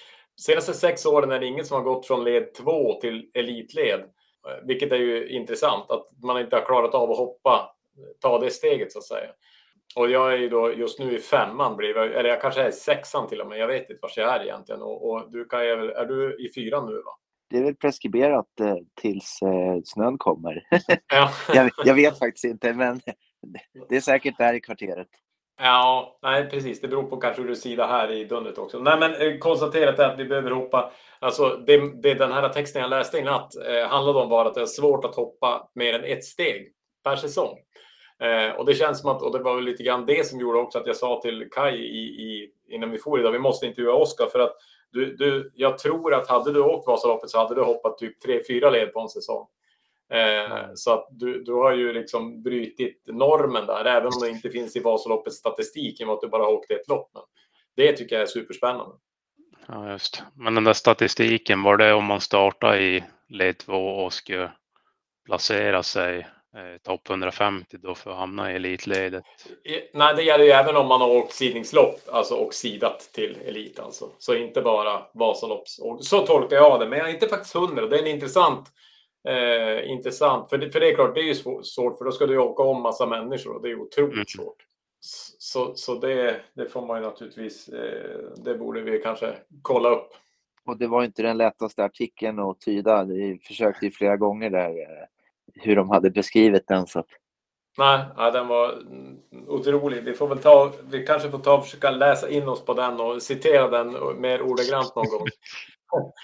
senaste 0.40 0.74
sex 0.74 1.06
åren 1.06 1.30
är 1.30 1.40
det 1.40 1.46
ingen 1.46 1.64
som 1.64 1.76
har 1.76 1.84
gått 1.84 2.06
från 2.06 2.24
led 2.24 2.54
2 2.54 3.00
till 3.00 3.30
elitled. 3.34 4.00
Eh, 4.00 4.66
vilket 4.66 4.92
är 4.92 4.96
ju 4.96 5.28
intressant 5.28 5.90
att 5.90 6.06
man 6.22 6.40
inte 6.40 6.56
har 6.56 6.64
klarat 6.64 6.94
av 6.94 7.10
att 7.10 7.18
hoppa, 7.18 7.76
ta 8.20 8.38
det 8.38 8.50
steget 8.50 8.92
så 8.92 8.98
att 8.98 9.04
säga. 9.04 9.30
Och 9.96 10.10
jag 10.10 10.32
är 10.32 10.36
ju 10.36 10.48
då 10.48 10.74
just 10.74 10.98
nu 10.98 11.16
i 11.16 11.18
femman, 11.18 11.80
eller 11.80 12.24
jag 12.24 12.40
kanske 12.40 12.62
är 12.62 12.68
i 12.68 12.72
sexan 12.72 13.28
till 13.28 13.40
och 13.40 13.48
med. 13.48 13.58
Jag 13.58 13.66
vet 13.66 13.90
inte 13.90 13.98
var 14.02 14.12
jag 14.16 14.34
är 14.34 14.44
egentligen. 14.44 14.82
Och, 14.82 15.10
och 15.10 15.32
du 15.32 15.44
kan, 15.44 15.60
är 15.60 16.04
du 16.04 16.46
i 16.46 16.52
fyran 16.54 16.86
nu? 16.86 16.92
va? 16.92 17.12
Det 17.50 17.58
är 17.58 17.64
väl 17.64 17.76
preskriberat 17.76 18.60
eh, 18.60 18.76
tills 19.00 19.42
eh, 19.42 19.80
snön 19.84 20.18
kommer. 20.18 20.62
Ja. 21.06 21.30
jag, 21.54 21.70
jag, 21.84 21.94
vet 21.94 22.18
faktiskt 22.18 22.44
inte, 22.44 22.74
men 22.74 23.00
det 23.88 23.96
är 23.96 24.00
säkert 24.00 24.38
där 24.38 24.54
i 24.54 24.60
kvarteret. 24.60 25.08
Ja, 25.62 26.18
nej 26.22 26.50
precis. 26.50 26.80
Det 26.80 26.88
beror 26.88 27.02
på 27.02 27.16
kanske 27.16 27.42
hur 27.42 27.48
du 27.48 27.56
sida 27.56 27.86
här 27.86 28.12
i 28.12 28.24
dundret 28.24 28.58
också. 28.58 28.78
Nej, 28.78 28.98
men 28.98 29.14
eh, 29.14 29.38
konstaterat 29.38 29.98
är 29.98 30.08
att 30.08 30.18
vi 30.18 30.24
behöver 30.24 30.50
hoppa. 30.50 30.92
Alltså, 31.18 31.56
det, 31.66 32.02
det 32.02 32.14
den 32.14 32.32
här 32.32 32.48
texten 32.48 32.82
jag 32.82 32.90
läste 32.90 33.18
i 33.18 33.22
natt 33.22 33.52
eh, 33.66 33.88
handlade 33.88 34.18
om 34.18 34.28
var 34.28 34.44
att 34.46 34.54
det 34.54 34.60
är 34.60 34.66
svårt 34.66 35.04
att 35.04 35.14
hoppa 35.14 35.70
mer 35.74 35.94
än 35.94 36.04
ett 36.04 36.24
steg 36.24 36.72
per 37.04 37.16
säsong. 37.16 37.58
Eh, 38.22 38.56
och 38.58 38.66
det 38.66 38.74
känns 38.74 39.00
som 39.00 39.10
att, 39.10 39.22
och 39.22 39.32
det 39.32 39.42
var 39.42 39.54
väl 39.54 39.64
lite 39.64 39.82
grann 39.82 40.06
det 40.06 40.26
som 40.26 40.40
gjorde 40.40 40.58
också 40.58 40.78
att 40.78 40.86
jag 40.86 40.96
sa 40.96 41.20
till 41.20 41.48
Kai 41.50 41.76
i, 41.76 42.04
i, 42.04 42.50
innan 42.68 42.90
vi 42.90 42.98
for 42.98 43.20
idag, 43.20 43.32
vi 43.32 43.38
måste 43.38 43.66
intervjua 43.66 43.94
Oskar 43.94 44.26
för 44.26 44.38
att 44.38 44.56
du, 44.92 45.16
du, 45.16 45.52
jag 45.54 45.78
tror 45.78 46.14
att 46.14 46.28
hade 46.28 46.52
du 46.52 46.60
åkt 46.60 46.86
Vasaloppet 46.86 47.30
så 47.30 47.38
hade 47.38 47.54
du 47.54 47.62
hoppat 47.62 47.98
typ 47.98 48.20
tre, 48.20 48.40
fyra 48.48 48.70
led 48.70 48.92
på 48.92 49.00
en 49.00 49.08
säsong. 49.08 49.46
Mm. 50.10 50.76
Så 50.76 50.92
att 50.92 51.06
du, 51.10 51.44
du 51.44 51.52
har 51.52 51.72
ju 51.72 51.92
liksom 51.92 52.42
brutit 52.42 53.02
normen 53.06 53.66
där, 53.66 53.84
även 53.84 54.06
om 54.06 54.20
det 54.20 54.28
inte 54.28 54.50
finns 54.50 54.76
i 54.76 54.80
Vasaloppets 54.80 55.36
statistik 55.36 56.00
i 56.00 56.04
och 56.04 56.06
med 56.06 56.14
att 56.14 56.20
du 56.20 56.28
bara 56.28 56.48
åkte 56.48 56.74
ett 56.74 56.88
lopp. 56.88 57.10
Men 57.14 57.22
det 57.76 57.92
tycker 57.92 58.16
jag 58.16 58.22
är 58.22 58.26
superspännande. 58.26 58.94
Ja, 59.68 59.92
just. 59.92 60.22
Men 60.34 60.54
den 60.54 60.64
där 60.64 60.72
statistiken, 60.72 61.62
var 61.62 61.76
det 61.76 61.92
om 61.92 62.04
man 62.04 62.20
startar 62.20 62.78
i 62.78 63.04
led 63.28 63.58
2 63.58 63.74
och 63.74 64.12
skulle 64.12 64.50
placera 65.26 65.82
sig 65.82 66.18
eh, 66.56 66.80
topp 66.82 67.10
150 67.10 67.76
då 67.82 67.94
för 67.94 68.10
att 68.10 68.16
hamna 68.16 68.52
i 68.52 68.56
elitledet? 68.56 69.24
Nej, 69.94 70.14
det 70.16 70.22
gäller 70.22 70.44
ju 70.44 70.50
även 70.50 70.76
om 70.76 70.86
man 70.86 71.00
har 71.00 71.08
åkt 71.08 71.32
sidningslopp 71.32 72.00
alltså, 72.12 72.34
och 72.34 72.54
sidat 72.54 73.10
till 73.12 73.38
elit. 73.44 73.78
Alltså. 73.78 74.10
Så 74.18 74.34
inte 74.34 74.62
bara 74.62 75.02
Vasalopps. 75.14 75.80
Så 76.00 76.26
tolkar 76.26 76.56
jag 76.56 76.80
det, 76.80 76.86
men 76.86 76.98
jag 76.98 77.08
är 77.08 77.14
inte 77.14 77.28
faktiskt 77.28 77.54
hundra. 77.54 77.86
Det 77.86 77.96
är 77.96 78.02
en 78.02 78.06
intressant 78.06 78.68
Eh, 79.28 79.90
intressant, 79.90 80.50
för 80.50 80.58
det, 80.58 80.70
för 80.70 80.80
det 80.80 80.90
är 80.90 80.94
klart, 80.94 81.14
det 81.14 81.20
är 81.20 81.24
ju 81.24 81.34
svårt, 81.64 81.98
för 81.98 82.04
då 82.04 82.12
ska 82.12 82.26
du 82.26 82.38
åka 82.38 82.62
om 82.62 82.82
massa 82.82 83.06
människor 83.06 83.54
och 83.54 83.62
det 83.62 83.70
är 83.70 83.80
otroligt 83.80 84.14
mm. 84.14 84.26
svårt. 84.26 84.66
Så, 85.38 85.74
så 85.74 85.94
det, 85.94 86.40
det 86.54 86.66
får 86.66 86.86
man 86.86 87.02
ju 87.02 87.06
naturligtvis, 87.06 87.68
eh, 87.68 88.20
det 88.36 88.54
borde 88.54 88.80
vi 88.80 88.98
kanske 88.98 89.34
kolla 89.62 89.88
upp. 89.88 90.12
Och 90.64 90.76
det 90.76 90.86
var 90.86 91.04
inte 91.04 91.22
den 91.22 91.36
lättaste 91.36 91.84
artikeln 91.84 92.38
att 92.38 92.60
tyda. 92.60 93.04
Vi 93.04 93.38
försökte 93.38 93.84
ju 93.86 93.92
flera 93.92 94.16
gånger 94.16 94.50
där 94.50 94.68
eh, 94.68 95.06
hur 95.54 95.76
de 95.76 95.90
hade 95.90 96.10
beskrivit 96.10 96.68
den. 96.68 96.86
Så. 96.86 97.04
Nej, 97.78 98.04
ja, 98.16 98.30
den 98.30 98.48
var 98.48 98.82
otrolig. 99.46 100.04
Vi 100.04 100.14
får 100.14 100.28
väl 100.28 100.38
ta, 100.38 100.72
vi 100.90 101.06
kanske 101.06 101.30
får 101.30 101.38
ta 101.38 101.56
och 101.56 101.64
försöka 101.64 101.90
läsa 101.90 102.28
in 102.28 102.48
oss 102.48 102.64
på 102.64 102.74
den 102.74 103.00
och 103.00 103.22
citera 103.22 103.68
den 103.68 104.20
mer 104.20 104.42
ordagrant 104.42 104.96
någon 104.96 105.08
gång. 105.08 105.26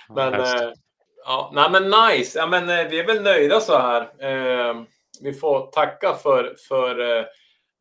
Men, 0.14 0.34
eh, 0.34 0.72
Ja, 1.28 1.50
nej, 1.54 1.70
men 1.70 1.82
nice. 1.82 2.38
Ja, 2.38 2.46
men, 2.46 2.68
eh, 2.68 2.88
vi 2.90 3.00
är 3.00 3.06
väl 3.06 3.22
nöjda 3.22 3.60
så 3.60 3.78
här. 3.78 4.00
Eh, 4.00 4.82
vi 5.22 5.32
får 5.32 5.66
tacka 5.66 6.14
för, 6.14 6.54
för 6.68 7.18
eh, 7.18 7.24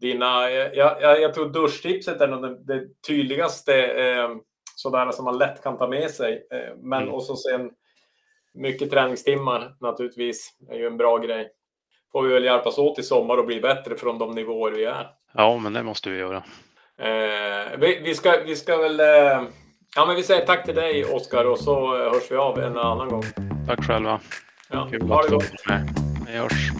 dina... 0.01 0.51
Jag, 0.51 0.77
jag, 1.01 1.21
jag 1.21 1.34
tror 1.34 1.49
duschtipset 1.49 2.21
är 2.21 2.27
nog 2.27 2.67
det, 2.67 2.88
tydligaste 3.08 3.89
sådär 4.75 5.12
som 5.12 5.25
man 5.25 5.38
lätt 5.38 5.63
kan 5.63 5.77
ta 5.77 5.88
med 5.88 6.12
sig. 6.12 6.47
Men 6.77 7.01
mm. 7.01 7.13
och 7.13 7.23
så 7.23 7.36
sen 7.36 7.71
mycket 8.53 8.91
träningstimmar 8.91 9.75
naturligtvis 9.79 10.58
är 10.69 10.75
ju 10.75 10.88
en 10.88 10.97
bra 10.97 11.17
grej. 11.17 11.51
Får 12.12 12.23
vi 12.23 12.34
väl 12.34 12.43
hjälpas 12.43 12.77
åt 12.77 12.99
i 12.99 13.03
sommar 13.03 13.38
och 13.38 13.45
bli 13.45 13.62
bättre 13.62 13.95
från 13.95 14.19
de 14.19 14.31
nivåer 14.31 14.71
vi 14.71 14.86
är. 14.86 15.08
Ja, 15.34 15.58
men 15.58 15.73
det 15.73 15.84
måste 15.84 16.10
vi 16.10 16.17
göra. 16.17 16.43
Vi, 17.77 17.99
vi, 18.03 18.15
ska, 18.15 18.43
vi 18.45 18.55
ska 18.55 18.77
väl... 18.77 19.01
Eh, 19.95 20.01
Ja, 20.01 20.05
men 20.05 20.15
vi 20.15 20.23
säger 20.23 20.45
tack 20.45 20.65
till 20.65 20.75
dig 20.75 21.05
Oskar 21.05 21.45
och 21.45 21.60
så 21.60 21.97
eh, 21.97 22.12
hörs 22.13 22.31
vi 22.31 22.36
av 22.36 22.60
en 22.60 22.77
annan 22.77 23.10
gång. 23.10 23.23
Tack 23.67 23.84
själva. 23.84 24.19
Ja, 24.69 24.88
Kul 24.91 25.01
ha 25.01 25.21
det 25.21 25.29
gott. 25.29 25.51
Vi 26.27 26.38
hörs. 26.38 26.71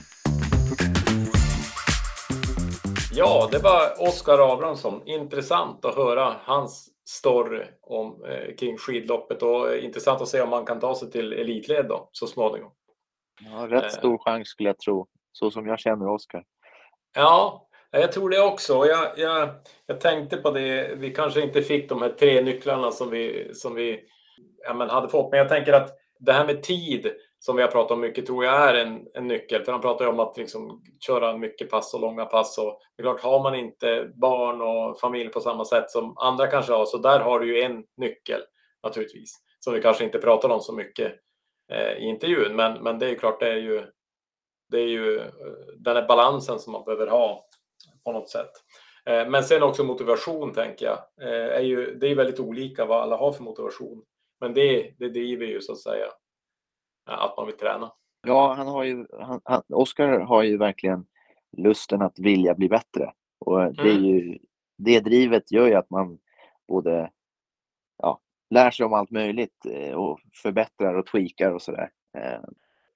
Ja, 3.14 3.50
det 3.52 3.60
var 3.60 4.08
Oskar 4.08 4.54
Abrahamsson. 4.54 5.02
Intressant 5.06 5.86
att 5.86 5.96
höra 5.96 6.36
hans 6.44 6.90
story 7.08 7.64
om, 7.82 8.24
eh, 8.26 8.56
kring 8.56 8.78
skidloppet 8.78 9.42
och 9.42 9.74
eh, 9.74 9.86
intressant 9.86 10.22
att 10.22 10.28
se 10.28 10.42
om 10.42 10.50
man 10.50 10.66
kan 10.66 10.80
ta 10.80 10.96
sig 10.96 11.12
till 11.12 11.34
elitled 11.34 11.86
då, 11.86 12.10
så 12.12 12.28
småningom. 12.28 12.72
Ja, 13.42 13.68
rätt 13.70 13.92
stor 13.92 14.14
eh. 14.14 14.20
chans 14.20 14.48
skulle 14.48 14.70
jag 14.70 14.80
tro, 14.80 15.08
så 15.32 15.52
som 15.52 15.68
jag 15.68 15.80
känner 15.80 16.08
Oskar. 16.08 16.44
Ja, 17.16 17.68
jag 18.00 18.12
tror 18.12 18.30
det 18.30 18.42
också. 18.42 18.86
Jag, 18.86 19.12
jag, 19.18 19.50
jag 19.86 20.02
tänkte 20.02 20.38
på 20.38 20.52
det. 20.52 20.96
Vi 20.96 21.10
kanske 21.10 21.42
inte 21.42 21.62
fick 21.62 21.90
de 21.90 22.02
här 22.02 22.10
tre 22.10 22.42
nycklarna 22.42 22.92
som 22.92 23.10
vi, 23.10 23.52
som 23.54 23.76
vi 23.76 24.00
ja, 24.66 24.74
men 24.74 24.90
hade 24.90 25.10
fått. 25.10 25.32
Men 25.32 25.40
jag 25.40 25.50
tänker 25.50 25.74
att 25.74 25.90
det 26.20 26.34
här 26.34 26.46
med 26.46 26.64
tid 26.64 27.12
som 27.40 27.56
vi 27.56 27.62
har 27.62 27.70
pratat 27.70 27.92
om 27.92 28.02
mycket 28.02 28.26
tror 28.26 28.46
jag 28.46 28.70
är 28.70 28.74
en, 28.74 29.08
en 29.14 29.28
nyckel. 29.28 29.64
För 29.64 29.72
han 29.72 29.82
pratar 29.82 30.06
ju 30.06 30.12
om 30.12 30.20
att 30.20 30.38
liksom 30.38 30.82
köra 31.00 31.38
mycket 31.38 31.70
pass 31.70 31.94
och 31.94 32.02
långa 32.02 32.26
pass. 32.26 32.58
Och 32.58 32.80
det 32.96 33.02
är 33.02 33.04
klart, 33.04 33.22
har 33.22 33.44
man 33.44 33.56
inte 33.56 34.12
barn 34.16 34.62
och 34.62 35.00
familj 35.00 35.30
på 35.30 35.40
samma 35.40 35.66
sätt 35.66 35.92
som 35.92 36.18
andra 36.18 36.48
kanske 36.48 36.74
har, 36.74 36.86
så 36.86 36.98
där 36.98 37.20
har 37.20 37.40
du 37.40 37.56
ju 37.56 37.62
en 37.62 37.84
nyckel 37.98 38.42
naturligtvis. 38.84 39.36
Som 39.60 39.74
vi 39.74 39.82
kanske 39.82 40.04
inte 40.04 40.20
pratar 40.20 40.50
om 40.50 40.60
så 40.60 40.74
mycket 40.74 41.14
eh, 41.72 41.94
i 41.98 42.04
intervjun. 42.04 42.56
Men, 42.56 42.84
men 42.84 43.00
det 43.00 43.06
är 43.06 43.10
ju 43.10 43.16
klart, 43.16 43.40
det 43.40 43.48
är 43.48 43.58
ju, 43.58 43.84
det 44.72 44.78
är 44.78 44.88
ju 44.88 45.20
eh, 45.20 45.26
den 45.78 45.96
här 45.96 46.08
balansen 46.08 46.60
som 46.60 46.74
man 46.74 46.84
behöver 46.84 47.08
ha 47.08 47.46
på 48.06 48.12
något 48.12 48.30
sätt. 48.30 48.52
Eh, 49.06 49.30
men 49.30 49.44
sen 49.44 49.64
också 49.64 49.84
motivation 49.84 50.54
tänker 50.54 50.86
jag. 50.86 50.98
Eh, 51.22 51.58
är 51.58 51.62
ju, 51.62 51.96
det 51.96 52.08
är 52.08 52.16
väldigt 52.16 52.40
olika 52.40 52.86
vad 52.86 53.02
alla 53.02 53.18
har 53.18 53.32
för 53.32 53.44
motivation. 53.44 54.04
Men 54.40 54.54
det, 54.54 54.94
det 55.00 55.10
driver 55.10 55.46
ju 55.46 55.62
så 55.62 55.72
att 55.72 55.80
säga 55.80 56.06
att 57.06 57.38
man 57.38 57.46
vill 57.46 57.58
träna. 57.58 57.92
Ja, 58.28 58.54
han 58.54 58.68
har 58.68 58.84
ju, 58.84 59.08
han, 59.20 59.42
han, 59.44 59.64
Oskar 59.70 60.20
har 60.20 60.44
ju 60.44 60.58
verkligen 60.58 61.06
lusten 61.58 62.02
att 62.02 62.20
vilja 62.20 62.56
bli 62.56 62.70
bättre. 62.70 63.14
Och 63.40 63.60
det, 63.60 63.82
är 63.82 63.98
mm. 63.98 64.06
ju, 64.06 64.40
det 64.78 65.00
drivet 65.00 65.52
gör 65.52 65.68
ju 65.68 65.74
att 65.74 65.90
man 65.90 66.20
både 66.68 67.12
ja, 67.98 68.20
lär 68.50 68.72
sig 68.72 68.86
om 68.86 68.94
allt 68.94 69.12
möjligt 69.12 69.66
eh, 69.70 69.94
och 69.94 70.20
förbättrar 70.44 70.94
och 70.96 71.06
tweakar 71.06 71.52
och 71.52 71.62
sådär. 71.62 71.92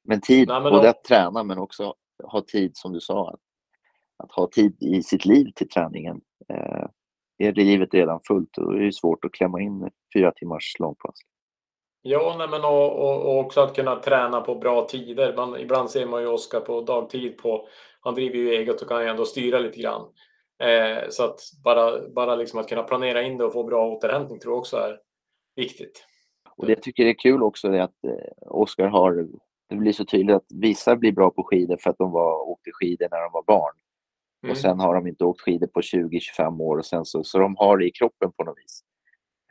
Men 0.04 0.22
tid, 0.22 0.48
Nej, 0.48 0.62
men 0.62 0.72
både 0.72 0.84
då... 0.84 0.90
att 0.90 1.04
träna 1.04 1.44
men 1.44 1.58
också 1.58 1.96
ha 2.24 2.42
tid 2.42 2.78
som 2.78 2.94
du 2.94 3.00
sa, 3.00 3.30
att 3.30 3.40
att 4.24 4.32
ha 4.32 4.48
tid 4.48 4.78
i 4.80 5.04
sitt 5.04 5.26
liv 5.26 5.52
till 5.56 5.70
träningen. 5.70 6.22
Eh, 6.50 6.86
är 7.40 7.54
livet 7.54 7.94
redan 7.94 8.20
fullt 8.28 8.58
och 8.58 8.74
det 8.74 8.88
är 8.88 8.92
svårt 8.92 9.26
att 9.26 9.32
klämma 9.32 9.62
in 9.62 9.90
fyra 10.14 10.32
timmars 10.32 10.76
långpass. 10.80 11.16
Ja, 12.02 12.36
nej, 12.38 12.48
men 12.50 12.64
och, 12.64 13.00
och, 13.00 13.26
och, 13.26 13.40
också 13.40 13.62
att 13.62 13.76
kunna 13.76 13.96
träna 13.96 14.42
på 14.42 14.56
bra 14.56 14.88
tider. 14.88 15.36
Man, 15.36 15.60
ibland 15.60 15.90
ser 15.90 16.06
man 16.06 16.22
ju 16.22 16.28
Oskar 16.28 16.60
på 16.60 16.82
dagtid 16.82 17.38
på, 17.38 17.68
han 18.02 18.16
driver 18.16 18.36
ju 18.36 18.50
eget 18.50 18.82
och 18.82 18.88
kan 18.88 19.02
ju 19.02 19.08
ändå 19.10 19.26
styra 19.26 19.60
lite 19.60 19.82
grann. 19.82 20.02
Eh, 20.64 21.10
så 21.10 21.24
att 21.24 21.40
bara, 21.64 22.10
bara 22.10 22.36
liksom 22.36 22.60
att 22.60 22.70
kunna 22.70 22.84
planera 22.84 23.22
in 23.22 23.38
det 23.38 23.46
och 23.46 23.54
få 23.54 23.64
bra 23.64 23.88
återhämtning 23.88 24.40
tror 24.40 24.54
jag 24.54 24.60
också 24.60 24.78
är 24.78 25.00
viktigt. 25.56 26.06
Och 26.58 26.66
det 26.66 26.72
jag 26.72 26.82
tycker 26.82 27.06
är 27.06 27.14
kul 27.14 27.44
också 27.44 27.68
är 27.68 27.82
att 27.82 28.04
eh, 28.04 28.52
Oskar 28.52 28.88
har, 28.88 29.28
det 29.70 29.76
blir 29.76 29.92
så 29.92 30.06
tydligt 30.06 30.36
att 30.36 30.48
vissa 30.50 30.96
blir 30.96 31.12
bra 31.12 31.30
på 31.30 31.44
skidor 31.44 31.78
för 31.78 31.90
att 31.90 31.98
de 31.98 32.12
var, 32.12 32.50
åkte 32.50 32.72
skidor 32.74 33.08
när 33.12 33.22
de 33.22 33.32
var 33.32 33.44
barn. 33.44 33.76
Mm. 34.44 34.52
Och 34.52 34.58
sen 34.58 34.80
har 34.80 34.96
de 34.96 35.08
inte 35.08 35.26
åkt 35.26 35.42
skidor 35.42 35.68
på 35.68 35.82
20-25 35.82 36.62
år 36.62 36.78
och 36.78 36.86
sen 36.86 37.06
så, 37.06 37.24
så 37.24 37.40
de 37.40 37.56
har 37.58 37.78
det 37.78 37.86
i 37.86 37.92
kroppen 37.92 38.32
på 38.32 38.44
något 38.44 38.58
vis. 38.58 38.84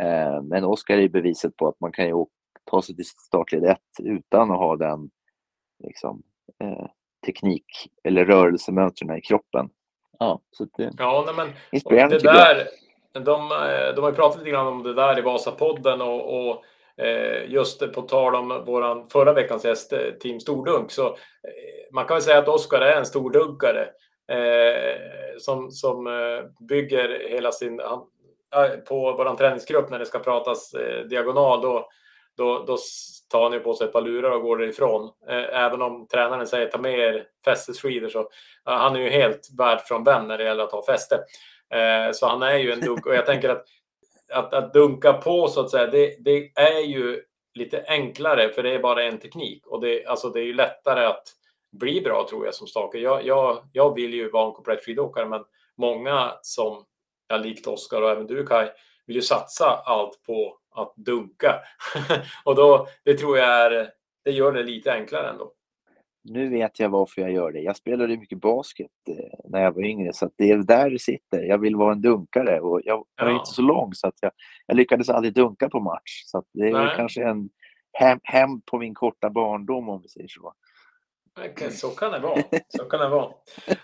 Eh, 0.03 0.43
men 0.43 0.65
Oskar 0.65 0.99
är 0.99 1.09
beviset 1.09 1.57
på 1.57 1.69
att 1.69 1.81
man 1.81 1.93
kan 1.93 2.07
ju 2.07 2.13
åka, 2.13 2.33
ta 2.71 2.83
sig 2.83 2.97
till 2.97 3.05
startled 3.05 3.65
1 3.65 3.79
utan 4.03 4.51
att 4.51 4.59
ha 4.59 4.77
den 4.77 5.11
liksom, 5.85 6.23
eh, 6.65 6.87
teknik 7.27 7.65
eller 8.05 8.25
rörelsemönstren 8.25 9.19
i 9.19 9.21
kroppen. 9.21 9.71
Ja, 10.19 10.41
så 10.51 10.65
det, 10.65 10.93
Ja, 10.99 11.23
nej, 11.27 11.35
men 11.35 11.55
inspirerande 11.73 12.19
det 12.19 12.25
jag. 12.25 12.35
där, 12.35 12.67
de, 13.13 13.53
eh, 13.53 13.95
de 13.95 14.01
har 14.01 14.11
ju 14.11 14.17
pratat 14.17 14.39
lite 14.39 14.51
grann 14.51 14.67
om 14.67 14.83
det 14.83 14.95
där 14.95 15.19
i 15.19 15.23
Vasapodden 15.23 16.01
och, 16.01 16.49
och 16.49 16.65
eh, 17.05 17.51
just 17.51 17.93
på 17.93 18.03
tal 18.03 18.35
om 18.35 18.65
våran 18.67 19.09
förra 19.09 19.33
veckans 19.33 19.65
gäst, 19.65 19.93
eh, 19.93 19.99
Team 20.21 20.41
Stordunk, 20.41 20.91
så 20.91 21.07
eh, 21.07 21.15
man 21.93 22.05
kan 22.05 22.15
väl 22.15 22.23
säga 22.23 22.39
att 22.39 22.49
Oskar 22.49 22.81
är 22.81 22.97
en 22.97 23.07
stordunkare 23.07 23.89
Eh, 24.29 24.97
som, 25.39 25.71
som 25.71 26.07
eh, 26.07 26.67
bygger 26.69 27.29
hela 27.29 27.53
sin... 27.53 27.81
Han, 27.81 28.03
eh, 28.55 28.77
på 28.77 29.13
vår 29.13 29.37
träningsgrupp 29.37 29.91
när 29.91 29.99
det 29.99 30.07
ska 30.07 30.19
pratas 30.19 30.75
eh, 30.75 31.05
diagonal, 31.05 31.63
då, 31.63 31.89
då, 32.37 32.65
då 32.67 32.77
tar 33.31 33.43
han 33.43 33.53
ju 33.53 33.61
på 33.61 33.75
sig 33.75 33.87
ett 33.87 33.93
par 33.93 34.01
lurar 34.01 34.31
och 34.31 34.43
går 34.43 34.57
därifrån. 34.57 35.11
Eh, 35.29 35.61
även 35.65 35.83
om 35.83 36.07
tränaren 36.07 36.47
säger 36.47 36.67
ta 36.67 36.79
med 36.79 36.99
er 36.99 37.27
fästesskidor 37.45 38.09
så 38.09 38.21
eh, 38.21 38.27
han 38.65 38.97
är 38.97 39.01
ju 39.01 39.09
helt 39.09 39.49
världsfrånvänd 39.59 40.29
när 40.29 40.39
det 40.39 40.45
gäller 40.45 40.65
att 40.65 40.73
ha 40.73 40.87
fäste. 40.87 41.15
Eh, 41.75 42.13
så 42.13 42.27
han 42.27 42.43
är 42.43 42.57
ju 42.57 42.73
en 42.73 42.81
dunk 42.81 43.07
och 43.07 43.15
jag 43.15 43.27
tänker 43.27 43.49
att, 43.49 43.65
att, 44.33 44.55
att 44.55 44.73
dunka 44.73 45.13
på 45.13 45.49
så 45.49 45.61
att 45.61 45.71
säga, 45.71 45.87
det, 45.87 46.17
det 46.19 46.51
är 46.55 46.81
ju 46.81 47.23
lite 47.55 47.85
enklare 47.89 48.49
för 48.49 48.63
det 48.63 48.75
är 48.75 48.79
bara 48.79 49.05
en 49.05 49.19
teknik 49.19 49.67
och 49.67 49.81
det, 49.81 50.07
alltså 50.07 50.31
det 50.31 50.41
är 50.41 50.45
ju 50.45 50.55
lättare 50.55 51.05
att 51.05 51.25
bli 51.73 52.01
bra 52.01 52.27
tror 52.31 52.45
jag 52.45 52.55
som 52.55 52.67
staker. 52.67 52.99
Jag, 52.99 53.27
jag, 53.27 53.59
jag 53.73 53.95
vill 53.95 54.15
ju 54.15 54.31
vara 54.31 54.47
en 54.47 54.53
komplett 54.53 54.85
skidåkare 54.85 55.27
men 55.29 55.45
många 55.77 56.33
som, 56.43 56.85
ja, 57.29 57.37
likt 57.37 57.67
Oskar 57.67 58.03
och 58.03 58.11
även 58.11 58.27
du 58.27 58.47
Kai, 58.47 58.69
vill 59.07 59.17
ju 59.17 59.23
satsa 59.23 59.83
allt 59.85 60.23
på 60.27 60.59
att 60.75 60.93
dunka. 60.97 61.55
och 62.45 62.55
då, 62.55 62.87
det 63.05 63.15
tror 63.15 63.39
jag 63.39 63.49
är, 63.49 63.91
det 64.25 64.31
gör 64.31 64.53
det 64.53 64.63
lite 64.63 64.93
enklare 64.93 65.29
ändå. 65.31 65.53
Nu 66.25 66.49
vet 66.49 66.81
jag 66.81 66.89
varför 66.89 67.23
jag 67.23 67.33
gör 67.33 67.53
det. 67.53 67.61
Jag 67.61 67.77
spelade 67.77 68.17
mycket 68.17 68.41
basket 68.41 68.91
eh, 69.09 69.39
när 69.45 69.63
jag 69.63 69.73
var 69.73 69.83
yngre 69.83 70.13
så 70.13 70.31
det 70.37 70.51
är 70.51 70.57
där 70.57 70.91
det 70.91 70.99
sitter. 70.99 71.43
Jag 71.43 71.59
vill 71.59 71.77
vara 71.77 71.93
en 71.93 72.01
dunkare 72.01 72.61
och 72.61 72.81
jag 72.85 73.05
jag 73.17 73.27
är 73.27 73.31
Ja. 73.31 73.39
inte 73.39 73.51
så 73.51 73.63
lång 73.63 73.95
så 73.95 74.09
att 74.09 74.15
jag, 74.21 74.33
jag 74.67 74.77
lyckades 74.77 75.09
aldrig 75.09 75.35
dunka 75.35 75.69
på 75.69 75.81
match. 75.81 76.23
Så 76.27 76.39
att 76.39 76.45
det 76.53 76.69
är 76.69 76.97
kanske 76.97 77.25
en 77.25 77.49
hem, 77.93 78.21
hem 78.23 78.61
på 78.61 78.79
min 78.79 78.95
korta 78.95 79.31
barndom 79.31 79.89
om 79.89 80.03
vi 80.03 80.09
säger 80.09 80.29
så. 80.29 80.53
Så 81.71 81.89
kan 81.91 82.13
det 82.13 82.19
vara. 82.19 82.43
Så 82.69 82.85
kan 82.85 83.01
det 83.01 83.09
vara. 83.09 83.33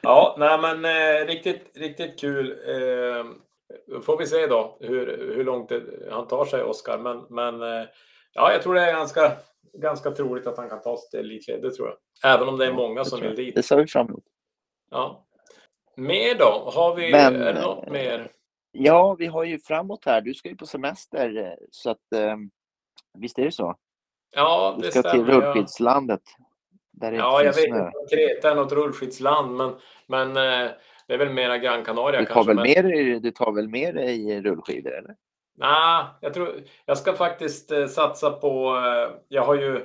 Ja, 0.02 0.36
nej 0.38 0.58
men 0.58 0.84
eh, 0.84 1.26
riktigt, 1.26 1.70
riktigt 1.74 2.20
kul. 2.20 2.50
Eh, 2.50 3.24
får 4.00 4.18
vi 4.18 4.26
se 4.26 4.46
då 4.46 4.76
hur, 4.80 5.34
hur 5.36 5.44
långt 5.44 5.68
det, 5.68 5.82
han 6.10 6.28
tar 6.28 6.44
sig, 6.44 6.62
Oskar. 6.62 6.98
Men, 6.98 7.26
men 7.30 7.62
eh, 7.62 7.86
ja, 8.32 8.52
jag 8.52 8.62
tror 8.62 8.74
det 8.74 8.80
är 8.80 8.92
ganska, 8.92 9.32
ganska 9.72 10.10
troligt 10.10 10.46
att 10.46 10.56
han 10.56 10.68
kan 10.68 10.82
ta 10.82 10.96
sig 10.96 11.10
till 11.10 11.20
elitled, 11.20 11.62
det 11.62 11.70
tror 11.74 11.88
jag. 11.88 12.34
Även 12.34 12.48
om 12.48 12.58
det 12.58 12.64
är 12.64 12.70
Ja, 12.70 12.76
många 12.76 13.04
som 13.04 13.20
vill 13.20 13.36
dit. 13.36 13.54
Det 13.54 13.62
ser 13.62 13.76
vi 13.76 13.86
fram 13.86 14.06
emot. 14.06 14.24
Ja. 14.90 15.26
Mer 15.96 16.34
då? 16.38 16.70
Har 16.74 16.94
vi, 16.94 17.12
Men, 17.12 17.36
är 17.42 17.52
det 17.54 17.60
något 17.62 17.86
eh, 17.86 17.92
mer? 17.92 18.30
Ja, 18.72 19.14
vi 19.18 19.26
har 19.26 19.44
ju 19.44 19.58
framåt 19.58 20.04
här. 20.04 20.20
Du 20.20 20.34
ska 20.34 20.48
ju 20.48 20.56
på 20.56 20.66
semester 20.66 21.36
eh, 21.36 21.52
så 21.70 21.90
att 21.90 22.12
eh, 22.14 22.36
visst 23.18 23.38
är 23.38 23.44
det 23.44 23.52
så? 23.52 23.76
Ja, 24.36 24.74
Du 24.76 24.82
det 24.82 24.90
ska 24.90 25.02
till 25.02 25.10
stämmer. 25.10 25.32
Jag, 25.32 25.42
rullskidslandet. 25.42 26.22
Där 26.96 27.10
det 27.10 27.16
ja, 27.16 27.42
jag 27.42 27.52
vet 27.54 27.66
inte 27.66 27.80
om 27.80 28.06
Kreta 28.10 28.50
är 28.50 28.54
något 28.54 28.72
rullskidsland, 28.72 29.56
men, 29.56 29.72
men 30.06 30.28
eh, 30.28 30.70
det 31.08 31.14
är 31.14 31.18
väl 31.18 31.30
mera 31.30 31.58
Gran 31.58 31.84
Canaria 31.84 32.20
Du 32.20 32.26
tar, 32.26 32.34
kanske. 32.34 32.54
väl 32.54 32.56
men- 32.56 32.88
dig, 32.88 33.20
du 33.20 33.30
tar 33.30 33.52
väl 33.52 33.68
med 33.68 33.94
dig 33.94 34.40
rullskidor 34.42 34.92
eller? 34.92 35.14
Nej, 35.56 36.04
jag 36.20 36.34
tror 36.34 36.54
jag 36.86 36.98
ska 36.98 37.12
faktiskt 37.12 37.72
eh, 37.72 37.86
satsa 37.86 38.30
på. 38.30 38.76
Eh, 38.76 39.16
jag 39.28 39.42
har 39.42 39.54
ju. 39.54 39.84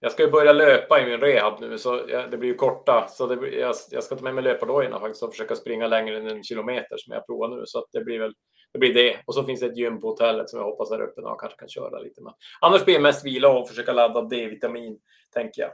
Jag 0.00 0.12
ska 0.12 0.22
ju 0.22 0.30
börja 0.30 0.52
löpa 0.52 1.00
i 1.00 1.06
min 1.06 1.20
rehab 1.20 1.60
nu 1.60 1.78
så 1.78 1.96
det 2.06 2.38
blir 2.38 2.48
ju 2.48 2.54
korta. 2.54 3.06
Så 3.08 3.26
det, 3.26 3.48
jag, 3.48 3.74
jag 3.90 4.04
ska 4.04 4.16
ta 4.16 4.22
med 4.24 4.34
mig 4.34 4.44
löpardojorna 4.44 5.00
faktiskt 5.00 5.22
och 5.22 5.30
försöka 5.30 5.56
springa 5.56 5.86
längre 5.86 6.16
än 6.16 6.26
en 6.26 6.42
kilometer 6.42 6.96
som 6.96 7.14
jag 7.14 7.26
provar 7.26 7.48
nu. 7.48 7.62
Så 7.66 7.86
det 7.92 8.04
blir 8.04 8.18
väl 8.18 8.34
det 8.72 8.78
blir 8.78 8.94
det. 8.94 9.16
Och 9.26 9.34
så 9.34 9.44
finns 9.44 9.60
det 9.60 9.66
ett 9.66 9.76
gym 9.76 10.00
på 10.00 10.08
hotellet 10.08 10.50
som 10.50 10.58
jag 10.58 10.66
hoppas 10.66 10.90
är 10.90 11.00
öppet 11.00 11.24
och 11.24 11.40
kanske 11.40 11.58
kan 11.58 11.68
köra 11.68 11.98
lite. 11.98 12.22
Men 12.22 12.32
annars 12.60 12.84
blir 12.84 12.94
det 12.94 13.00
mest 13.00 13.24
vila 13.26 13.48
och 13.48 13.68
försöka 13.68 13.92
ladda 13.92 14.22
D-vitamin 14.22 14.98
tänker 15.34 15.62
jag. 15.62 15.70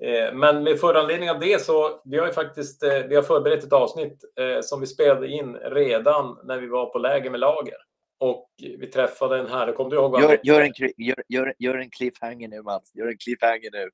Eh, 0.00 0.34
men 0.34 0.62
med 0.62 0.80
föranledning 0.80 1.30
av 1.30 1.40
det 1.40 1.62
så 1.62 2.00
vi 2.04 2.18
har 2.18 2.26
ju 2.26 2.32
faktiskt 2.32 2.82
eh, 2.82 2.98
vi 3.08 3.14
har 3.16 3.22
förberett 3.22 3.64
ett 3.64 3.72
avsnitt 3.72 4.24
eh, 4.40 4.60
som 4.60 4.80
vi 4.80 4.86
spelade 4.86 5.28
in 5.28 5.56
redan 5.56 6.38
när 6.44 6.58
vi 6.58 6.66
var 6.66 6.86
på 6.86 6.98
läger 6.98 7.30
med 7.30 7.40
lager. 7.40 7.76
Och 8.18 8.50
vi 8.58 8.86
träffade 8.86 9.38
en 9.38 9.46
herre, 9.46 9.72
kommer 9.72 9.90
du 9.90 9.96
ihåg 9.96 10.10
vad 10.12 10.22
Gör, 10.22 10.40
gör, 10.42 10.60
en, 10.60 10.72
gör, 10.96 11.22
gör, 11.28 11.54
gör 11.58 11.74
en 11.74 11.90
cliffhanger 11.90 12.48
nu 12.48 12.62
Mats. 12.62 12.90
Gör 12.94 13.06
en 13.06 13.18
cliffhanger 13.18 13.70
nu. 13.72 13.90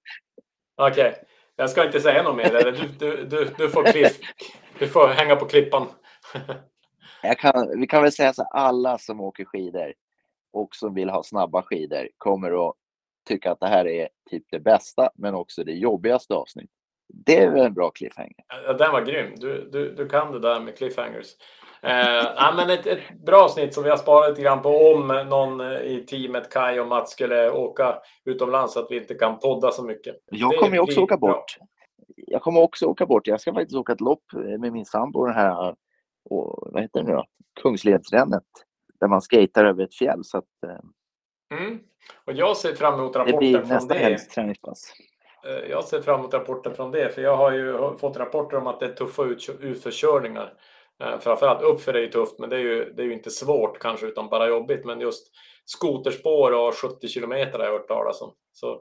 Okej, 0.77 1.15
jag 1.57 1.71
ska 1.71 1.87
inte 1.87 2.01
säga 2.01 2.23
något 2.23 2.37
mer. 2.37 2.73
Du, 2.73 2.89
du, 2.99 3.25
du, 3.25 3.49
du, 3.59 3.69
får 3.69 3.85
klipp, 3.85 4.13
du 4.79 4.89
får 4.89 5.09
hänga 5.09 5.37
på 5.37 5.45
klippan. 5.45 5.87
Kan, 7.39 7.81
vi 7.81 7.87
kan 7.87 8.03
väl 8.03 8.13
säga 8.13 8.33
så 8.33 8.43
alla 8.43 8.99
som 8.99 9.21
åker 9.21 9.45
skidor 9.45 9.93
och 10.53 10.75
som 10.75 10.95
vill 10.95 11.11
ha 11.11 11.23
snabba 11.23 11.63
skidor 11.63 12.09
kommer 12.19 12.69
att 12.69 12.75
tycka 13.29 13.53
att 13.53 13.61
det 13.61 13.67
här 13.67 13.87
är 13.87 14.09
typ 14.31 14.45
det 14.51 14.61
bästa 14.61 15.11
men 15.15 15.35
också 15.35 15.65
det 15.65 15.73
jobbigaste 15.73 16.35
avsnitt. 16.35 16.71
Det 17.15 17.37
är 17.37 17.51
väl 17.51 17.67
en 17.67 17.75
bra 17.75 17.91
cliffhanger. 17.91 18.45
Ja, 18.67 18.73
Den 18.73 18.93
var 18.93 19.01
grym. 19.01 19.35
Du, 19.37 19.69
du, 19.73 19.95
du 19.95 20.09
kan 20.09 20.33
det 20.33 20.39
där 20.39 20.61
med 20.61 20.77
cliffhangers. 20.77 21.27
Eh, 21.83 22.33
ja, 22.37 22.53
men 22.57 22.71
ett, 22.71 22.87
ett 22.87 23.25
bra 23.27 23.45
avsnitt 23.45 23.75
som 23.75 23.85
vi 23.85 23.91
har 23.91 23.97
sparat 23.97 24.31
lite 24.31 24.43
grann 24.43 24.63
på 24.63 24.69
om 24.69 25.27
någon 25.29 25.61
eh, 25.61 25.81
i 25.81 26.07
teamet, 26.07 26.51
Kai 26.51 26.81
och 26.81 26.87
Mats, 26.87 27.11
skulle 27.11 27.51
åka 27.51 27.99
utomlands 28.25 28.75
så 28.75 28.81
att 28.81 28.91
vi 28.91 28.97
inte 28.97 29.15
kan 29.15 29.39
podda 29.39 29.71
så 29.71 29.83
mycket. 29.83 30.17
Jag 30.31 30.57
kommer 30.57 30.77
ju 30.77 30.81
också 30.81 31.01
åka 31.01 31.17
bra. 31.17 31.33
bort. 31.33 31.57
Jag 32.17 32.43
kommer 32.43 32.61
också 32.61 32.87
åka 32.87 33.07
bort. 33.07 33.27
Jag 33.27 33.41
ska 33.41 33.53
faktiskt 33.53 33.77
åka 33.77 33.93
ett 33.93 34.01
lopp 34.01 34.25
med 34.59 34.73
min 34.73 34.85
sambo 34.85 35.27
den 35.27 35.35
här, 35.35 35.75
och, 36.31 36.69
vad 36.73 36.83
heter 36.83 37.01
det 37.01 37.07
nu 37.07 37.13
då? 37.13 37.25
Kungsledsrännet. 37.63 38.45
Där 39.01 39.09
man 39.09 39.21
skejtar 39.21 39.65
över 39.65 39.85
ett 39.85 39.95
fjäll. 39.95 40.25
Så 40.25 40.39
att, 40.39 40.45
eh, 40.67 40.85
Mm. 41.59 41.79
Och 42.25 42.33
jag 42.33 42.57
ser 42.57 42.75
fram 42.75 42.95
emot 43.01 43.13
det 43.13 43.19
rapporten 43.19 43.39
blir 43.39 43.59
från 43.59 43.69
nästa 43.69 43.95
det. 43.95 44.01
helgs 44.01 44.29
träningspass. 44.29 44.93
Eh, 45.47 45.71
Jag 45.71 45.85
ser 45.85 46.01
fram 46.01 46.21
emot 46.21 46.35
rapporten 46.35 46.75
från 46.75 46.91
det, 46.91 47.15
för 47.15 47.23
jag 47.23 47.37
har 47.37 47.53
ju 47.53 47.97
fått 47.99 48.17
rapporter 48.17 48.57
om 48.57 48.67
att 48.67 48.81
det 48.81 48.87
är 48.87 48.93
tuffa 48.93 49.23
ut, 49.25 49.57
utförskörningar. 49.61 50.53
Eh, 51.03 51.19
Framförallt 51.19 51.63
uppför 51.63 51.95
är 51.95 52.01
ju 52.01 52.09
tufft, 52.09 52.39
men 52.39 52.51
det 52.51 52.57
är 52.57 52.61
ju, 52.61 52.93
det 52.97 53.03
är 53.03 53.07
ju 53.07 53.13
inte 53.13 53.31
svårt 53.31 53.79
kanske, 53.79 54.07
utan 54.07 54.29
bara 54.29 54.49
jobbigt. 54.49 54.85
Men 54.85 55.01
just 55.01 55.27
skoterspår 55.65 56.53
och 56.69 56.75
70 56.75 57.09
kilometer 57.09 57.59
har 57.59 57.65
jag 57.67 57.73
hört 57.73 57.89
talas 57.89 58.23
om. 58.23 58.33
Så 58.53 58.81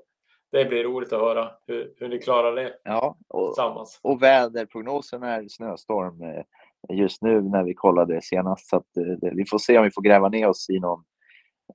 det 0.52 0.66
blir 0.66 0.84
roligt 0.84 1.14
att 1.14 1.20
höra 1.22 1.52
hur, 1.68 1.94
hur 1.98 2.08
ni 2.08 2.20
klarar 2.20 2.56
det 2.56 2.74
Ja, 2.84 3.18
och, 3.30 3.48
tillsammans. 3.48 4.00
och 4.04 4.24
väderprognosen 4.24 5.24
är 5.24 5.46
snöstorm 5.50 6.22
eh, 6.22 6.44
just 6.98 7.22
nu 7.22 7.42
när 7.42 7.64
vi 7.64 7.74
kollade 7.74 8.22
senast. 8.22 8.70
Så 8.70 8.78
att, 8.78 8.86
det- 9.22 9.32
vi 9.36 9.46
får 9.46 9.58
se 9.58 9.78
om 9.78 9.84
vi 9.84 9.92
får 9.92 10.02
gräva 10.02 10.30
ner 10.30 10.48
oss 10.50 10.70
i 10.70 10.80
någon 10.80 11.04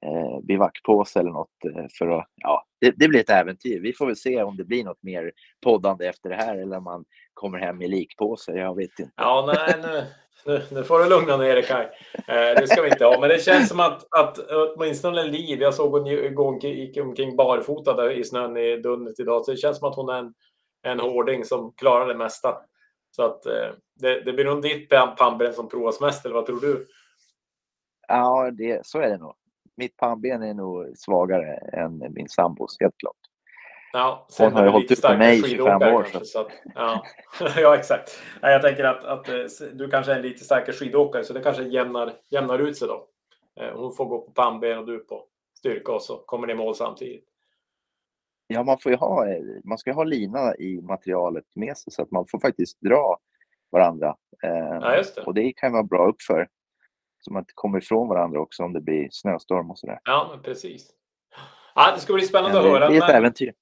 eh, 0.03 0.40
bivackpåse 0.42 1.20
eller 1.20 1.30
något. 1.30 1.64
Eh, 1.64 1.86
för 1.99 2.09
att, 2.09 2.26
ja, 2.34 2.64
det, 2.80 2.94
det 2.97 3.09
blir 3.09 3.20
ett 3.20 3.30
äventyr. 3.30 3.80
Vi 3.80 3.92
får 3.92 4.07
väl 4.07 4.16
se 4.16 4.42
om 4.42 4.57
det 4.57 4.64
blir 4.64 4.84
något 4.84 5.03
mer 5.03 5.32
poddande 5.62 6.07
efter 6.07 6.28
det 6.28 6.36
här 6.36 6.57
eller 6.57 6.76
om 6.76 6.84
man 6.84 7.05
kommer 7.34 7.59
hem 7.59 7.82
i 7.82 7.88
likpåse. 7.88 8.53
Jag 8.53 8.76
vet 8.76 8.99
inte. 8.99 9.12
Ja, 9.16 9.53
nej, 9.55 9.74
nu, 9.82 10.05
nu, 10.47 10.62
nu 10.72 10.84
får 10.84 10.99
du 10.99 11.09
lugna 11.09 11.36
ner 11.36 11.55
dig 11.55 11.62
Kaj. 11.62 11.90
Eh, 12.14 12.61
det 12.61 12.68
ska 12.68 12.82
vi 12.82 12.88
inte 12.88 13.05
ha. 13.05 13.20
Men 13.20 13.28
det 13.28 13.42
känns 13.42 13.68
som 13.68 13.80
att, 13.80 14.07
att 14.11 14.38
åtminstone 14.38 15.24
Liv, 15.24 15.61
jag 15.61 15.74
såg 15.74 15.92
hon 15.92 16.34
gå 16.34 16.59
gick 16.62 16.97
omkring 16.97 17.36
barfota 17.36 18.12
i 18.12 18.24
snön 18.24 18.57
i 18.57 18.76
Dunnet 18.76 19.20
idag. 19.20 19.44
Så 19.44 19.51
det 19.51 19.57
känns 19.57 19.78
som 19.78 19.88
att 19.88 19.97
hon 19.97 20.09
är 20.09 20.18
en, 20.18 20.34
en 20.82 21.01
hårding 21.01 21.44
som 21.44 21.72
klarar 21.72 22.09
det 22.09 22.14
mesta. 22.14 22.57
Så 23.11 23.22
att 23.22 23.47
eh, 23.47 23.68
det, 23.94 24.20
det 24.20 24.32
blir 24.32 24.44
nog 24.44 24.62
ditt 24.62 24.88
pannben 25.16 25.53
som 25.53 25.68
provas 25.68 26.01
mest, 26.01 26.24
eller 26.24 26.34
vad 26.34 26.47
tror 26.47 26.61
du? 26.61 26.86
Ja, 28.09 28.51
det, 28.51 28.86
så 28.86 28.99
är 28.99 29.09
det 29.09 29.18
nog. 29.18 29.34
Mitt 29.77 29.97
pannben 29.97 30.43
är 30.43 30.55
nog 30.55 30.93
svagare 30.97 31.55
än 31.55 31.99
min 32.11 32.29
sambos, 32.29 32.77
helt 32.81 32.97
klart. 32.99 33.16
Ja, 33.93 34.27
Hon 34.39 34.53
har 34.53 34.64
ju 34.64 34.70
hållit 34.70 34.91
upp 34.91 35.03
med 35.03 35.18
mig 35.18 35.37
i 35.37 35.39
starkare 35.39 35.51
25 35.51 35.81
skidåkare 35.81 35.95
år, 35.95 36.03
kanske, 36.03 36.24
så. 36.24 36.41
Att, 36.41 36.53
ja. 36.74 37.07
ja, 37.57 37.77
exakt. 37.77 38.22
Nej, 38.43 38.53
Jag 38.53 38.62
tänker 38.62 38.85
att, 38.85 39.05
att 39.05 39.29
eh, 39.29 39.35
du 39.72 39.89
kanske 39.89 40.12
är 40.12 40.16
en 40.16 40.22
lite 40.22 40.45
starkare 40.45 40.72
skidåkare, 40.72 41.24
så 41.24 41.33
det 41.33 41.41
kanske 41.41 41.62
jämnar, 41.62 42.12
jämnar 42.31 42.59
ut 42.59 42.77
sig 42.77 42.89
då. 42.89 43.07
Eh, 43.61 43.79
Hon 43.79 43.95
får 43.95 44.05
gå 44.07 44.20
på 44.20 44.31
pannben 44.31 44.79
och 44.79 44.87
du 44.87 44.99
på 44.99 45.24
styrka 45.59 45.93
och 45.93 46.03
så 46.03 46.16
kommer 46.16 46.47
ni 46.47 46.53
i 46.53 46.57
mål 46.57 46.74
samtidigt. 46.74 47.24
Ja, 48.47 48.62
man 48.62 48.79
får 48.79 48.93
ha, 48.93 49.29
eh, 49.29 49.43
man 49.64 49.79
ska 49.79 49.91
ju 49.91 49.95
ha 49.95 50.05
lina 50.05 50.57
i 50.57 50.81
materialet 50.83 51.45
med 51.55 51.77
sig 51.77 51.93
så 51.93 52.03
att 52.03 52.11
man 52.11 52.27
får 52.27 52.39
faktiskt 52.39 52.81
dra 52.81 53.18
varandra. 53.70 54.16
Ja, 54.43 55.03
det. 55.16 55.22
Och 55.27 55.35
det 55.35 55.53
kan 55.53 55.72
vara 55.72 55.83
bra 55.83 56.09
uppför. 56.09 56.49
Så 57.27 57.33
man 57.33 57.41
inte 57.43 57.53
kommer 57.55 57.79
ifrån 57.79 58.09
varandra 58.09 58.41
också 58.41 58.62
om 58.62 58.72
det 58.72 58.81
blir 58.81 59.09
snöstorm 59.11 59.70
och 59.70 59.79
sådär. 59.79 59.99
Ja, 60.05 60.29
men 60.31 60.43
precis. 60.43 60.91
Ja, 61.74 61.93
det 61.95 62.01
ska 62.01 62.12
bli 62.12 62.22
spännande 62.22 62.57
Men 62.59 62.66
att 62.66 62.72
höra. 62.72 62.89
det 62.89 62.95
är 62.95 62.99
ett 62.99 63.09
men- 63.09 63.16
äventyr. 63.16 63.53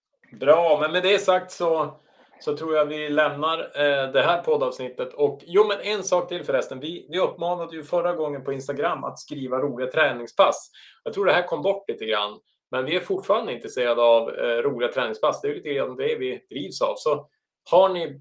Bra, 0.40 0.78
men 0.80 0.92
med 0.92 1.02
det 1.02 1.18
sagt 1.18 1.50
så, 1.50 1.96
så 2.40 2.56
tror 2.56 2.74
jag 2.76 2.84
vi 2.86 3.08
lämnar 3.08 3.58
eh, 3.58 4.12
det 4.12 4.22
här 4.22 4.42
poddavsnittet. 4.42 5.14
Och 5.14 5.40
jo, 5.46 5.64
men 5.68 5.80
en 5.80 6.02
sak 6.02 6.28
till 6.28 6.44
förresten. 6.44 6.80
Vi, 6.80 7.06
vi 7.10 7.18
uppmanade 7.18 7.76
ju 7.76 7.82
förra 7.82 8.12
gången 8.14 8.44
på 8.44 8.52
Instagram 8.52 9.04
att 9.04 9.18
skriva 9.18 9.58
roliga 9.58 9.90
träningspass. 9.90 10.70
Jag 11.04 11.14
tror 11.14 11.24
det 11.26 11.32
här 11.32 11.46
kom 11.46 11.62
bort 11.62 11.88
lite 11.88 12.04
grann. 12.04 12.38
Men 12.70 12.84
vi 12.84 12.96
är 12.96 13.00
fortfarande 13.00 13.52
intresserade 13.52 14.02
av 14.02 14.30
eh, 14.30 14.44
roliga 14.62 14.92
träningspass. 14.92 15.40
Det 15.40 15.48
är 15.48 15.54
lite 15.54 15.72
grann 15.74 15.96
det 15.96 16.16
vi 16.18 16.46
drivs 16.50 16.82
av. 16.82 16.94
Så 16.96 17.28
har 17.70 17.88
ni 17.88 18.20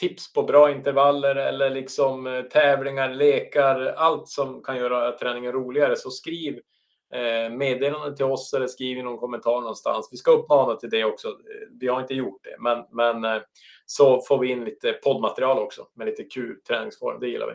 tips 0.00 0.32
på 0.32 0.42
bra 0.42 0.70
intervaller 0.70 1.36
eller 1.36 1.70
liksom 1.70 2.26
eh, 2.26 2.42
tävlingar, 2.42 3.08
lekar, 3.14 3.94
allt 3.96 4.28
som 4.28 4.62
kan 4.62 4.76
göra 4.76 5.12
träningen 5.12 5.52
roligare 5.52 5.96
så 5.96 6.10
skriv 6.10 6.60
eh, 7.14 7.50
meddelande 7.52 8.16
till 8.16 8.24
oss 8.24 8.54
eller 8.54 8.66
skriv 8.66 8.98
i 8.98 9.02
någon 9.02 9.18
kommentar 9.18 9.60
någonstans. 9.60 10.08
Vi 10.12 10.16
ska 10.16 10.30
uppmana 10.30 10.74
till 10.76 10.90
det 10.90 11.04
också. 11.04 11.28
Eh, 11.28 11.68
Vi 11.80 11.88
har 11.88 12.00
inte 12.00 12.14
gjort 12.14 12.40
det, 12.44 12.56
men, 12.58 12.84
men 12.90 13.40
så 13.86 14.20
får 14.20 14.38
vi 14.38 14.50
in 14.50 14.64
lite 14.64 14.92
poddmaterial 14.92 15.58
också 15.58 15.86
med 15.94 16.06
lite 16.06 16.24
kul 16.24 16.60
träningsform. 16.68 17.20
Det 17.20 17.28
gillar 17.28 17.46
vi. 17.46 17.52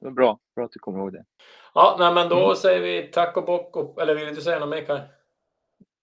Det 0.00 0.06
var 0.08 0.10
bra. 0.14 0.38
Bra 0.56 0.64
att 0.64 0.72
du 0.72 0.78
kommer 0.78 0.98
ihåg 0.98 1.12
det. 1.12 1.24
Ja, 1.74 1.96
nej, 1.98 2.14
men 2.14 2.28
då 2.28 2.44
Mm. 2.44 2.56
säger 2.56 2.80
vi 2.80 3.02
tack 3.12 3.36
och 3.36 3.44
bock. 3.44 3.76
Och, 3.76 4.02
eller 4.02 4.14
vill 4.14 4.34
du 4.34 4.40
säga 4.40 4.58
något 4.58 4.68
mer 4.68 4.84
Kaj? 4.84 5.00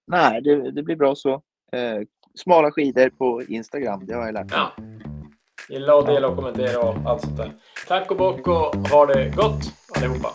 Nej, 0.07 0.41
det, 0.41 0.71
det 0.71 0.83
blir 0.83 0.95
bra 0.95 1.15
så. 1.15 1.33
Eh, 1.71 1.99
smala 2.39 2.71
skidor 2.71 3.09
på 3.09 3.43
Instagram, 3.43 4.05
det 4.05 4.13
har 4.13 4.25
jag 4.25 4.33
lärt 4.33 4.49
mig. 4.49 4.59
Ja. 4.59 4.71
Gilla 5.69 5.95
och 5.95 6.05
dela 6.05 6.27
och 6.27 6.35
kommentera 6.35 6.79
och 6.79 6.95
allt 7.05 7.21
sånt 7.21 7.37
där. 7.37 7.53
Tack 7.87 8.11
och 8.11 8.17
bock 8.17 8.47
och 8.47 8.89
ha 8.89 9.05
det 9.05 9.29
gott 9.35 9.61
allihopa. 9.95 10.29